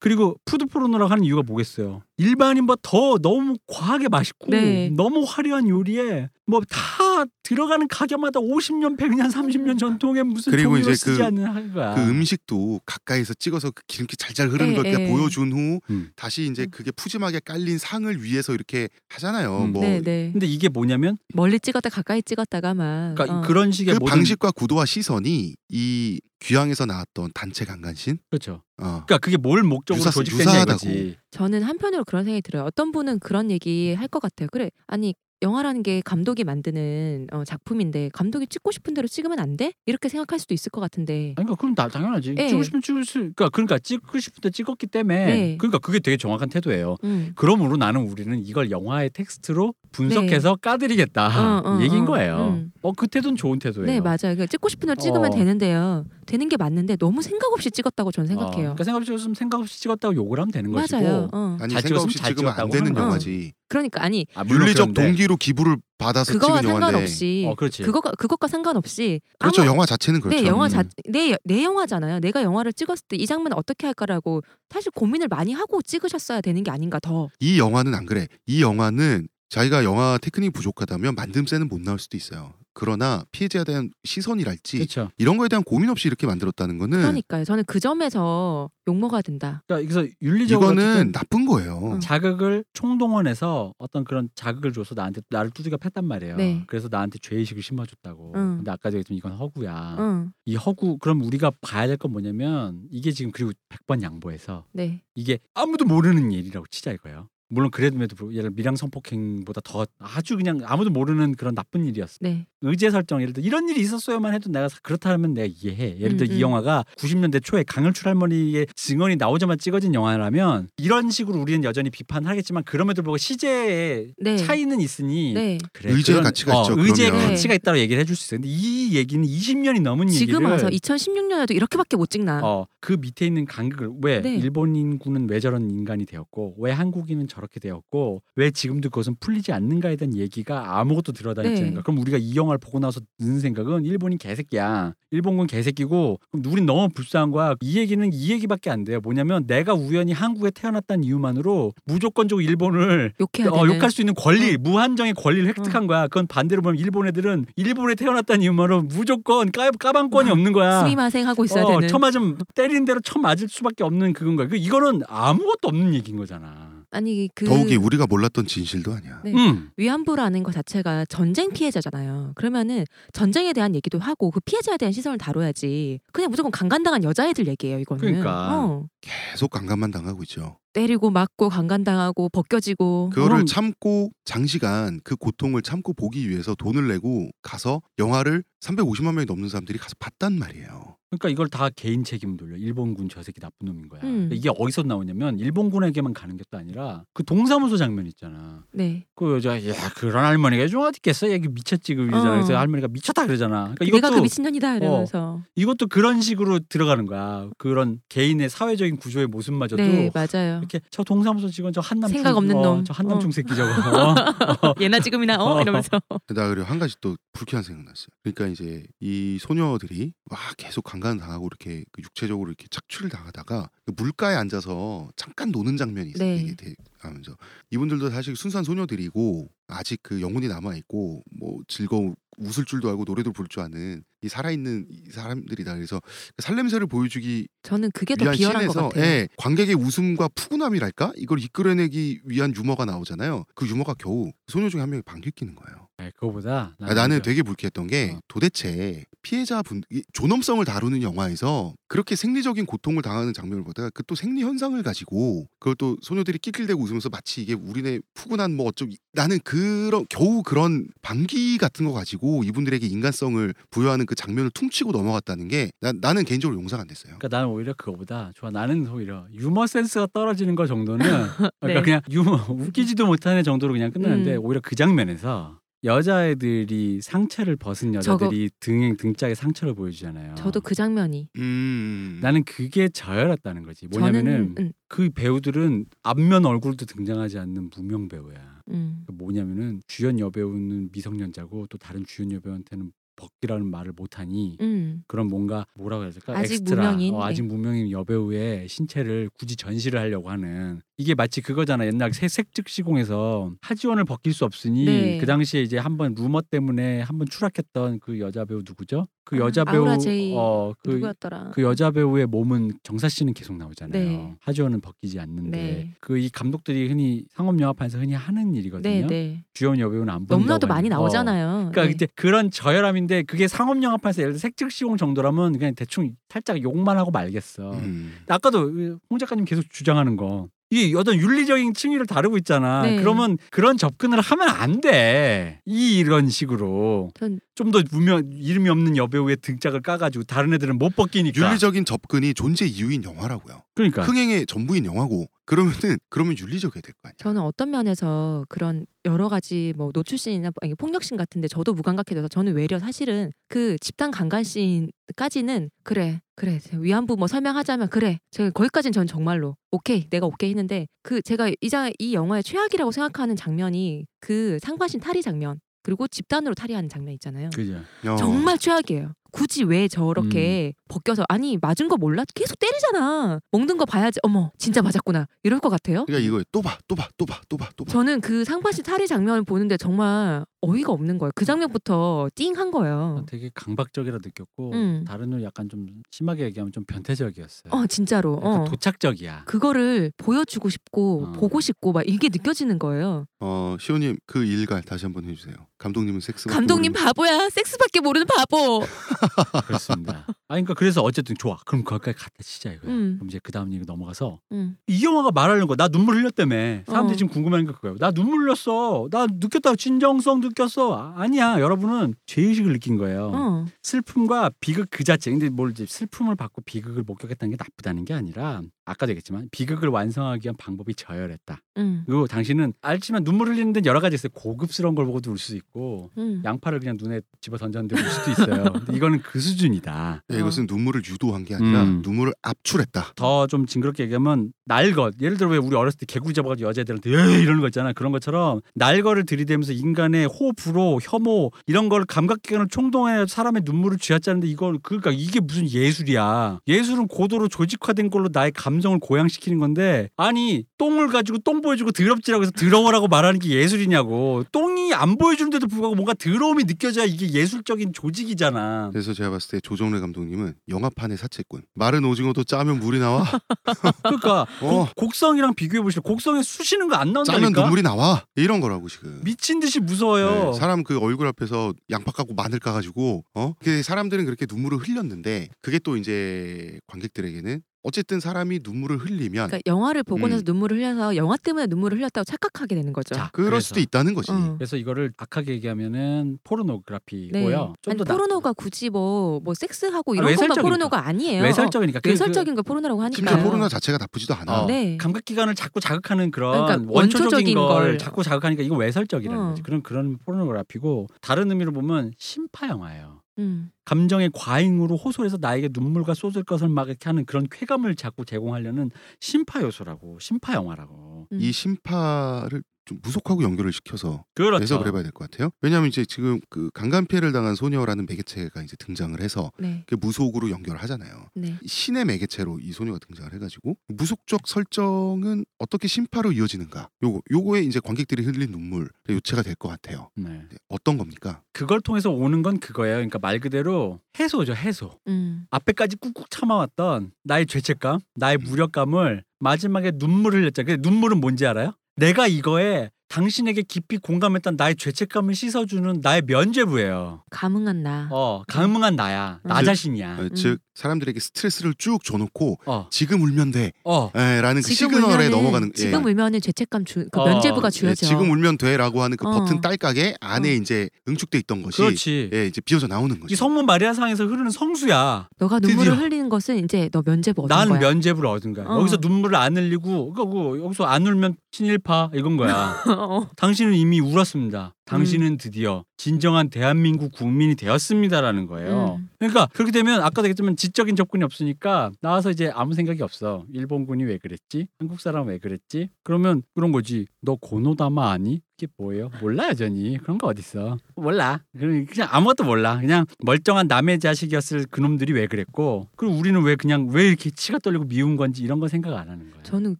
[0.00, 2.02] 그리고 food 포르노라고 하는 이유가 뭐겠어요?
[2.16, 4.90] 일반인보다 더 너무 과하게 맛있고 네.
[4.90, 11.18] 너무 화려한 요리에 뭐 다 들어가는 가게마다 50년, 100년, 30년 전통의 무슨 그리고 이제 쓰지
[11.20, 11.72] 그-.
[11.72, 15.08] 그 음식도 가까이서 찍어서 그 기름기 잘잘 흐르는 예, 걸 이렇게 예.
[15.10, 16.10] 보여준 후 음.
[16.16, 16.70] 다시 이제 음.
[16.70, 19.62] 그게 푸짐하게 깔린 상을 위해서 이렇게 하잖아요.
[19.64, 19.72] 음.
[19.72, 20.30] 뭐 네, 네.
[20.32, 23.42] 근데 이게 뭐냐면 멀리 찍었다 가까이 찍었다가 막 그러니까 어.
[23.42, 28.62] 그런 식의 그 모든 방식과 구도와 시선이 이 귀향에서 나왔던 단체 강간신 그렇죠.
[28.78, 29.02] 어.
[29.06, 30.88] 그러니까 그게 뭘 목적으로 유사- 유사하다고.
[30.90, 31.16] 이거지.
[31.34, 32.62] 저는 한편으로 그런 생각이 들어요.
[32.64, 34.48] 어떤 분은 그런 얘기 할 것 같아요.
[34.52, 39.72] 그래, 아니 영화라는 게 감독이 만드는 어, 작품인데 감독이 찍고 싶은 대로 찍으면 안 돼?
[39.84, 41.34] 이렇게 생각할 수도 있을 것 같은데.
[41.36, 42.36] 아니, 그러니까 그럼 다 당연하지.
[42.38, 42.48] 예.
[42.48, 43.18] 찍고 싶으면 찍을 수.
[43.18, 45.26] 그러니까 그러니까 찍고 싶을 때 찍었기 때문에.
[45.26, 45.56] 네.
[45.58, 46.96] 그러니까 그게 되게 정확한 태도예요.
[47.02, 47.32] 음.
[47.34, 52.06] 그러므로 나는 우리는 이걸 영화의 텍스트로 분석해서 까드리겠다 어, 어, 얘기인 어.
[52.06, 52.36] 거예요.
[52.56, 52.72] 음.
[52.82, 53.86] 어 그 태도는 좋은 태도예요.
[53.86, 54.16] 네, 맞아요.
[54.22, 55.30] 그러니까 찍고 싶은 대로 찍으면 어.
[55.34, 56.04] 되는데요.
[56.26, 58.56] 되는 게 맞는데 너무 생각 없이 찍었다고 저는 어, 생각해요.
[58.74, 60.96] 그러니까 생각 없이 찍었으면 생각 없이 찍었다고 욕을 하면 되는 것이고.
[61.00, 61.28] 맞아요.
[61.32, 61.56] 어.
[61.60, 62.96] 아니 잘 생각 찍었으면 없이 잘 찍으면 안 찍었다고 되는.
[63.00, 63.52] 영화지.
[63.68, 65.02] 그러니까 아니 아, 물론 윤리적 그런데.
[65.02, 67.82] 동기로 기부를 받아서 그거와 찍은 영화인데 상관없이 어, 그렇지.
[67.82, 69.62] 그거가 그것과 상관없이 그렇죠.
[69.62, 70.40] 아무- 영화 자체는 그렇죠.
[70.40, 70.70] 네, 영화 음.
[70.70, 72.20] 자, 내, 내 영화잖아요.
[72.20, 76.70] 내가 영화를 찍었을 때 이 장면 어떻게 할까라고 사실 고민을 많이 하고 찍으셨어야 되는 게
[76.70, 77.28] 아닌가 더.
[77.40, 78.26] 이 영화는 안 그래.
[78.46, 82.54] 이 영화는 자기가 영화 테크닉 부족하다면 만듦새는 못 나올 수도 있어요.
[82.76, 85.08] 그러나 피해자에 대한 시선이랄지 그렇죠.
[85.16, 87.44] 이런 거에 대한 고민 없이 이렇게 만들었다는 거는 그러니까요.
[87.44, 89.62] 저는 그 점에서 욕 먹어야 된다.
[89.68, 91.92] 그러니까 그래서 윤리적으로 이거는 나쁜 거예요.
[91.94, 92.00] 음.
[92.00, 96.36] 자극을 총동원해서 어떤 그런 자극을 줘서 나한테 나를 두들겨 팼단 말이에요.
[96.36, 96.64] 네.
[96.66, 98.32] 그래서 나한테 죄의식을 심어줬다고.
[98.34, 98.56] 응.
[98.56, 99.96] 근데 아까 얘기했지만 이건 허구야.
[100.00, 100.32] 응.
[100.44, 105.00] 이 허구 그럼 우리가 봐야 될 건 뭐냐면 이게 지금 그리고 100번 양보해서 네.
[105.14, 107.28] 이게 아무도 모르는 일이라고 치자 이거예요.
[107.48, 112.18] 물론 그래도 불구- 예를 밀양 성폭행보다 더 아주 그냥 아무도 모르는 그런 나쁜 일이었어.
[112.20, 112.46] 네.
[112.62, 115.98] 의제 설정 예를 들어 이런 일이 있었어야만 해도 내가 그렇다면 내가 이해해.
[116.00, 116.40] 예를 들어 음, 이 음.
[116.40, 123.02] 영화가 90년대 초에 강을출 할머니의 증언이 나오자마자 찍어진 영화라면 이런 식으로 우리는 여전히 비판하겠지만 그럼에도
[123.02, 124.36] 불구하고 시제에 네.
[124.38, 125.58] 차이는 있으니 네.
[125.72, 127.28] 그래, 의제의 그런- 가치가 어, 있죠, 의제의 그러면.
[127.30, 128.40] 가치가 있다고 얘기를 해줄 수 있어요.
[128.40, 132.40] 근데 이 얘기는 20년이 넘은 지금 얘기를 와서 2016년에도 이렇게밖에 못 찍나.
[132.42, 134.36] 어, 그 밑에 있는 간극을 왜 네.
[134.36, 140.16] 일본인군은 왜 저런 인간이 되었고 왜 한국인은 저렇게 되었고 왜 지금도 그것은 풀리지 않는가에 대한
[140.16, 141.60] 얘기가 아무것도 들어다니지 네.
[141.60, 146.66] 않는가 그럼 우리가 이 영화를 보고 나서 드는 생각은 일본인 개새끼야 일본군 개새끼고 그럼 우린
[146.66, 151.72] 너무 불쌍한 거야 이 얘기는 이 얘기밖에 안 돼요 뭐냐면 내가 우연히 한국에 태어났다는 이유만으로
[151.84, 153.66] 무조건적으로 일본을 욕해야 어.
[153.66, 158.42] 욕할 수 있는 권리 무한정의 권리를 획득한 거야 그건 반대로 보면 일본 애들은 일본에 태어났다는
[158.42, 161.88] 이유만으로 무조건 까, 까방권이 없는 거야 스미마생 하고 있어야 어, 되는.
[161.88, 164.48] 쳐맞으면 때리는 대로 쳐 맞을 수밖에 없는 그건 거야.
[164.48, 166.73] 그 이거는 아무것도 없는 얘기인 거잖아.
[166.94, 169.20] 아니 그 더욱이 우리가 몰랐던 진실도 아니야.
[169.24, 169.32] 네.
[169.32, 169.70] 음.
[169.76, 172.32] 위안부라는 것 자체가 전쟁 피해자잖아요.
[172.36, 176.00] 그러면은 전쟁에 대한 얘기도 하고 그 피해자에 대한 시선을 다뤄야지.
[176.12, 177.78] 그냥 무조건 강간당한 여자애들 얘기예요.
[177.80, 178.00] 이거는.
[178.00, 178.56] 그러니까.
[178.58, 178.86] 어.
[179.00, 180.58] 계속 강간만 당하고 있죠.
[180.72, 183.10] 때리고 맞고 강간당하고 벗겨지고.
[183.10, 189.26] 그거를 그럼- 참고 장시간 그 고통을 참고 보기 위해서 돈을 내고 가서 영화를 350만 명이
[189.26, 190.96] 넘는 사람들이 가서 봤단 말이에요.
[191.18, 192.56] 그러니까 이걸 다 개인 책임 돌려.
[192.56, 194.00] 일본군 저 새끼 나쁜 놈인 거야.
[194.04, 194.28] 음.
[194.32, 198.62] 이게 어디서 나오냐면 일본군에게만 가는 게 또 아니라 그 동사무소 장면 있잖아.
[198.72, 199.06] 네.
[199.14, 201.30] 그 여자 야 그런 할머니가 좀 어디 있겠어?
[201.30, 202.30] 얘기 미쳤지 그 이러잖아.
[202.32, 202.34] 어.
[202.34, 203.72] 그래서 할머니가 미쳤다 그러잖아.
[203.74, 204.16] 그러니까 내가 이것도 어.
[204.16, 205.40] 그 미친년이다 이러면서.
[205.56, 207.48] 이것도 그런 식으로 들어가는 거야.
[207.56, 210.58] 그런 개인의 사회적인 구조의 모습마저도 네 맞아요.
[210.58, 212.84] 이렇게 저 동사무소 직원 저 한남 생각 충- 없는 어, 놈.
[212.84, 213.32] 저 한남충 어.
[213.32, 213.70] 새끼 저거
[214.70, 214.74] 어?
[214.80, 215.62] 예나 지금이나 어 어.
[215.62, 215.98] 이러면서.
[216.28, 218.08] 나 그리고 한 가지 또 불쾌한 생각 났어요.
[218.22, 223.92] 그러니까 이제 이 소녀들이 막 계속 강간 당하고 이렇게 그 육체적으로 이렇게 착취를 당하다가 그
[223.94, 226.56] 물가에 앉아서 잠깐 노는 장면이 있어요.
[226.56, 226.74] 네.
[226.98, 227.36] 하면서
[227.70, 233.32] 이분들도 사실 순수한 소녀들이고 아직 그 영혼이 남아 있고 뭐 즐거운 웃을 줄도 알고 노래도
[233.32, 235.74] 부를 줄 아는 이 살아있는 이 사람들이다.
[235.74, 239.04] 그래서 그 살냄새를 보여주기 저는 그게 더 비열한 것 같아요.
[239.04, 243.44] 예, 관객의 웃음과 푸근함이랄까 이걸 이끌어내기 위한 유머가 나오잖아요.
[243.54, 245.83] 그 유머가 겨우 소녀 중에 한 명이 방귀 뀌는 거예요.
[245.98, 248.20] 네, 그거보다 아, 나는 오히려 되게 불쾌했던 게 어.
[248.28, 254.42] 도대체 피해자분 이 존엄성을 다루는 영화에서 그렇게 생리적인 고통을 당하는 장면을 보다가 그 또 생리
[254.42, 259.38] 현상을 가지고 그걸 또 소녀들이 낄낄대고 웃으면서 마치 이게 우리네 푸근한 뭐 어쩌고 이- 나는
[259.44, 265.70] 그런 겨우 그런 방귀 같은 거 가지고 이분들에게 인간성을 부여하는 그 장면을 퉁치고 넘어갔다는 게
[265.80, 267.16] 나, 나는 개인적으로 용서가 안 됐어요.
[267.18, 270.98] 그러니까 나는 오히려 그거보다 좋아 나는 오히려 유머 센스가 떨어지는 거 정도는
[271.60, 271.82] 그러니까 네.
[271.82, 274.40] 그냥 유머 웃기지도 못하는 정도로 그냥 끝나는데 음.
[274.44, 280.34] 오히려 그 장면에서 여자애들이 상체를 벗은 여자들이 등에 등짝에 상처를 보여주잖아요.
[280.34, 282.18] 저도 그 장면이 음.
[282.22, 283.86] 나는 그게 저열했다는 거지.
[283.88, 288.62] 뭐냐면은 저는 음, 그 배우들은 앞면 얼굴도 등장하지 않는 무명 배우야.
[288.70, 289.04] 음.
[289.06, 295.02] 그 뭐냐면은 주연 여배우는 미성년자고 또 다른 주연 여배우한테는 벗기라는 말을 못하니 음.
[295.06, 296.36] 그런 뭔가 뭐라고 해야 될까?
[296.36, 297.48] 아직 엑스트라, 무명인, 어, 아직 네.
[297.48, 301.86] 무명인 여배우의 신체를 굳이 전시를 하려고 하는 이게 마치 그거잖아.
[301.86, 305.18] 옛날 새 색즉시공에서 하지원을 벗길 수 없으니 네.
[305.18, 309.06] 그 당시에 이제 한번 루머 때문에 한번 추락했던 그 여자 배우 누구죠?
[309.24, 311.50] 그 아, 여자 배우 어그 누구였더라?
[311.54, 313.92] 그 여자 배우의 몸은 정사 씬은 계속 나오잖아요.
[314.04, 314.34] 네.
[314.40, 315.94] 하지원은 벗기지 않는데 네.
[316.00, 318.82] 그이 감독들이 흔히 상업 영화판에서 흔히 하는 일이거든요.
[318.82, 319.44] 네, 네.
[319.52, 321.00] 주연 여배우는 안 벗긴다고 너무나도 많이 하는- 어.
[321.00, 321.70] 나오잖아요.
[321.72, 321.88] 그러니까 네.
[321.88, 326.62] 그때 그런 저열함 인데 그게 상업 영화판에서 예를 들어 색즉 시공 정도라면 그냥 대충 살짝
[326.62, 327.72] 욕만 하고 말겠어.
[327.72, 328.16] 음.
[328.28, 330.48] 아까도 홍 작가님 계속 주장하는 거.
[330.70, 332.82] 이게 어떤 윤리적인 층위를 다루고 있잖아.
[332.82, 332.96] 네.
[332.96, 335.60] 그러면 그런 접근을 하면 안 돼.
[335.66, 341.40] 이 이런 식으로 전 좀더 무명 이름이 없는 여배우의 등짝을 까가지고 다른 애들은 못 벗기니까.
[341.40, 343.62] 윤리적인 접근이 존재 이유인 영화라고요.
[343.74, 347.14] 그러니까 흥행의 전부인 영화고 그러면은 그러면 윤리적이어야 될거 아니야.
[347.18, 352.78] 저는 어떤 면에서 그런 여러 가지 뭐 노출신이나 아니, 폭력신 같은데 저도 무감각해져서 저는 외려
[352.78, 360.08] 사실은 그 집단 강간신까지는 그래 그래 위안부 뭐 설명하자면 그래 제가 거기까지는 전 정말로 오케이
[360.08, 365.60] 내가 오케이 했는데 그 제가 이장 이 영화의 최악이라고 생각하는 장면이 그 상반신 탈의 장면
[365.82, 367.50] 그리고 집단으로 탈의하는 장면 있잖아요.
[367.54, 367.82] 그죠.
[368.06, 368.16] 어.
[368.16, 369.12] 정말 최악이에요.
[369.34, 370.80] 굳이 왜 저렇게 음.
[370.88, 373.40] 벗겨서 아니 맞은 거 몰라 계속 때리잖아.
[373.50, 374.20] 먹는 거 봐야지.
[374.22, 376.04] 어머 진짜 맞았구나 이럴 것 같아요.
[376.04, 377.90] 그러니까 이거 또 봐, 또 봐, 또 봐, 또 봐, 또 봐.
[377.90, 381.32] 저는 그 상반신 탈의 장면을 보는데 정말 어이가 없는 거예요.
[381.34, 383.26] 그 장면부터 띵한 거예요.
[383.28, 385.04] 되게 강박적이라 느꼈고 음.
[385.06, 387.72] 다른 건 약간 좀 심하게 얘기하면 좀 변태적이었어요.
[387.72, 388.34] 어 진짜로.
[388.36, 388.64] 어.
[388.70, 389.44] 도착적이야.
[389.46, 391.32] 그거를 보여주고 싶고 어.
[391.32, 393.26] 보고 싶고 막 이게 느껴지는 거예요.
[393.40, 395.54] 어, 시호님 그 일갈 다시 한번 해주세요.
[395.84, 396.48] 감독님은 섹스.
[396.48, 397.50] 감독님 바보야.
[397.50, 398.80] 섹스밖에 모르는 바보.
[399.66, 400.24] 그렇습니다.
[400.48, 401.58] 아 그러니까 그래서 어쨌든 좋아.
[401.66, 402.90] 그럼 거기까지 갔다 치자 이거야.
[402.90, 403.16] 음.
[403.18, 404.76] 그럼 이제 그 다음 얘기 넘어가서 음.
[404.86, 406.54] 이 영화가 말하는 거나 눈물 흘렸다며.
[406.86, 407.16] 사람들이 어.
[407.16, 407.96] 지금 궁금해하는 게 그거예요.
[407.98, 409.08] 나 눈물 흘렸어.
[409.10, 409.76] 나 느꼈다.
[409.76, 410.94] 진정성 느꼈어.
[410.96, 411.60] 아, 아니야.
[411.60, 413.30] 여러분은 죄의식을 느낀 거예요.
[413.34, 413.64] 어.
[413.82, 415.30] 슬픔과 비극 그 자체.
[415.30, 420.46] 근데 뭘 이제 슬픔을 받고 비극을 목격했다는 게 나쁘다는 게 아니라 아까도 얘기했지만 비극을 완성하기
[420.46, 421.58] 위한 방법이 저열했다.
[421.76, 422.04] 음.
[422.06, 424.30] 그리고 당신은 알지만 눈물 흘리는 데는 여러 가지 있어요.
[424.34, 425.73] 고급스러운 걸 보고도 울 수 있고
[426.18, 426.40] 음.
[426.44, 428.64] 양파를 그냥 눈에 집어 던졌는데 울 수도 있어요.
[428.92, 430.22] 이거는 그 수준이다.
[430.28, 432.02] 네, 이것은 눈물을 유도한 게 아니라 음.
[432.04, 433.12] 눈물을 압출했다.
[433.16, 437.42] 더 좀 징그럽게 얘기하면 날것 예를 들어 왜 우리 어렸을 때 개구리 잡아가지고 여자애들한테 에이
[437.42, 443.62] 이러는 거 있잖아 그런 것처럼 날거를 들이대면서 인간의 호불호 혐오 이런 걸 감각기관을 총동해 사람의
[443.66, 450.08] 눈물을 쥐어짜는데 이걸 그러니까 이게 무슨 예술이야 예술은 고도로 조직화된 걸로 나의 감정을 고양시키는 건데
[450.16, 455.94] 아니 똥을 가지고 똥 보여주고 더럽지라고 해서 더러워라고 말하는 게 예술이냐고 똥이 안 보여주는데도 불구하고
[455.94, 461.62] 뭔가 더러움이 느껴져야 이게 예술적인 조직이잖아 그래서 제가 봤을 때 조정래 감독님은 영화판의 사채꾼.
[461.74, 463.24] 마른 오징어도 짜면 물이 나와.
[464.02, 464.86] 그러니까 어.
[464.86, 468.24] 곡, 곡성이랑 비교해 보시죠 곡성에 쑤시는 거안 짜면 나온다니까 눈물이 나와.
[468.36, 469.20] 이런 거라고 지금.
[469.24, 470.52] 미친 듯이 무서워요.
[470.52, 473.52] 네, 사람 그 얼굴 앞에서 양파 까고 마늘 까가지고 어?
[473.60, 480.02] 그 사람들은 그렇게 눈물을 흘렸는데 그게 또 이제 관객들에게는 어쨌든 사람이 눈물을 흘리면 그러니까 영화를
[480.04, 480.30] 보고 음.
[480.30, 483.14] 나서 눈물을 흘려서 영화 때문에 눈물을 흘렸다고 착각하게 되는 거죠.
[483.14, 483.66] 자, 그럴 그래서.
[483.68, 484.32] 수도 있다는 거지.
[484.32, 484.54] 어.
[484.56, 486.38] 그래서 이거를 악하게 얘기하면은 네.
[486.44, 487.74] 포르노그래피고요.
[487.82, 490.62] 좀 아니, 더 나- 포르노가 굳이 뭐, 뭐 섹스하고 아, 이런 것만 외설적이니까.
[490.62, 491.42] 포르노가 아니에요.
[491.42, 493.50] 외설적이니까 그- 외설적인 걸 포르노라고 심지어 하니까요.
[493.50, 494.62] 포르노 자체가 나쁘지도 않아.
[494.62, 494.96] 어, 네.
[494.96, 496.94] 감각 기관을 자꾸 자극하는 그런 그러니까 원초적인,
[497.24, 497.98] 원초적인 걸, 걸.
[497.98, 499.48] 자꾸 자극하니까 이거 외설적이라는 어.
[499.50, 499.62] 거지.
[499.62, 503.20] 그런 그런 포르노그래피고 다른 의미로 보면 신파 영화예요.
[503.38, 503.70] 음.
[503.84, 508.90] 감정의 과잉으로 호소해서 나에게 눈물과 쏟을 것을 막 이렇게 하는 그런 쾌감을 자꾸 제공하려는
[509.20, 511.28] 심파 요소라고 심파 영화라고.
[511.32, 511.38] 음.
[511.40, 514.62] 이 심파를 좀 무속하고 연결을 시켜서 그렇죠.
[514.62, 515.50] 해석을 해봐야 될 것 같아요.
[515.62, 519.84] 왜냐하면 이제 지금 그 강간 피해를 당한 소녀라는 매개체가 이제 등장을 해서 네.
[519.86, 521.28] 그 무속으로 연결을 하잖아요.
[521.34, 521.58] 네.
[521.64, 526.90] 신의 매개체로 이 소녀가 등장을 해가지고 무속적 설정은 어떻게 심파로 이어지는가?
[527.02, 530.10] 요거 요거에 이제 관객들이 흘린 눈물 요체가 될 것 같아요.
[530.16, 530.28] 네.
[530.28, 531.40] 네, 어떤 겁니까?
[531.52, 532.96] 그걸 통해서 오는 건 그거예요.
[532.96, 534.98] 그러니까 말 그대로 해소죠, 해소.
[535.06, 535.46] 음.
[535.50, 540.76] 앞에까지 꾹꾹 참아왔던 나의 죄책감, 나의 무력감을 마지막에 눈물을 흘렸잖아요.
[540.76, 541.72] 근데 눈물은 뭔지 알아요?
[541.96, 547.22] 내가 이거에 당신에게 깊이 공감했던 나의 죄책감을 씻어주는 나의 면죄부예요.
[547.30, 548.08] 감흥한 나.
[548.10, 549.38] 어, 감흥한 나야.
[549.44, 550.16] 나 즉, 자신이야.
[550.18, 553.70] 어, 즉 사람들에게 스트레스를 쭉 줘놓고 어, 지금 울면 돼.
[553.84, 554.10] 어.
[554.16, 555.80] 에, 라는 그 시그널에 울면은- 넘어가는 예.
[555.80, 558.04] 지금 울면은 죄책감 주, 그 어, 면죄부가 예, 주어져.
[558.06, 559.30] 지금 울면 돼라고 하는 그 어.
[559.30, 560.52] 버튼 딸깍에 안에 어.
[560.54, 562.30] 이제 응축돼 있던 것이 그렇지.
[562.34, 563.36] 예, 이제 비어져 나오는 이 거죠.
[563.36, 565.28] 성문 마리아상에서 흐르는 성수야.
[565.38, 566.02] 너가 눈물을 드디어.
[566.04, 567.78] 흘리는 것은 이제 너 면죄부 얻은 난 거야.
[567.78, 568.66] 면죄부를 얻은 거야.
[568.66, 568.80] 어.
[568.80, 572.74] 여기서 눈물을 안 흘리고 그거 여기서 안 울면 친일파 이건 거야.
[573.04, 573.28] 어.
[573.36, 574.74] 당신은 이미 울었습니다.
[574.84, 578.98] 당신은 드디어 진정한 대한민국 국민이 되었습니다라는 거예요.
[578.98, 579.08] 음.
[579.18, 583.44] 그러니까 그렇게 되면 아까도 얘기했지만 지적인 접근이 없으니까 나와서 이제 아무 생각이 없어.
[583.52, 584.66] 일본군이 왜 그랬지?
[584.78, 585.88] 한국 사람 왜 그랬지?
[586.02, 587.06] 그러면 그런 거지.
[587.22, 588.42] 너 고노다마 아니?
[588.56, 589.10] 그게 뭐예요?
[589.20, 590.78] 몰라 여전히 그런 거 어딨어?
[590.94, 591.40] 몰라.
[591.58, 592.78] 그냥 아무것도 몰라.
[592.78, 597.84] 그냥 멀쩡한 남의 자식이었을 그놈들이 왜 그랬고 그리고 우리는 왜 그냥 왜 이렇게 치가 떨리고
[597.84, 599.42] 미운 건지 이런 거 생각 안 하는 거야.
[599.42, 599.76] 저는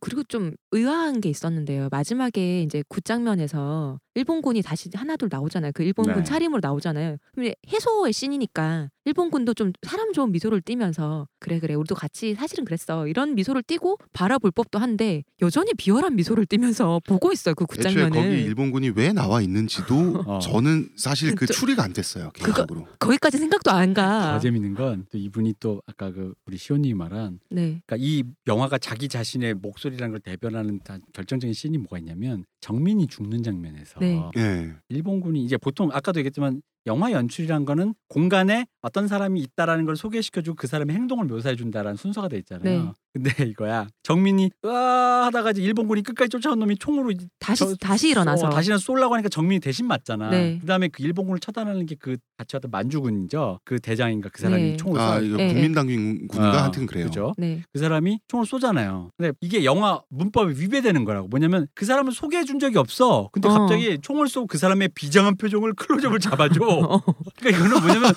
[0.00, 1.88] 그리고 좀 의아한 게 있었는데요.
[1.92, 5.72] 마지막에 이제 굿장면에서 일본군이 다시 하나둘 나오잖아요.
[5.74, 6.22] 그 일본군 네.
[6.24, 7.16] 차림으로 나오잖아요.
[7.34, 13.06] 근데 해소의 씬이니까 일본군도 좀 사람 좋은 미소를 띠면서 그래 그래 우리도 같이 사실은 그랬어
[13.06, 17.54] 이런 미소를 띠고 바라볼 법도 한데 여전히 비열한 미소를 띠면서 보고 있어요.
[17.54, 18.10] 그 굿장면을.
[18.10, 20.38] 거기 일본군이 왜 나와 있는지도 어.
[20.38, 22.86] 저는 사실 그 저- 추리가 안 됐어요 개인적으로.
[22.98, 24.32] 거기까지 생각도 안 가.
[24.34, 27.82] 더 재밌는 건 또 이분이 또 아까 그 우리 시온님이 말한 네.
[27.86, 33.42] 그러니까 이 영화가 자기 자신의 목소리라는 걸 대변하는 다- 결정적인 씬이 뭐가 있냐면 정민이 죽는
[33.42, 34.18] 장면에서 네.
[34.38, 34.72] 예.
[34.88, 40.66] 일본군이 이제 보통 아까도 얘기했지만 영화 연출이란 거는 공간에 어떤 사람이 있다라는 걸 소개시켜주고 그
[40.66, 42.84] 사람의 행동을 묘사해 준다라는 순서가 돼 있잖아요.
[42.84, 42.92] 네.
[43.14, 48.48] 근데 이거야 정민이 으아 하다가 이제 일본군이 끝까지 쫓아온 놈이 총으로 다시 저- 다시 일어나서
[48.48, 50.30] 어, 다시는 쏠라고 하니까 정민이 대신 맞잖아.
[50.30, 50.58] 네.
[50.58, 53.60] 그다음에 그 일본군을 처단하는 게 그 같이 왔던 만주군이죠.
[53.64, 54.76] 그 대장인가 그 사람이 네.
[54.76, 55.24] 총을 아 쏴.
[55.26, 57.06] 이거 예, 국민당군인가 어, 하여튼 그래요.
[57.06, 57.32] 그죠?
[57.38, 57.62] 네.
[57.72, 59.10] 그 사람이 총을 쏘잖아요.
[59.16, 61.28] 근데 이게 영화 문법이 위배되는 거라고.
[61.28, 63.28] 뭐냐면 그 사람을 소개해 준 적이 없어.
[63.32, 63.52] 근데 어.
[63.52, 66.58] 갑자기 총을 쏘고 그 사람의 비장한 표정을 클로즈업을 잡아줘.
[66.66, 67.00] 어.
[67.38, 68.12] 그러니까 이거는 뭐냐면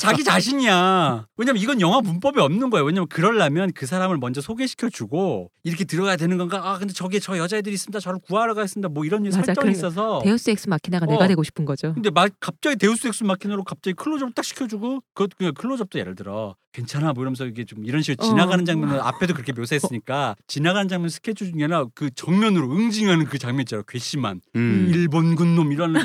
[0.00, 1.26] 자기 자신이야.
[1.36, 2.84] 왜냐면 이건 영화 문법이 없는 거예요.
[2.86, 6.60] 왜냐면 그러려면 그 사람을 먼저 소개시켜 주고 이렇게 들어가야 되는 건가?
[6.70, 8.00] 아 근데 저기 저 여자애들이 있습니다.
[8.00, 8.88] 저를 구하러 가겠습니다.
[8.88, 9.36] 뭐 이런 맞아.
[9.38, 10.20] 설정이 그러니까 있어서.
[10.22, 11.08] 데우스 엑스 마키나가 어.
[11.10, 11.94] 내가 되고 싶은 거죠.
[11.94, 16.54] 근데 막 갑자기 데우스 엑스 마키나로 갑자기 클로즈업 딱 시켜주고 그 그냥 클로즈업도 예를 들어
[16.72, 18.30] 괜찮아 뭐 이러면서 이게 좀 이런 식으로 어.
[18.30, 23.60] 지나가는 장면을 앞에도 그렇게 묘사했으니까 지나가는 장면 스케치 중에 하나 그 정면으로 응징하는 그 장면
[23.62, 24.90] 있잖아 괘씸한 음.
[24.94, 26.00] 일본 군 놈 이라는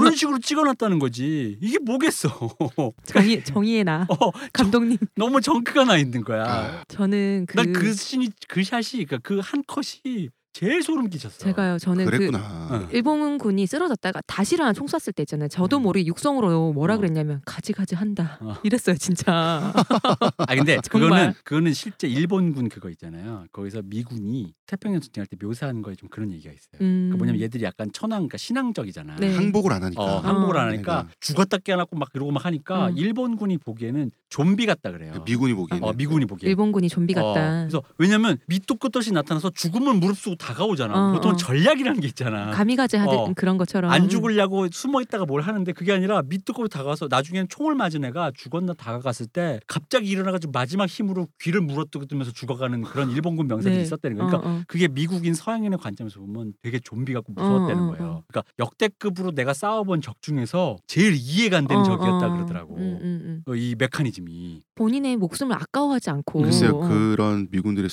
[0.00, 2.28] 그런 식으로 찍어놨다는 거지 이게 뭐겠어
[3.06, 4.98] 정의 정의의 나 어, 감독님.
[5.16, 10.28] 너무 정크가 나 있는 거야 아, 저는 그, 난그 씬이 그 샷이 그러니까 그한 컷이
[10.54, 11.78] 제일 소름 끼쳤어 제가요.
[11.78, 12.38] 저는 그 그랬구나.
[12.70, 12.88] 어.
[12.92, 15.48] 일본 군이 쓰러졌다가 다시 일어나 총 쐈을 때 있잖아요.
[15.48, 15.82] 저도 음.
[15.82, 16.96] 모르게 육성으로 뭐라 어.
[16.98, 18.38] 그랬냐면 가지가지 한다.
[18.40, 18.54] 어.
[18.62, 19.72] 이랬어요, 진짜.
[20.38, 20.78] 아 근데.
[20.88, 26.32] 그거는 그거는 실제 일본군 그거 있잖아요 거기서 미군이 태평양 전쟁할 때 묘사한 거에 좀 그런
[26.32, 27.10] 얘기가 있어요 음.
[27.12, 29.16] 그 뭐냐면 얘들이 약간 천황 그러니까 신앙적이잖아.
[29.16, 29.34] 네.
[29.34, 30.02] 항복을 안 하니까.
[30.02, 30.68] 어, 항복을 안 어.
[30.68, 31.14] 하니까 그러니까.
[31.20, 32.96] 죽었다 깨어났고 막 이러고 막 하니까 음.
[32.96, 35.22] 일본군이 보기에는 좀비 같다 그래요.
[35.24, 35.86] 미군이 보기에는.
[35.86, 36.48] 어, 미군이 보기에.
[36.48, 37.60] 일본군이 좀비 어, 같다.
[37.60, 41.10] 그래서 왜냐면 밑도 끝도 없이 나타나서 죽음을 무릅쓰고 다가오잖아.
[41.10, 41.36] 어, 보통 어.
[41.36, 42.50] 전략이라는 게 있잖아.
[42.50, 43.32] 가미가제 하듯 어.
[43.36, 47.74] 그런 것처럼 안 죽으려고 숨어 있다가 뭘 하는데 그게 아니라 밑도 끝도 다가와서 나중에는 총을
[47.74, 53.76] 맞은 애가 죽었나 다가갔을 때 갑자기 일어나가지고 마지막 힘으로 귀를 물어뜯으면서 죽어가는 그런 일본군 명사들이
[53.76, 53.82] 네.
[53.82, 54.30] 있었다는 거예요.
[54.30, 54.62] 그러니까 어, 어.
[54.66, 58.12] 그게 미국인 서양인의 관점에서 보면 되게 좀비 같고 무서웠다는 어, 어, 거예요.
[58.12, 58.22] 어.
[58.26, 62.32] 그러니까 역대급으로 내가 싸워본 적 중에서 제일 이해가 안 되는 어, 적이었다 어.
[62.34, 62.76] 그러더라고.
[62.76, 63.42] 음, 음, 음.
[63.46, 64.62] 어, 이 메커니즘이.
[64.74, 66.88] 본인의 목숨을 아까워하지 않고 글쎄요 어.
[66.88, 67.88] 그런 미군들의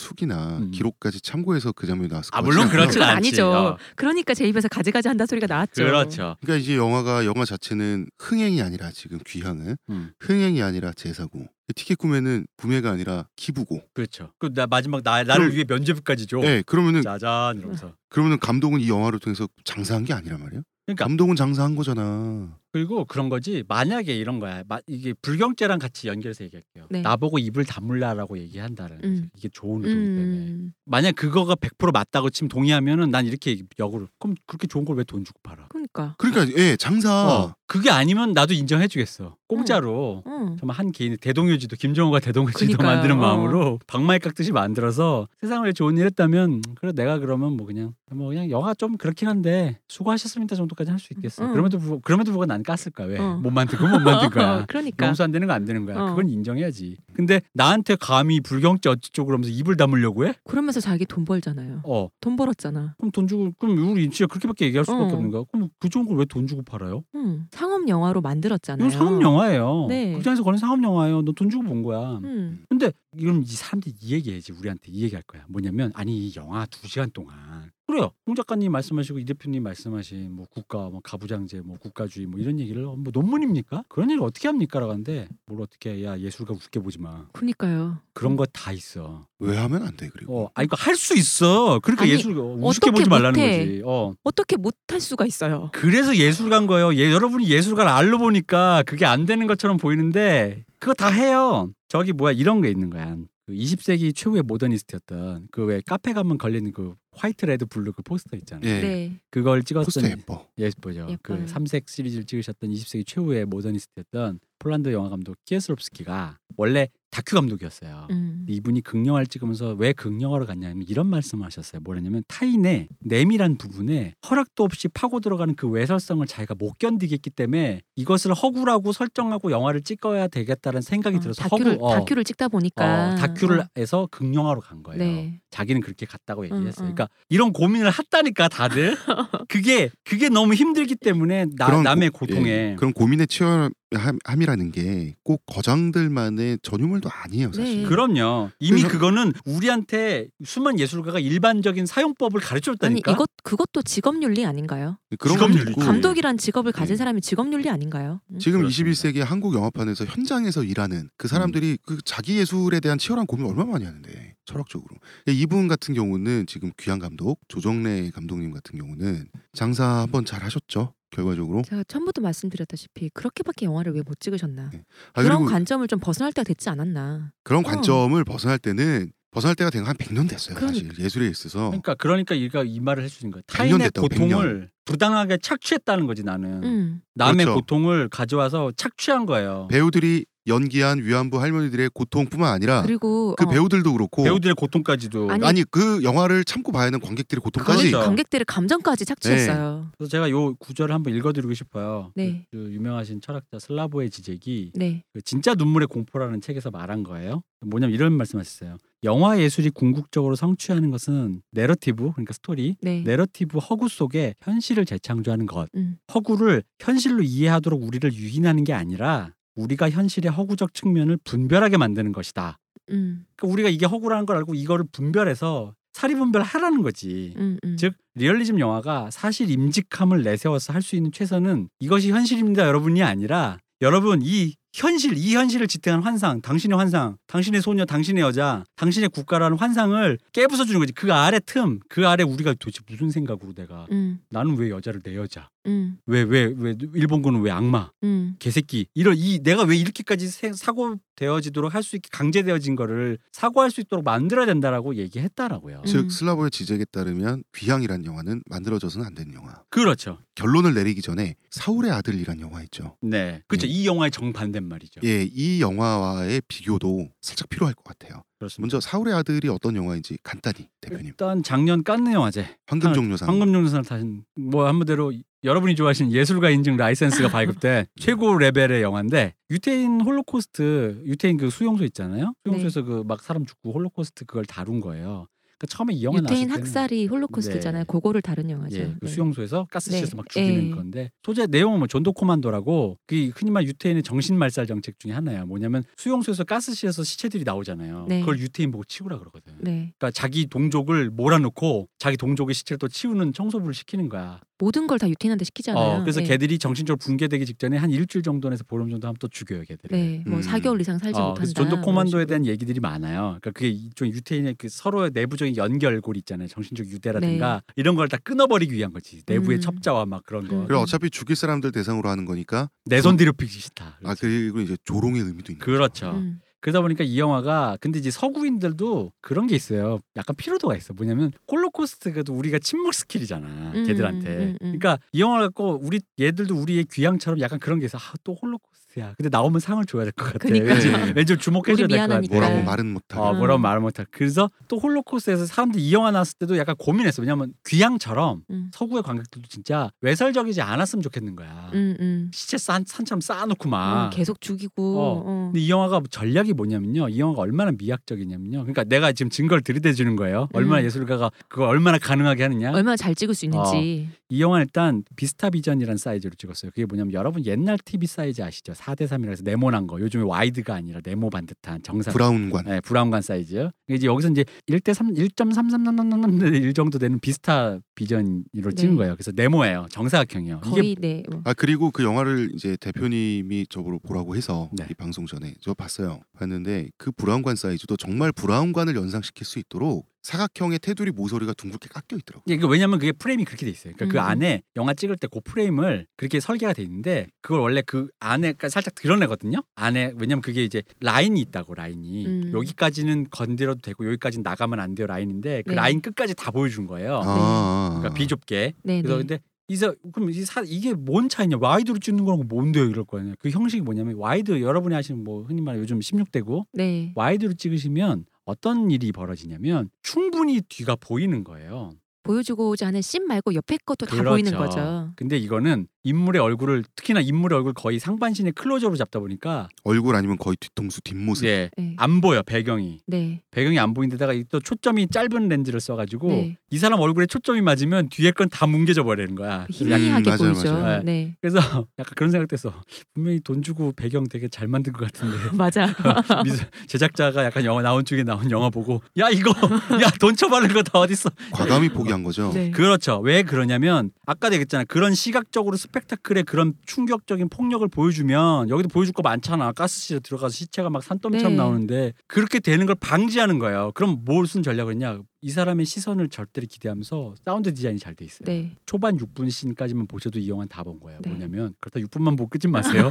[0.59, 0.71] 음.
[0.71, 2.69] 기록까지 참고해서 그 장면이 나왔을 아것 물론?
[2.69, 3.01] 그렇진.
[3.01, 3.51] 아니죠.
[3.51, 5.83] 어, 그러니까 제 입에서 가지가지 한다 소리가 나왔죠.
[5.83, 6.35] 그렇죠.
[6.41, 12.47] 그러니까 이제 영화가 영화 자체는 흥행이 아니라 지금 귀향은 음, 흥행이 아니라 제사고 티켓 구매는
[12.57, 13.81] 구매가 아니라 기부고.
[13.93, 14.33] 그렇죠.
[14.39, 16.41] 그 나 마지막 나 나를 그럼- 위해 면죄부까지 줘.
[16.43, 17.93] 예, 그러면은 짜잔 이러면서.
[18.09, 20.63] 그러면은 감독은 이 영화를 통해서 장사한 게 아니란 말이에요.
[20.85, 22.57] 그러니까 감독은 장사한 거잖아.
[22.71, 23.63] 그리고 그런 거지.
[23.67, 24.63] 만약에 이런 거야.
[24.67, 26.85] 마, 이게 불경죄랑 같이 연결해서 얘기할게요.
[26.89, 27.01] 네.
[27.01, 28.99] 나보고 입을 다물라라고 얘기한다는.
[29.03, 29.29] 음.
[29.37, 30.37] 이게 좋은 의도기 때문에.
[30.47, 30.73] 음.
[30.85, 35.23] 만약 그거가 100% 맞다고 치면 동의하면은 난 이렇게 역으로 그럼 그렇게 좋은 걸 왜 돈
[35.25, 35.65] 주고 팔아?
[35.69, 36.15] 그러니까.
[36.17, 37.11] 그러니까 예, 장사.
[37.11, 39.35] 어, 그게 아니면 나도 인정해주겠어.
[39.47, 40.23] 공짜로.
[40.27, 40.55] 응.
[40.59, 42.87] 정말 한 개인의 대동요지도 김정호가 대동요지도 그러니까요.
[42.95, 43.19] 만드는 어.
[43.19, 48.49] 마음으로 방망이 깎듯이 만들어서 세상을 좋은 일 했다면 그래 내가 그러면 뭐 그냥 뭐 그냥
[48.49, 51.43] 영화 좀 그렇긴 한데 수고하셨습니다 정도까지 할 수 있겠어.
[51.45, 51.51] 응.
[51.51, 53.17] 그럼에도 불구 그럼에도 불구하고 난 깠을 거야 왜?
[53.19, 53.37] 어.
[53.37, 54.65] 못 만든 거못 만든 거야.
[54.69, 55.07] 그러니까.
[55.07, 55.99] 용서 안 되는 거 안 되는 거야.
[55.99, 56.05] 어.
[56.11, 56.97] 그건 인정해야지.
[57.21, 60.33] 근데 나한테 감히 불경죄 어찌죠 그러면서 입을 다물려고 해?
[60.43, 61.81] 그러면서 자기 돈 벌잖아요.
[61.85, 62.09] 어.
[62.19, 62.95] 돈 벌었잖아.
[62.97, 65.15] 그럼 돈 주고 그럼 우리 진짜 그렇게밖에 얘기할 수밖에 어.
[65.15, 65.43] 없는 거야.
[65.51, 67.03] 그럼 그 좋은 걸 왜 돈 주고 팔아요?
[67.15, 67.45] 응.
[67.51, 68.87] 상업 영화로 만들었잖아요.
[68.87, 69.85] 이건 상업 영화예요.
[69.89, 70.13] 네.
[70.13, 71.21] 극장에서 거는 상업 영화예요.
[71.21, 72.19] 너 돈 주고 본 거야.
[72.23, 72.63] 응.
[72.69, 75.43] 근데 이건 이 사람들이 이 얘기해야지 우리한테 이 얘기할 거야.
[75.47, 78.11] 뭐냐면 아니 이 영화 두 시간 동안 그래요.
[78.25, 82.85] 홍 작가님 말씀하시고 이 대표님 말씀하신 뭐 국가, 뭐 가부장제, 뭐 국가주의 뭐 이런 얘기를
[82.85, 83.83] 어, 뭐 논문입니까?
[83.89, 86.05] 그런 얘기를 어떻게 합니까라고 하는데 뭘 어떻게 해.
[86.05, 87.10] 야 예술가 웃게 보지 마.
[87.33, 87.99] 그니까요.
[88.13, 89.25] 그런 거 다 있어.
[89.39, 91.79] 왜 하면 안 돼 그리고 어, 아 이거 할 수 있어.
[91.79, 93.57] 그러니까 아니, 예술가 우습게 어떻게 보지 말라는 못해.
[93.65, 93.81] 거지.
[93.85, 94.13] 어.
[94.23, 95.69] 어떻게 못 할 수가 있어요.
[95.73, 96.93] 그래서 예술가인 거예요.
[96.95, 101.71] 예, 여러분이 예술가를 알로 보니까 그게 안 되는 것처럼 보이는데 그거 다 해요.
[101.87, 103.15] 저기 뭐야 이런 게 있는 거야.
[103.47, 108.35] 그 20세기 최후의 모더니스트였던 그 왜 카페 가면 걸리는 그 white red blue 그 포스터
[108.37, 108.69] 있잖아요.
[108.69, 109.19] 예 네.
[109.29, 111.05] 그걸 포스터 찍었던 예뻐 예쁘죠.
[111.23, 111.47] 그 예뻐요.
[111.47, 118.07] 삼색 시리즈를 찍으셨던 20세기 최후의 모더니스트였던 폴란드 영화 감독 키에슬롭스키가 원래 다큐 감독이었어요.
[118.11, 118.45] 음.
[118.47, 121.81] 이분이 극영화를 찍으면서 왜 극영화로 갔냐면 이런 말씀을 하셨어요.
[121.81, 128.33] 뭐냐면 타인의 내밀한 부분에 허락도 없이 파고 들어가는 그 외설성을 자기가 못 견디겠기 때문에 이것을
[128.33, 133.15] 허구라고 설정하고 영화를 찍어야 되겠다는 생각이 어, 들어서 다큐를 허구 어, 다큐를 찍다 보니까 어,
[133.15, 133.65] 다큐를 어.
[133.77, 134.99] 해서 극영화로 간 거예요.
[135.03, 135.41] 네.
[135.49, 136.93] 자기는 그렇게 갔다고 얘기했어요.
[136.93, 138.95] 그러니까 이런 고민을 했다니까 다들
[139.49, 145.15] 그게 그게 너무 힘들기 때문에 나, 남의 고- 고통에 예, 그런 고민의 치열 함이라는 게
[145.23, 147.87] 꼭 거장들만의 전유물도 아니에요 사실 네.
[147.87, 148.49] 그럼요.
[148.59, 153.11] 이미 그래서- 그거는 우리한테 수많은 예술가가 일반적인 사용법을 아니 가르쳐줬다니까.
[153.11, 154.97] 이것 그것도 직업윤리 아닌가요?
[155.19, 155.71] 그런 직업 것도 윤리.
[155.71, 156.97] 있고 감독이란 직업을 가진 네.
[156.97, 158.21] 사람이 직업윤리 아닌가요?
[158.31, 158.39] 음?
[158.39, 158.91] 지금 그렇습니다.
[159.09, 163.85] 21세기 한국 영화판에서 현장에서 일하는 그 사람들이 그 자기 예술에 대한 치열한 고민을 얼마나 많이
[163.85, 164.89] 하는데 철학적으로
[165.27, 171.61] 이분 같은 경우는 지금 귀한 감독 조정래 감독님 같은 경우는 장사 한번 잘 하셨죠 결과적으로
[171.67, 174.69] 제가 처음부터 말씀드렸다시피 그렇게밖에 영화를 왜 못 찍으셨나?
[174.73, 174.83] 네.
[175.13, 177.31] 아, 그런 관점을 좀 벗어날 때가 됐지 않았나?
[177.43, 177.67] 그런 어.
[177.69, 181.03] 관점을 벗어날 때는 벗어날 때가 된한 100년 됐어요 사실 그러니까.
[181.03, 183.41] 예술에 있어서 그러니까 그러니까 얘가 이 말을 할수 있는 거야.
[183.47, 186.63] 100년 타인의 됐다고, 고통을 부당하게 착취했다는 거지 나는.
[186.63, 187.01] 음.
[187.15, 187.59] 남의 그렇죠.
[187.61, 189.67] 고통을 가져와서 착취한 거예요.
[189.69, 195.31] 배우들이 연기한 위안부 할머니들의 고통뿐만 아니라 그리고 그 어, 배우들도 그렇고 배우들의 고통까지도.
[195.31, 198.05] 아니, 아니, 그 영화를 참고 봐야 하는 관객들의 고통까지 그렇죠.
[198.05, 199.91] 관객들의 감정까지 착취했어요.
[199.97, 202.11] 그래서 제가 요 구절을 한번 읽어드리고 싶어요.
[202.15, 202.45] 네.
[202.51, 205.03] 그, 그 유명하신 철학자 슬라보예 지젝이 네.
[205.13, 207.43] 그 진짜 눈물의 공포라는 책에서 말한 거예요.
[207.61, 208.77] 뭐냐면 이런 말씀하셨어요.
[209.03, 213.01] 영화 예술이 궁극적으로 성취하는 것은 내러티브 그러니까 스토리 네.
[213.01, 215.69] 내러티브 허구 속에 현실을 재창조하는 것.
[215.75, 215.97] 음.
[216.13, 222.57] 허구를 현실로 이해하도록 우리를 유인하는 게 아니라 우리가 현실의 허구적 측면을 분별하게 만드는 것이다.
[222.91, 223.25] 음.
[223.35, 227.33] 그러니까 우리가 이게 허구라는 걸 알고 이거를 분별해서 사리 분별하라는 거지.
[227.37, 227.57] 음.
[227.65, 227.75] 음.
[227.77, 234.55] 즉 리얼리즘 영화가 사실임직함을 내세워서 할 수 있는 최선은 이것이 현실입니다 여러분이 아니라 여러분 이
[234.73, 240.65] 현실 이 현실을 지탱한 환상 당신의 환상 당신의 소녀 당신의 여자 당신의 국가라는 환상을 깨부숴
[240.65, 244.19] 주는 거지 그 아래 틈 그 아래 우리가 도대체 무슨 생각으로 내가 음.
[244.29, 245.97] 나는 왜 여자를 내 여자 음.
[246.07, 248.35] 왜왜왜 일본군은 왜 악마 음.
[248.39, 253.81] 개새끼 이런 이 내가 왜 이렇게까지 세- 사고되어지도록 할 수 있게 강제되어진 거를 사고할 수
[253.81, 255.77] 있도록 만들어야 된다라고 얘기했다라고요.
[255.81, 255.85] 음.
[255.85, 260.17] 즉 슬라보의 지적에 따르면 귀향이란 영화는 만들어져서는 안 되는 영화 그렇죠.
[260.35, 263.41] 결론을 내리기 전에 사울의 아들이란 영화 있죠 네.
[263.47, 263.67] 그렇죠.
[263.67, 265.01] 이 영화의 정반대인 말이죠.
[265.03, 268.63] 예, 이 영화와의 비교도 살짝 필요할 것 같아요 그렇습니다.
[268.63, 274.67] 먼저 사울의 아들이 어떤 영화인지 간단히 대표님 일단 작년 깐느 영화제 황금종려상 황금종려상을 타신 뭐
[274.67, 275.13] 한마디로
[275.43, 282.33] 여러분이 좋아하시는 예술가 인증 라이센스가 발급된 최고 레벨의 영화인데 유태인 홀로코스트 유태인 그 수용소 있잖아요.
[282.43, 285.27] 수용소에서 그막 사람 죽고 홀로코스트 그걸 다룬 거예요.
[285.61, 287.83] 그러니까 처음에 이 영화 유태인 학살이 홀로코스트잖아요.
[287.83, 287.85] 네.
[287.87, 288.77] 그거를 다룬 영화죠.
[288.77, 289.11] 예, 그 네.
[289.11, 290.15] 수용소에서 가스실에서 네.
[290.15, 290.71] 막 죽이는 예.
[290.71, 295.45] 건데 소재 내용은 뭐 전도 코만도라고 그 흔히 말 유태인의 정신 말살 정책 중에 하나야.
[295.45, 298.05] 뭐냐면 수용소에서 가스실에서 시체들이 나오잖아요.
[298.09, 298.21] 네.
[298.21, 299.53] 그걸 유태인 보고 치우라 그러거든.
[299.59, 299.93] 네.
[299.97, 304.39] 그러니까 자기 동족을 몰아놓고 자기 동족의 시체를 또 치우는 청소부를 시키는 거야.
[304.61, 305.83] 모든 걸 다 유태인한테 시키잖아요.
[305.83, 306.27] 어, 그래서 네.
[306.27, 309.89] 걔들이 정신적으로 붕괴되기 직전에 한 일주일 정도에서 보름 정도 하면 또 죽여요, 걔들을.
[309.97, 310.41] 네, 뭐 음.
[310.43, 311.39] 4개월 이상 살지 어, 못한다.
[311.39, 312.25] 그래서 존도 뭐 코만도에.
[312.25, 313.37] 대한 얘기들이 많아요.
[313.41, 316.47] 그러니까 그게 좀 유태인의 그 서로의 내부적인 연결고리 있잖아요.
[316.47, 319.21] 정신적 유대라든가 이런 걸 다 끊어버리기 위한 거지.
[319.25, 319.55] 내부의 네.
[319.55, 319.61] 음.
[319.61, 320.55] 첩자와 막 그런 거.
[320.61, 320.67] 음.
[320.67, 323.97] 그리고 어차피 죽일 사람들 대상으로 하는 거니까 내 손 더럽히기 싫다.
[324.03, 326.11] 아 그리고 이제 조롱의 의미도 있는 그렇죠.
[326.11, 326.39] 음.
[326.61, 329.99] 그러다 보니까 이 영화가 근데 이제 서구인들도 그런 게 있어요.
[330.15, 330.93] 약간 피로도가 있어.
[330.93, 333.47] 뭐냐면 홀로코스트가도 우리가 침묵 skill이잖아.
[333.75, 334.29] 음, 걔들한테.
[334.29, 334.79] 음, 음, 음.
[334.79, 337.97] 그러니까 이 영화를 갖고 우리 얘들도 우리의 귀향처럼 약간 그런 게 있어.
[337.97, 339.13] 아, 또 홀로코스트 야.
[339.17, 340.39] 근데 나오면 상을 줘야 될 것 같아.
[340.39, 340.73] 그러니까.
[340.73, 341.13] 왠지, 네.
[341.15, 342.27] 왠지 주목해 줘야 우리 될것 같아.
[342.29, 342.63] 뭐라고 네.
[342.63, 343.61] 말은 못 하고 어, 뭐라고 음.
[343.61, 344.05] 말을 못할.
[344.11, 347.21] 그래서 또 홀로코스트에서 사람들이 이 영화 나왔을 때도 약간 고민했어.
[347.21, 348.69] 왜냐면 귀향처럼 음.
[348.73, 351.69] 서구의 관객들도 진짜 외설적이지 않았으면 좋겠는 거야.
[351.73, 352.31] 음, 음.
[352.33, 354.09] 시체 산, 산처럼 쌓아놓고 어, 막.
[354.11, 354.99] 계속 죽이고.
[354.99, 355.23] 어.
[355.25, 355.49] 어.
[355.51, 357.09] 근데 이 영화가 전략이 뭐냐면요.
[357.09, 358.59] 이 영화가 얼마나 미학적이냐면요.
[358.61, 360.47] 그러니까 내가 지금 증거를 들이대 주는 거예요.
[360.53, 360.85] 얼마나 음.
[360.85, 362.71] 예술가가 그걸 얼마나 가능하게 하느냐.
[362.73, 364.09] 얼마나 잘 찍을 수 있는지.
[364.31, 366.71] 이 영화는 일단 비스타 비전이라는 사이즈로 찍었어요.
[366.71, 368.71] 그게 뭐냐면 여러분 옛날 TV 사이즈 아시죠?
[368.71, 369.99] 4대 3이라서 네모난 거.
[369.99, 372.13] 요즘에 와이드가 아니라 네모 반듯한 정상.
[372.13, 372.63] 브라운관.
[372.65, 373.69] 네, 브라운관 사이즈.
[373.89, 378.95] 이제 여기서 이제 1대 3, 1.3333 정도 되는 비스타 비전으로 찍은 네.
[378.95, 379.15] 거예요.
[379.15, 379.87] 그래서 네모예요.
[379.89, 380.61] 정사각형이요.
[380.63, 381.23] 이게 거의 네.
[381.29, 381.41] 뭐.
[381.43, 384.85] 아 그리고 그 영화를 이제 대표님이 저보러 보라고 해서 네.
[384.89, 386.21] 이 방송 전에 저 봤어요.
[386.37, 392.43] 봤는데 그 브라운관 사이즈도 정말 브라운관을 연상시킬 수 있도록 사각형의 테두리 모서리가 둥글게 깎여 있더라고.
[392.47, 393.93] 이게 왜냐면 그게 프레임이 그렇게 돼 있어요.
[393.95, 394.29] 그러니까 그 음.
[394.29, 398.93] 안에 영화 찍을 때 그 프레임을 그렇게 설계가 돼 있는데 그걸 원래 그 안에 살짝
[398.95, 399.63] 드러내거든요.
[399.75, 402.51] 안에 왜냐면 그게 이제 라인이 있다고 라인이 음.
[402.53, 405.75] 여기까지는 건드려도 되고 여기까지는 나가면 안 돼요 라인인데 그 네.
[405.75, 407.21] 라인 끝까지 다 보여준 거예요.
[407.23, 408.73] 아, 아, 그러니까 비좁게.
[408.83, 409.01] 네.
[409.01, 409.23] 그래서 네.
[409.25, 413.35] 근데 이사 그럼 이 사, 이게 뭔 차이냐 와이드로 찍는 거랑 뭔데요 이럴 거 아니에요.
[413.39, 417.13] 그 형식이 뭐냐면 와이드 여러분이 하시는 뭐 흔히 말하는 요즘 16대고 네.
[417.15, 421.93] 와이드로 찍으시면 어떤 일이 벌어지냐면 충분히 뒤가 보이는 거예요.
[422.23, 424.29] 보여주고자 하는 씬 말고 옆에 것도 다 그렇죠.
[424.29, 425.11] 보이는 거죠.
[425.15, 430.55] 근데 이거는 인물의 얼굴을 특히나 인물의 얼굴 거의 상반신의 클로즈업으로 잡다 보니까 얼굴 아니면 거의
[430.59, 431.45] 뒤통수 뒷모습.
[431.45, 431.95] 네, 네.
[431.97, 433.41] 안 보여 배경이 네.
[433.51, 436.57] 배경이 안 보이는데다가 또 초점이 짧은 렌즈를 써가지고 네.
[436.71, 439.65] 이 사람 얼굴에 초점이 맞으면 뒤에 건 다 뭉개져 버리는 거야.
[439.67, 440.73] 그 희미하게 음, 맞아요, 보이죠.
[440.73, 441.03] 맞아요.
[441.03, 441.35] 네.
[441.39, 441.59] 그래서
[441.99, 442.73] 약간 그런 생각돼서
[443.13, 445.87] 분명히 돈 주고 배경 되게 잘 만든 것 같은데 맞아.
[446.87, 449.51] 제작자가 약간 영화 나온 쪽에 나온 영화 보고 야 이거
[450.01, 452.51] 야 돈 쳐바른 거 다 어딨어 과감히 포기 한 거죠.
[452.53, 452.71] 네.
[452.71, 453.19] 그렇죠.
[453.19, 454.83] 왜 그러냐면 아까도 얘기했잖아.
[454.85, 459.71] 그런 시각적으로 스펙타클의 그런 충격적인 폭력을 보여주면 여기도 보여줄 거 많잖아.
[459.71, 461.57] 가스실에 들어가서 시체가 막 산더미처럼 네.
[461.57, 463.91] 나오는데 그렇게 되는 걸 방지하는 거예요.
[463.93, 465.19] 그럼 무슨 전략을 했냐?
[465.43, 468.45] 이 사람의 시선을 절대로 기대하면서 사운드 디자인이 잘 돼 있어요.
[468.45, 468.75] 네.
[468.85, 471.19] 초반 6분 씬까지만 보셔도 이 영화는 다 본 거예요.
[471.23, 471.29] 네.
[471.29, 473.09] 뭐냐면 그렇다 6분만 보고 끄지 마세요.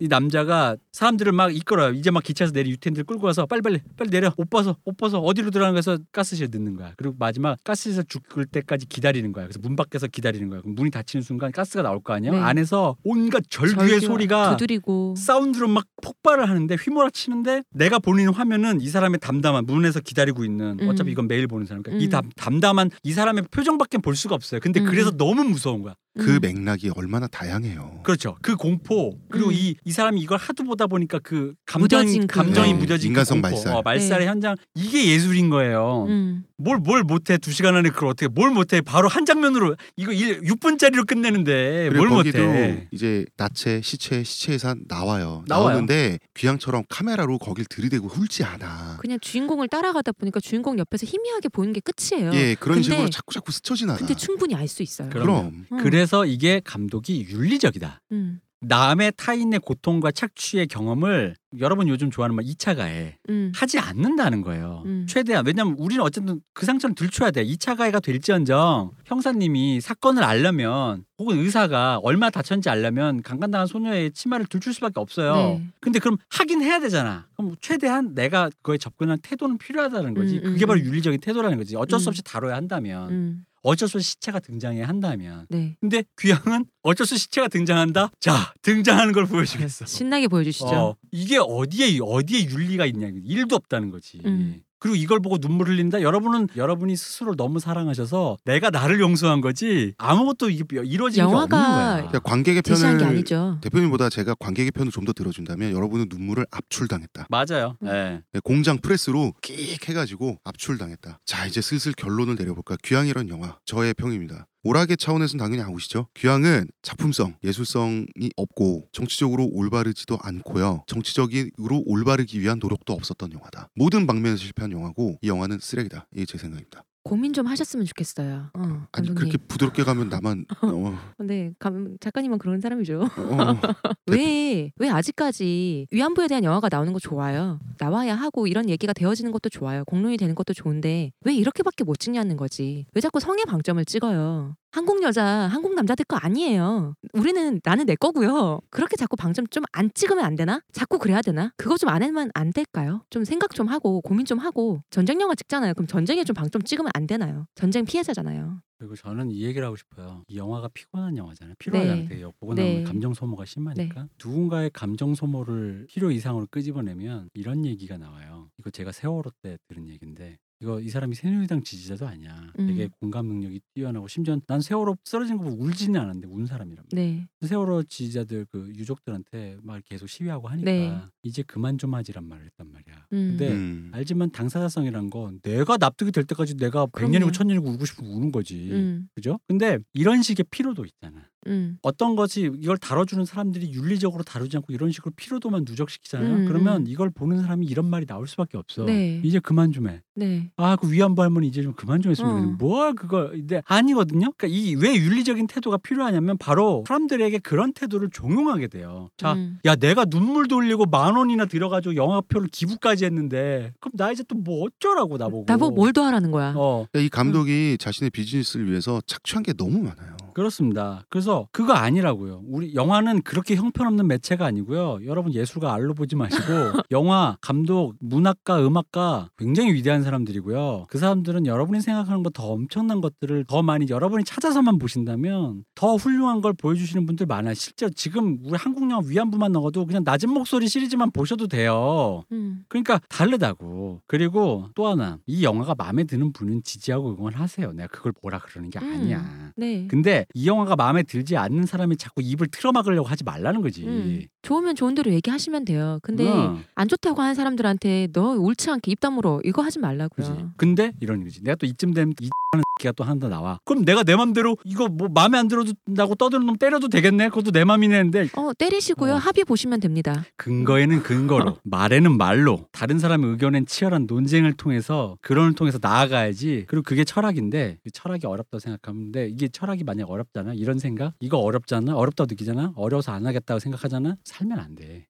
[0.00, 1.92] 이 남자가 사람들을 막 이끌어요.
[1.92, 5.18] 이제 막 기차에서 내리 유태인들 끌고 와서 빨리 빨리 빨리 내려 옷 벗어 옷 벗어
[5.20, 6.94] 어디로 들어가는 거에서 가스실에 넣는 거야.
[6.96, 9.44] 그리고 마지막 가스실에서 죽을 때까지 기다리는 거야.
[9.44, 10.62] 그래서 문 밖에서 기다리는 거야.
[10.64, 12.32] 문이 닫히는 순간 가스가 나올 거 아니에요.
[12.34, 12.40] 네.
[12.40, 19.20] 안에서 온갖 절규의 소리가 두드리고 사운드로 막 폭발을 하는데 휘몰아치는데 내가 보는 화면은 이 사람의
[19.20, 20.88] 담담한 문에서 기다리고 있는 음.
[20.88, 22.10] 어차피 이건 매일 보는 사람 그러니까 이 음.
[22.10, 24.60] 담, 담담한 이 사람의 표정밖에 볼 수가 없어요.
[24.60, 24.86] 근데 음.
[24.86, 25.94] 그래서 너무 무서운 거야.
[26.18, 26.38] 그 음.
[26.42, 28.00] 맥락이 얼마나 다양해요.
[28.02, 28.36] 그렇죠.
[28.42, 29.54] 그 공포 그리고 음.
[29.54, 33.40] 이, 이 사람이 이걸 하도 보다 보니까 그 감정 무뎌진 그- 감정이 네, 무뎌진 인간성
[33.40, 33.74] 그 공포, 말살.
[33.76, 34.30] 어, 말살의 네.
[34.30, 36.04] 현장 이게 예술인 거예요.
[36.08, 36.44] 음.
[36.58, 41.06] 뭘뭘 못해 두 시간 안에 그걸 어떻게 뭘 못해 바로 한 장면으로 이거 1, 6분짜리로
[41.06, 42.86] 끝내는데 뭘 못해.
[42.92, 45.44] 이제 나체, 시체, 시체에서 나와요.
[45.48, 45.68] 나와요.
[45.70, 48.98] 나오는데 귀향처럼 카메라로 거길 들이대고 훑지 않아.
[49.00, 52.32] 그냥 주인공을 따라가다 보니까 주인공 옆에서 희미하게 보이는 게 끝이에요.
[52.34, 53.98] 예, 그런 근데- 식으로 자꾸 자꾸 스쳐 지나가.
[53.98, 55.08] 근데 충분히 알 수 있어요.
[55.10, 55.78] 그럼- 그럼 음.
[56.02, 58.00] 그래서 이게 감독이 윤리적이다.
[58.10, 58.40] 음.
[58.62, 63.52] 남의 타인의 고통과 착취의 경험을 여러분 요즘 좋아하는 말 2차 가해 음.
[63.54, 64.82] 하지 않는다는 거예요.
[64.84, 65.06] 음.
[65.08, 67.44] 최대한 왜냐면 우리는 어쨌든 그 상처는 들춰야 돼.
[67.44, 74.74] 2차 가해가 될지언정 형사님이 사건을 알려면 혹은 의사가 얼마 다쳤는지 알려면 강간당한 소녀의 치마를 들출
[74.74, 75.34] 수밖에 없어요.
[75.34, 75.68] 네.
[75.80, 77.28] 근데 그럼 하긴 해야 되잖아.
[77.36, 80.38] 그럼 최대한 내가 그거에 접근한 태도는 필요하다는 거지.
[80.38, 80.86] 음, 음, 그게 바로 음.
[80.86, 81.76] 윤리적인 태도라는 거지.
[81.76, 82.10] 어쩔 수 음.
[82.10, 83.44] 없이 다뤄야 한다면.
[83.64, 83.68] 음.
[83.68, 85.46] 어쩔 수 없이 시체가 등장해야 한다면.
[85.48, 85.76] 네.
[85.80, 88.10] 근데 귀향은 어쩔 수 없이 시체가 등장한다.
[88.20, 89.86] 자 등장하는 걸 보여주겠어.
[89.86, 90.66] 신나게 보여주시죠.
[90.66, 93.08] 어, 이게 어디에 어디에 윤리가 있냐?
[93.24, 94.20] 일도 없다는 거지.
[94.24, 94.62] 음.
[94.82, 96.02] 그리고 이걸 보고 눈물 흘린다.
[96.02, 101.56] 여러분은 여러분이 스스로 너무 사랑하셔서 내가 나를 용서한 거지 아무것도 이게 이루어진 게 없는 영화가
[101.56, 101.94] 거야.
[101.98, 103.58] 그러니까 관객의 편을 아니죠.
[103.60, 107.26] 대표님보다 제가 관객의 편을 좀 더 들어준다면 여러분은 눈물을 압출당했다.
[107.28, 107.76] 맞아요.
[107.82, 107.88] 음.
[107.88, 108.22] 예.
[108.32, 111.18] 네, 공장 프레스로 끽 해가지고 압출당했다.
[111.24, 112.76] 자 이제 슬슬 결론을 내려볼까.
[112.82, 114.46] 귀향이란 영화 저의 평입니다.
[114.64, 116.06] 오락의 차원에서는 당연히 아우시죠.
[116.14, 120.84] 귀향은 작품성, 예술성이 없고 정치적으로 올바르지도 않고요.
[120.86, 123.68] 정치적으로 올바르기 위한 노력도 없었던 영화다.
[123.74, 126.06] 모든 방면에서 실패한 영화고 이 영화는 쓰레기다.
[126.14, 126.84] 이게 제 생각입니다.
[127.04, 128.50] 고민 좀 하셨으면 좋겠어요.
[128.54, 129.14] 어, 아니 감독님.
[129.14, 133.02] 그렇게 부드럽게 가면 나만 어, 근데 감, 작가님은 그런 사람이죠.
[133.02, 133.08] 어,
[134.06, 137.58] 왜, 왜 아직까지 위안부에 대한 영화가 나오는 거 좋아요.
[137.78, 139.84] 나와야 하고 이런 얘기가 되어지는 것도 좋아요.
[139.84, 142.86] 공론이 되는 것도 좋은데 왜 이렇게밖에 못 찍냐는 거지.
[142.94, 144.54] 왜 자꾸 성의 방점을 찍어요.
[144.74, 145.22] 한국 여자,
[145.52, 146.94] 한국 남자들 거 아니에요.
[147.12, 148.60] 우리는 나는 내 거고요.
[148.70, 150.60] 그렇게 자꾸 방점 좀 안 찍으면 안 되나?
[150.72, 151.52] 자꾸 그래야 되나?
[151.58, 153.04] 그거 좀 안 하면 안 될까요?
[153.10, 155.74] 좀 생각 좀 하고 고민 좀 하고 전쟁 영화 찍잖아요.
[155.74, 157.46] 그럼 전쟁에 좀 방점 찍으면 안 되나요?
[157.54, 158.62] 전쟁 피해자잖아요.
[158.78, 160.24] 그리고 저는 이 얘기를 하고 싶어요.
[160.26, 161.54] 이 영화가 피곤한 영화잖아요.
[161.58, 162.08] 피로하잖아요.
[162.08, 162.22] 네.
[162.40, 162.72] 보고 네.
[162.72, 168.48] 나면 감정 소모가 심하니까 누군가의 감정 소모를 필요 이상으로 끄집어내면 이런 얘기가 나와요.
[168.58, 172.52] 이거 제가 세월호 때 들은 얘기인데 이거 이 사람이 새누리당 지지자도 아니야.
[172.60, 172.68] 음.
[172.68, 177.04] 되게 공감 능력이 뛰어나고 심지어 난 세월호 쓰러진 거 보고 울지는 않았는데 운 사람이란 말이야.
[177.04, 177.26] 네.
[177.44, 180.96] 세월호 지지자들 그 유족들한테 막 계속 시위하고 하니까 네.
[181.24, 183.06] 이제 그만 좀 하지란 말을 했단 말이야.
[183.12, 183.36] 음.
[183.36, 183.90] 근데 음.
[183.92, 186.86] 알지만 당사자성이란 건 내가 납득이 될 때까지 내가.
[186.86, 188.70] 백년이고 천년이고 울고 싶으면 우는 거지.
[188.70, 189.08] 음.
[189.16, 189.40] 그죠?
[189.48, 191.28] 근데 이런 식의 피로도 있잖아.
[191.46, 191.78] 음.
[191.82, 196.34] 어떤 것이 이걸 다뤄주는 사람들이 윤리적으로 다루지 않고 이런 식으로 피로도만 누적시키잖아요.
[196.36, 196.86] 음, 그러면 음.
[196.88, 198.84] 이걸 보는 사람이 이런 말이 나올 수밖에 없어.
[198.84, 199.20] 네.
[199.24, 200.02] 이제 그만 좀 해.
[200.14, 200.50] 네.
[200.56, 202.34] 아, 그 위안부 할머니 이제 좀 그만 좀 했으면 어.
[202.34, 204.32] 좋겠는데 뭘 그거 근데 아니거든요.
[204.36, 209.10] 그러니까 이 왜 윤리적인 태도가 필요하냐면 바로 사람들에게 그런 태도를 종용하게 돼요.
[209.16, 209.58] 자, 음.
[209.64, 214.64] 야 내가 눈물 돌리고 만 원이나 들어가지고 영화표를 기부까지 했는데 그럼 나 이제 또 뭐
[214.64, 215.44] 어쩌라고 나보고.
[215.46, 216.54] 나보고 뭘 더 하라는 거야.
[216.56, 216.86] 어.
[216.94, 220.11] 이 감독이 자신의 비즈니스를 위해서 착취한 게 너무 많아요.
[220.34, 221.04] 그렇습니다.
[221.08, 222.42] 그래서 그거 아니라고요.
[222.46, 225.00] 우리 영화는 그렇게 형편없는 매체가 아니고요.
[225.06, 226.42] 여러분 예술가 알로 보지 마시고
[226.90, 230.86] 영화, 감독, 문학가, 음악가 굉장히 위대한 사람들이고요.
[230.88, 236.40] 그 사람들은 여러분이 생각하는 것 더 엄청난 것들을 더 많이 여러분이 찾아서만 보신다면 더 훌륭한
[236.40, 237.54] 걸 보여주시는 분들 많아요.
[237.54, 242.24] 실제로 지금 우리 한국 영화 위안부만 나와도 그냥 낮은 목소리 시리즈만 보셔도 돼요.
[242.32, 242.64] 음.
[242.68, 244.02] 그러니까 다르다고.
[244.06, 247.72] 그리고 또 하나 이 영화가 마음에 드는 분은 지지하고 응원하세요.
[247.72, 248.92] 내가 그걸 뭐라 그러는 게 음.
[248.92, 249.52] 아니야.
[249.56, 249.86] 네.
[249.86, 253.84] 근데 이 영화가 마음에 들지 않는 사람이 자꾸 입을 틀어막으려고 하지 말라는 거지.
[253.84, 254.22] 음.
[254.42, 255.98] 좋으면 좋은 대로 얘기하시면 돼요.
[256.02, 260.26] 근데 응, 안 좋다고 하는 사람들한테 너 옳지 않게 입 다물어 이거 하지 말라고요.
[260.28, 260.44] 그지.
[260.56, 261.42] 근데 이런 거지.
[261.42, 263.58] 내가 또 이쯤 되면 이 하는 새끼가 또 하나 더 나와.
[263.64, 267.28] 그럼 내가 내 맘대로 이거 뭐 마음에 안 들어준다고 떠드는 놈 때려도 되겠네.
[267.28, 269.14] 그것도 내 맘이네 했는데 어 때리시고요.
[269.14, 269.16] 어.
[269.16, 270.24] 합의 보시면 됩니다.
[270.36, 277.04] 근거에는 근거로 말에는 말로 다른 사람의 의견엔 치열한 논쟁을 통해서 그론을 통해서 나아가야지 그리고 그게
[277.04, 280.54] 철학인데 그 철학이 어렵다고 생각하는데 이게 철학이 만약 어렵잖아?
[280.54, 281.14] 이런 생각?
[281.20, 281.94] 이거 어렵잖아?
[281.96, 282.72] 어렵다고 느끼잖아?
[282.76, 284.16] 어려워서 안 하겠다고 생각하잖아?
[284.24, 285.06] 살면 안 돼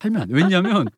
[0.00, 0.88] 살면 안돼 왜냐면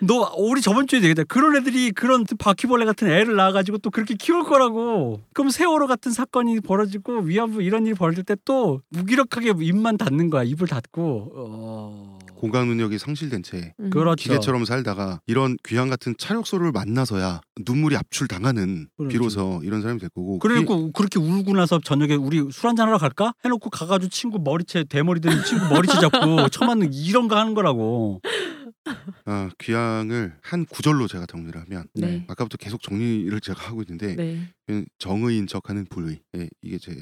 [0.00, 4.44] 너 우리 저번 주에 얘기했다 그런 애들이 그런 바퀴벌레 같은 애를 낳아가지고 또 그렇게 키울
[4.44, 10.30] 거라고 그럼 세월호 같은 사건이 벌어지고 위안부 이런 일이 벌어질 때 또 무기력하게 입만 닫는
[10.30, 12.18] 거야 입을 닫고 어...
[12.36, 13.90] 공감 능력이 상실된 채 음.
[13.90, 14.22] 그렇죠.
[14.22, 19.12] 기계처럼 살다가 이런 귀한 같은 차력소를 만나서야 눈물이 압출 당하는 그렇죠.
[19.12, 23.34] 비로소 이런 사람이 될 거고 그리고 그렇게 울고 나서 저녁에 우리 술 한잔 하러 갈까?
[23.44, 28.20] 해놓고 가가지고 친구 머리채 대머리 된 친구 머리채 잡고 처맞는 이런 거 하는 거라고.
[29.24, 32.24] 아, 귀향을 한 구절로 제가 정리를 하면 네.
[32.28, 34.84] 아까부터 계속 정리를 제가 하고 있는데 네.
[34.98, 36.94] 정의인 척하는 불의 예, 이게 제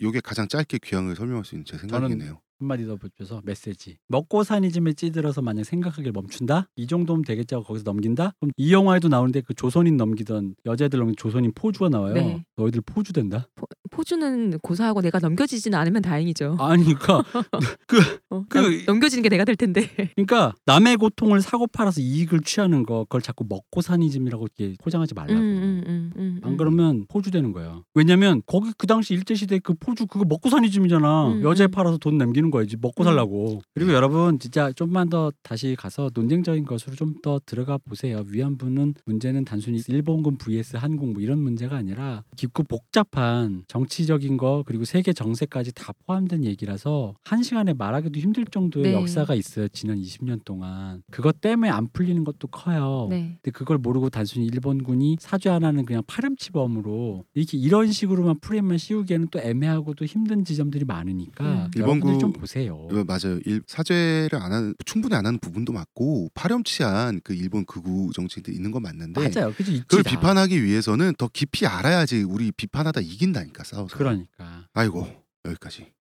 [0.00, 2.40] 요게 가장 짧게 귀향을 설명할 수 있는 제 생각이네요.
[2.58, 3.96] 한마디 더 붙여서 메시지.
[4.08, 6.68] 먹고 사니즘에 찌들어서 만약 생각하길 멈춘다?
[6.76, 8.34] 이 정도면 되겠지 하고 거기서 넘긴다?
[8.38, 12.12] 그럼 이 영화에도 나오는데 그 조선인 넘기던 여자애들 넘긴 조선인 포주가 나와요.
[12.14, 12.44] 네.
[12.56, 13.48] 너희들 포주 된다?
[13.54, 13.66] 포
[14.04, 16.56] 주는 고사하고 내가 넘겨지지는 않으면 다행이죠.
[16.58, 17.22] 아니 그러니까
[18.30, 19.88] 어, 그- 남- 넘겨지는 게 내가 될 텐데.
[20.14, 25.38] 그러니까 남의 고통을 사고 팔아서 이익을 취하는 거 그걸 자꾸 먹고 사니즘이라고 이렇게 포장하지 말라고.
[25.40, 26.56] 음, 음, 음, 음, 안 음.
[26.56, 27.82] 그러면 포주 되는 거야.
[27.94, 31.28] 왜냐면 거기 그 당시 일제 시대 그 포주 그거 먹고 사니즘이잖아.
[31.34, 31.70] 음, 여자애 음.
[31.70, 33.04] 팔아서 돈 남기는 거야지 먹고 음.
[33.04, 33.60] 살라고.
[33.74, 38.24] 그리고 여러분 진짜 좀만 더 다시 가서 논쟁적인 것으로 좀 더 들어가 보세요.
[38.28, 44.62] 위안부는 문제는 단순히 일본군 vs 한국 뭐 이런 문제가 아니라 깊고 복잡한 정치 적인 거
[44.66, 48.92] 그리고 세계 정세까지 다 포함된 얘기라서 한 시간에 말하기도 힘들 정도의 네.
[48.94, 49.68] 역사가 있어요.
[49.68, 53.06] 지난 20년 동안 그것 때문에 안 풀리는 것도 커요.
[53.10, 53.38] 네.
[53.42, 59.28] 근데 그걸 모르고 단순히 일본군이 사죄 안 하는 그냥 파렴치범으로 이렇게 이런 식으로만 프레임만 씌우기에는
[59.30, 61.70] 또 애매하고 또 힘든 지점들이 많으니까 음.
[61.74, 62.74] 일본군- 좀 보세요.
[62.90, 63.38] 어, 맞아요.
[63.46, 68.70] 일, 사죄를 안 하는 충분히 안 하는 부분도 맞고 파렴치한 그 일본 극우 정치인들 있는
[68.70, 69.52] 건 맞는데 맞아요.
[69.86, 70.10] 그걸 다.
[70.10, 73.96] 비판하기 위해서는 더 깊이 알아야지 우리 비판하다 이긴다니까 싸워서.
[73.96, 75.06] 그러니까 아이고
[75.44, 75.92] 여기까지.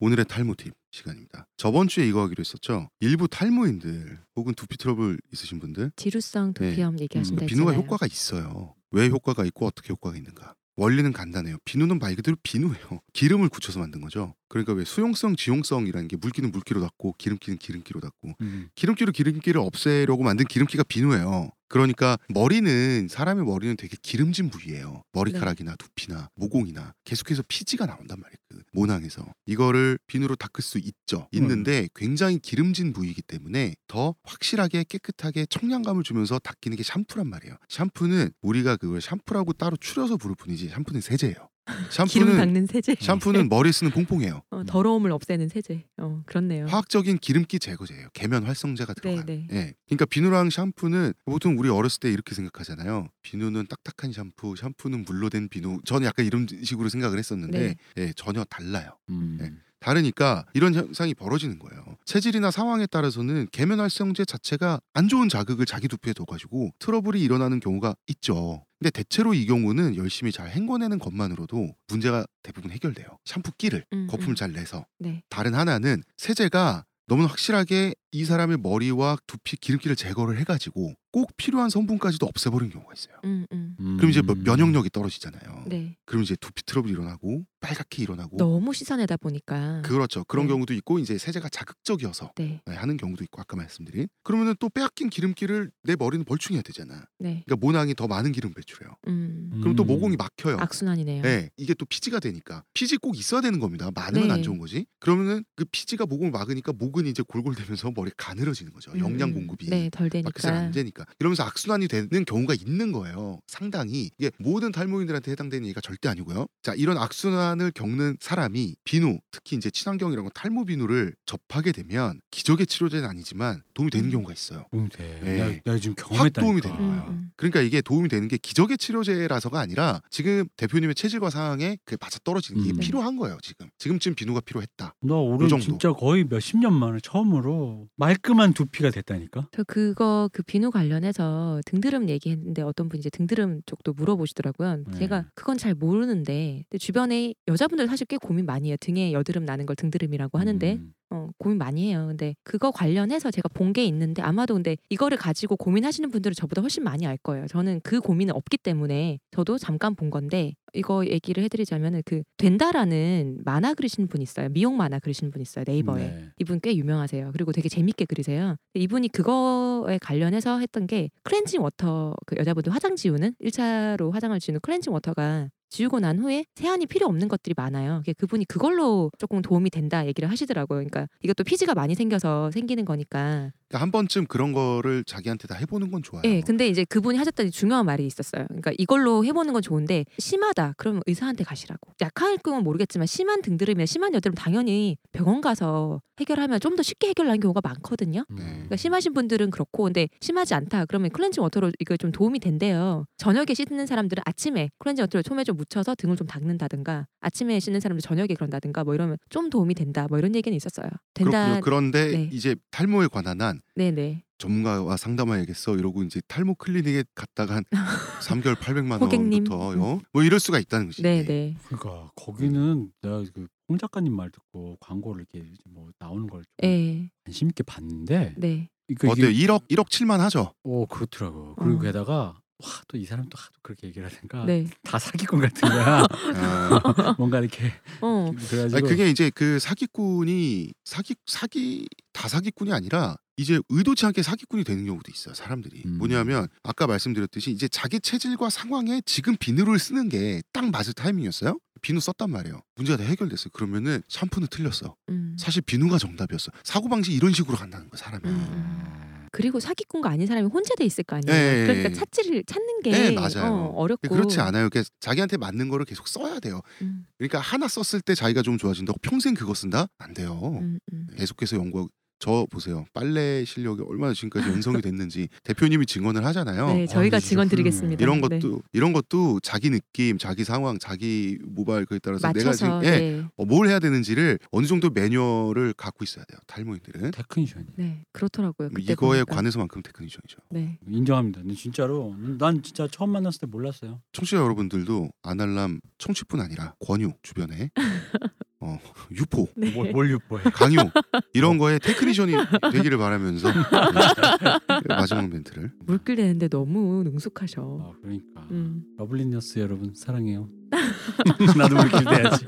[0.00, 1.46] 오늘의 탈모 팁 시간입니다.
[1.56, 2.88] 저번 주에 이거 하기로 했었죠.
[3.00, 7.86] 일부 탈모인들 혹은 두피 트러블 있으신 분들 지루성 두피염 얘기하신다 음, 비누가 했잖아요.
[7.86, 8.74] 효과가 있어요.
[8.90, 10.54] 왜 효과가 있고 어떻게 효과가 있는가?
[10.76, 11.58] 원리는 간단해요.
[11.64, 13.00] 비누는 말 그대로 비누예요.
[13.12, 14.34] 기름을 굳혀서 만든 거죠.
[14.52, 18.68] 그러니까 왜 수용성, 지용성이라는 게 물기는 물기로 닦고 기름기는 기름기로 닦고 음.
[18.74, 21.50] 기름기로 기름기를 없애려고 만든 기름기가 비누예요.
[21.68, 25.04] 그러니까 머리는 사람의 머리는 되게 기름진 부위예요.
[25.12, 28.36] 머리카락이나 두피나 모공이나 계속해서 피지가 나온단 말이에요.
[28.50, 31.28] 그 모낭에서 이거를 비누로 닦을 수 있죠.
[31.32, 37.56] 있는데 굉장히 기름진 부위이기 때문에 더 확실하게 깨끗하게 청량감을 주면서 닦이는 게 샴푸란 말이에요.
[37.70, 41.51] 샴푸는 우리가 그걸 샴푸라고 따로 추려서 부를 뿐이지 샴푸는 세제예요.
[41.64, 42.96] 기름 샴푸는 닦는 세제.
[42.98, 44.42] 샴푸는 머리에 쓰는 퐁퐁이에요.
[44.50, 45.84] 어, 더러움을 없애는 세제.
[45.98, 46.66] 어, 그렇네요.
[46.66, 48.08] 화학적인 기름기 제거제예요.
[48.14, 49.24] 계면 활성제가 들어가요.
[49.26, 49.74] 네, 예.
[49.86, 53.08] 그러니까 비누랑 샴푸는 보통 우리 어렸을 때 이렇게 생각하잖아요.
[53.22, 55.80] 비누는 딱딱한 샴푸, 샴푸는 물로 된 비누.
[55.84, 57.76] 저는 약간 이런 식으로 생각을 했었는데 네.
[57.98, 58.96] 예, 전혀 달라요.
[59.10, 59.38] 음.
[59.40, 59.52] 네.
[59.82, 61.82] 다르니까 이런 현상이 벌어지는 거예요.
[62.04, 68.64] 체질이나 상황에 따라서는 계면활성제 자체가 안 좋은 자극을 자기 두피에 둬가지고 트러블이 일어나는 경우가 있죠.
[68.78, 73.06] 근데 대체로 이 경우는 열심히 잘 헹궈내는 것만으로도 문제가 대부분 해결돼요.
[73.24, 74.34] 샴푸 끼를 음, 거품을 음.
[74.34, 75.22] 잘 내서 네.
[75.28, 82.26] 다른 하나는 세제가 너무 확실하게 이 사람의 머리와 두피 기름기를 제거를 해가지고 꼭 필요한 성분까지도
[82.26, 83.16] 없애버리는 경우가 있어요.
[83.24, 83.96] 음, 음.
[83.98, 84.44] 그럼 이제 뭐 음.
[84.44, 85.64] 면역력이 떨어지잖아요.
[85.66, 85.96] 네.
[86.06, 89.82] 그럼 이제 두피 트러블 이 일어나고 빨갛게 일어나고 너무 씻어내다 보니까.
[89.82, 90.24] 그렇죠.
[90.24, 90.52] 그런 네.
[90.52, 92.62] 경우도 있고 이제 세제가 자극적이어서 네.
[92.66, 97.04] 네, 하는 경우도 있고 아까 말씀드린 그러면은 또 빼앗긴 기름기를 내 머리는 벌충해야 되잖아.
[97.18, 97.44] 네.
[97.46, 98.96] 그러니까 모낭이 더 많은 기름 배출해요.
[99.08, 99.50] 음.
[99.60, 99.86] 그럼 또 음.
[99.86, 100.56] 모공이 막혀요.
[100.58, 101.22] 악순환이네요.
[101.22, 103.90] 네, 이게 또 피지가 되니까 피지 꼭 있어야 되는 겁니다.
[103.94, 104.34] 많으면 네.
[104.34, 104.86] 안 좋은 거지.
[104.98, 108.92] 그러면은 그 피지가 모공을 막으니까 모근 이제 골골대면서 머리가 가늘어지는 거죠.
[108.92, 109.34] 음, 영양 음.
[109.34, 110.28] 공급이 네, 덜 되니까.
[110.28, 113.40] 마켓을 안 되니까 이러면서 악순환이 되는 경우가 있는 거예요.
[113.46, 116.46] 상당히 이게 모든 탈모인들한테 해당되는 얘기가 절대 아니고요.
[116.62, 123.08] 자 이런 악순환을 겪는 사람이 비누 특히 이제 친환경이라고 탈모 비누를 접하게 되면 기적의 치료제는
[123.08, 124.12] 아니지만 도움이 되는 음.
[124.12, 124.66] 경우가 있어요.
[124.70, 125.20] 도움이 돼.
[125.22, 125.32] 네.
[125.34, 126.40] 내가, 내가 지금 확 경험했다니까.
[126.40, 127.04] 도움이 되는 음, 거예요.
[127.08, 127.30] 음.
[127.36, 132.62] 그러니까 이게 도움이 되는 게 기적의 치료제라서가 아니라 지금 대표님의 체질과 상황에 그게 맞아 떨어지는
[132.64, 132.78] 게 음.
[132.78, 133.38] 필요한 거예요.
[133.42, 134.94] 지금 지금쯤 비누가 필요했다.
[135.02, 135.64] 너 올해 정도.
[135.64, 139.48] 진짜 거의 몇십 년 만에 처음으로 말끔한 두피가 됐다니까.
[139.52, 144.76] 저 그거 그 비누 관련해서 등드름 얘기했는데 어떤 분이 이제 등드름 쪽도 물어보시더라고요.
[144.76, 144.98] 네.
[144.98, 148.76] 제가 그건 잘 모르는데 근데 주변에 여자분들 사실 꽤 고민 많이 해요.
[148.80, 150.92] 등에 여드름 나는 걸 등드름이라고 하는데 음.
[151.12, 152.06] 어, 고민 많이 해요.
[152.08, 156.82] 근데 그거 관련해서 제가 본 게 있는데 아마도 근데 이거를 가지고 고민하시는 분들은 저보다 훨씬
[156.84, 157.46] 많이 알 거예요.
[157.46, 163.74] 저는 그 고민은 없기 때문에 저도 잠깐 본 건데 이거 얘기를 해드리자면은 그 된다라는 만화
[163.74, 164.48] 그리시는 분 있어요.
[164.50, 165.64] 미용 만화 그리시는 분 있어요.
[165.66, 166.02] 네이버에.
[166.02, 166.28] 네.
[166.38, 167.30] 이분 꽤 유명하세요.
[167.32, 168.56] 그리고 되게 재밌게 그리세요.
[168.74, 174.92] 이분이 그거에 관련해서 했던 게 클렌징 워터 그 여자분들 화장 지우는 1차로 화장을 지우는 클렌징
[174.92, 178.02] 워터가 지우고 난 후에 세안이 필요 없는 것들이 많아요.
[178.18, 180.76] 그분이 그걸로 조금 도움이 된다 얘기를 하시더라고요.
[180.80, 183.52] 그러니까 이것도 피지가 많이 생겨서 생기는 거니까.
[183.68, 186.22] 그러니까 한 번쯤 그런 거를 자기한테 다 해보는 건 좋아요.
[186.26, 188.44] 예, 근데 이제 그분이 하셨던 중요한 말이 있었어요.
[188.48, 190.74] 그러니까 이걸로 해보는 건 좋은데 심하다.
[190.76, 191.92] 그러면 의사한테 가시라고.
[192.02, 197.38] 약할 경우는 모르겠지만 심한 등드름이나 심한 여드름 당연히 병원 가서 해결하면 좀 더 쉽게 해결하는
[197.38, 198.24] 경우가 많거든요.
[198.30, 198.36] 음.
[198.36, 198.44] 네.
[198.44, 203.04] 그러니까 심하신 분들은 그렇고 근데 심하지 않다 그러면 클렌징 워터로 이거 좀 도움이 된대요.
[203.18, 208.02] 저녁에 씻는 사람들은 아침에 클렌징 워터를 솜에 좀 묻혀서 등을 좀 닦는다든가 아침에 씻는 사람들
[208.02, 210.88] 저녁에 그런다든가 뭐 이러면 좀 도움이 된다 뭐 이런 얘기는 있었어요.
[211.14, 211.30] 된다.
[211.44, 211.60] 그렇군요.
[211.62, 212.28] 그런데 네.
[212.32, 214.24] 이제 탈모에 관한 한 네네.
[214.38, 217.64] 전문가와 상담해야겠어 이러고 이제 탈모 클리닉에 갔다가 한
[218.20, 219.44] 3개월 800만 호객님.
[219.48, 220.00] 원부터요.
[220.12, 221.02] 뭐 이럴 수가 있다는 거지.
[221.02, 221.56] 네 네.
[221.66, 227.08] 그러니까 거기는 내가 그홍 작가님 말 듣고 광고를 이렇게 뭐 나오는 걸좀 예.
[227.24, 228.68] 관심 있게 봤는데 네.
[228.88, 229.30] 그러니까 어때요?
[229.30, 230.52] 이게 1억 1억 7만 하죠.
[230.64, 231.54] 어 그렇더라고.
[231.54, 231.80] 그리고 어.
[231.80, 232.41] 게다가 와
[232.88, 234.66] 또 이 사람 또 하도 그렇게 얘기를 하니까 네.
[234.84, 236.06] 다 사기꾼 같은 거야.
[236.36, 238.30] 아, 뭔가 이렇게 어.
[238.48, 244.62] 그래가지고 아니, 그게 이제 그 사기꾼이 사기 사기 다 사기꾼이 아니라 이제 의도치 않게 사기꾼이
[244.64, 245.34] 되는 경우도 있어요.
[245.34, 245.98] 사람들이 음.
[245.98, 251.58] 뭐냐면 아까 말씀드렸듯이 이제 자기 체질과 상황에 지금 비누를 쓰는 게 딱 맞을 타이밍이었어요.
[251.80, 252.60] 비누 썼단 말이에요.
[252.76, 253.48] 문제가 다 해결됐어요.
[253.52, 254.94] 그러면은 샴푸는 틀렸어.
[255.08, 255.34] 음.
[255.38, 256.52] 사실 비누가 정답이었어.
[256.62, 258.22] 사고 방식 이런 식으로 간다는 거야 사람이.
[258.28, 259.11] 음.
[259.32, 261.34] 그리고 사기꾼과 아닌 사람이 혼재돼 있을 거 아니에요.
[261.34, 261.94] 예, 예, 그러니까 예.
[261.94, 263.72] 찾지를 찾는 게 네, 맞아요.
[263.74, 264.68] 어, 렵고 그렇지 않아요.
[264.68, 266.60] 그러니까 자기한테 맞는 거를 계속 써야 돼요.
[266.82, 269.88] 음, 그러니까 하나 썼을 때 자기가 좀 좋아진다고 평생 그거 쓴다?
[269.98, 270.58] 안 돼요.
[270.60, 271.06] 음, 음.
[271.16, 271.88] 계속해서 연구하고
[272.22, 272.84] 저 보세요.
[272.94, 276.72] 빨래 실력이 얼마나 지금까지 연성이 됐는지 대표님이 증언을 하잖아요.
[276.72, 278.00] 네, 저희가 아, 증언 진짜 드리겠습니다.
[278.00, 278.38] 이런 네.
[278.38, 282.90] 것도 이런 것도 자기 느낌, 자기 상황, 자기 모발 그에 따라서 내가 맞춰서 지금 예,
[283.00, 283.24] 네.
[283.36, 286.38] 어, 뭘 해야 되는지를 어느 정도 매뉴얼을 갖고 있어야 돼요.
[286.46, 288.68] 탈모인들은 테크니션이 네, 그렇더라고요.
[288.68, 289.34] 그때 이거에 보니까.
[289.34, 290.38] 관해서만큼 테크니션이죠.
[290.50, 290.78] 네.
[290.86, 291.40] 인정합니다.
[291.40, 294.00] 근데 진짜로 난 진짜 처음 만났을 때 몰랐어요.
[294.12, 297.70] 청취자 여러분들도 아날람 청취뿐 아니라 권유 주변에
[298.64, 298.78] 어,
[299.10, 299.72] 유포, 네.
[299.72, 300.44] 뭘, 뭘 유포해?
[300.44, 300.76] 강요
[301.34, 302.32] 이런 거에 테크니션이
[302.72, 307.78] 되기를 바라면서 네, 마지막 멘트를 물길 내는데 너무 능숙하셔.
[307.82, 308.84] 아 그러니까 음.
[308.98, 310.48] 러블리너스 여러분 사랑해요.
[311.56, 312.44] 나도 물길 내야지.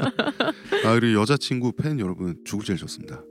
[0.85, 3.23] 아 그리고 여자친구 팬 여러분 죽을 제일 좋습니다.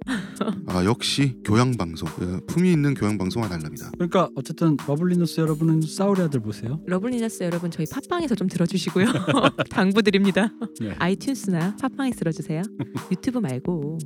[0.68, 3.92] 아 역시 교양 방송 그 품위 있는 교양 방송 아날람이다.
[3.94, 6.80] 그러니까 어쨌든 러블리너스 여러분은 사울의 아들 보세요.
[6.86, 9.06] 러블리너스 여러분 저희 팟빵에서 좀 들어주시고요.
[9.70, 10.50] 당부드립니다.
[10.80, 10.96] 네.
[10.96, 12.62] 아이튠스나 팟빵에 들어주세요.
[13.12, 13.98] 유튜브 말고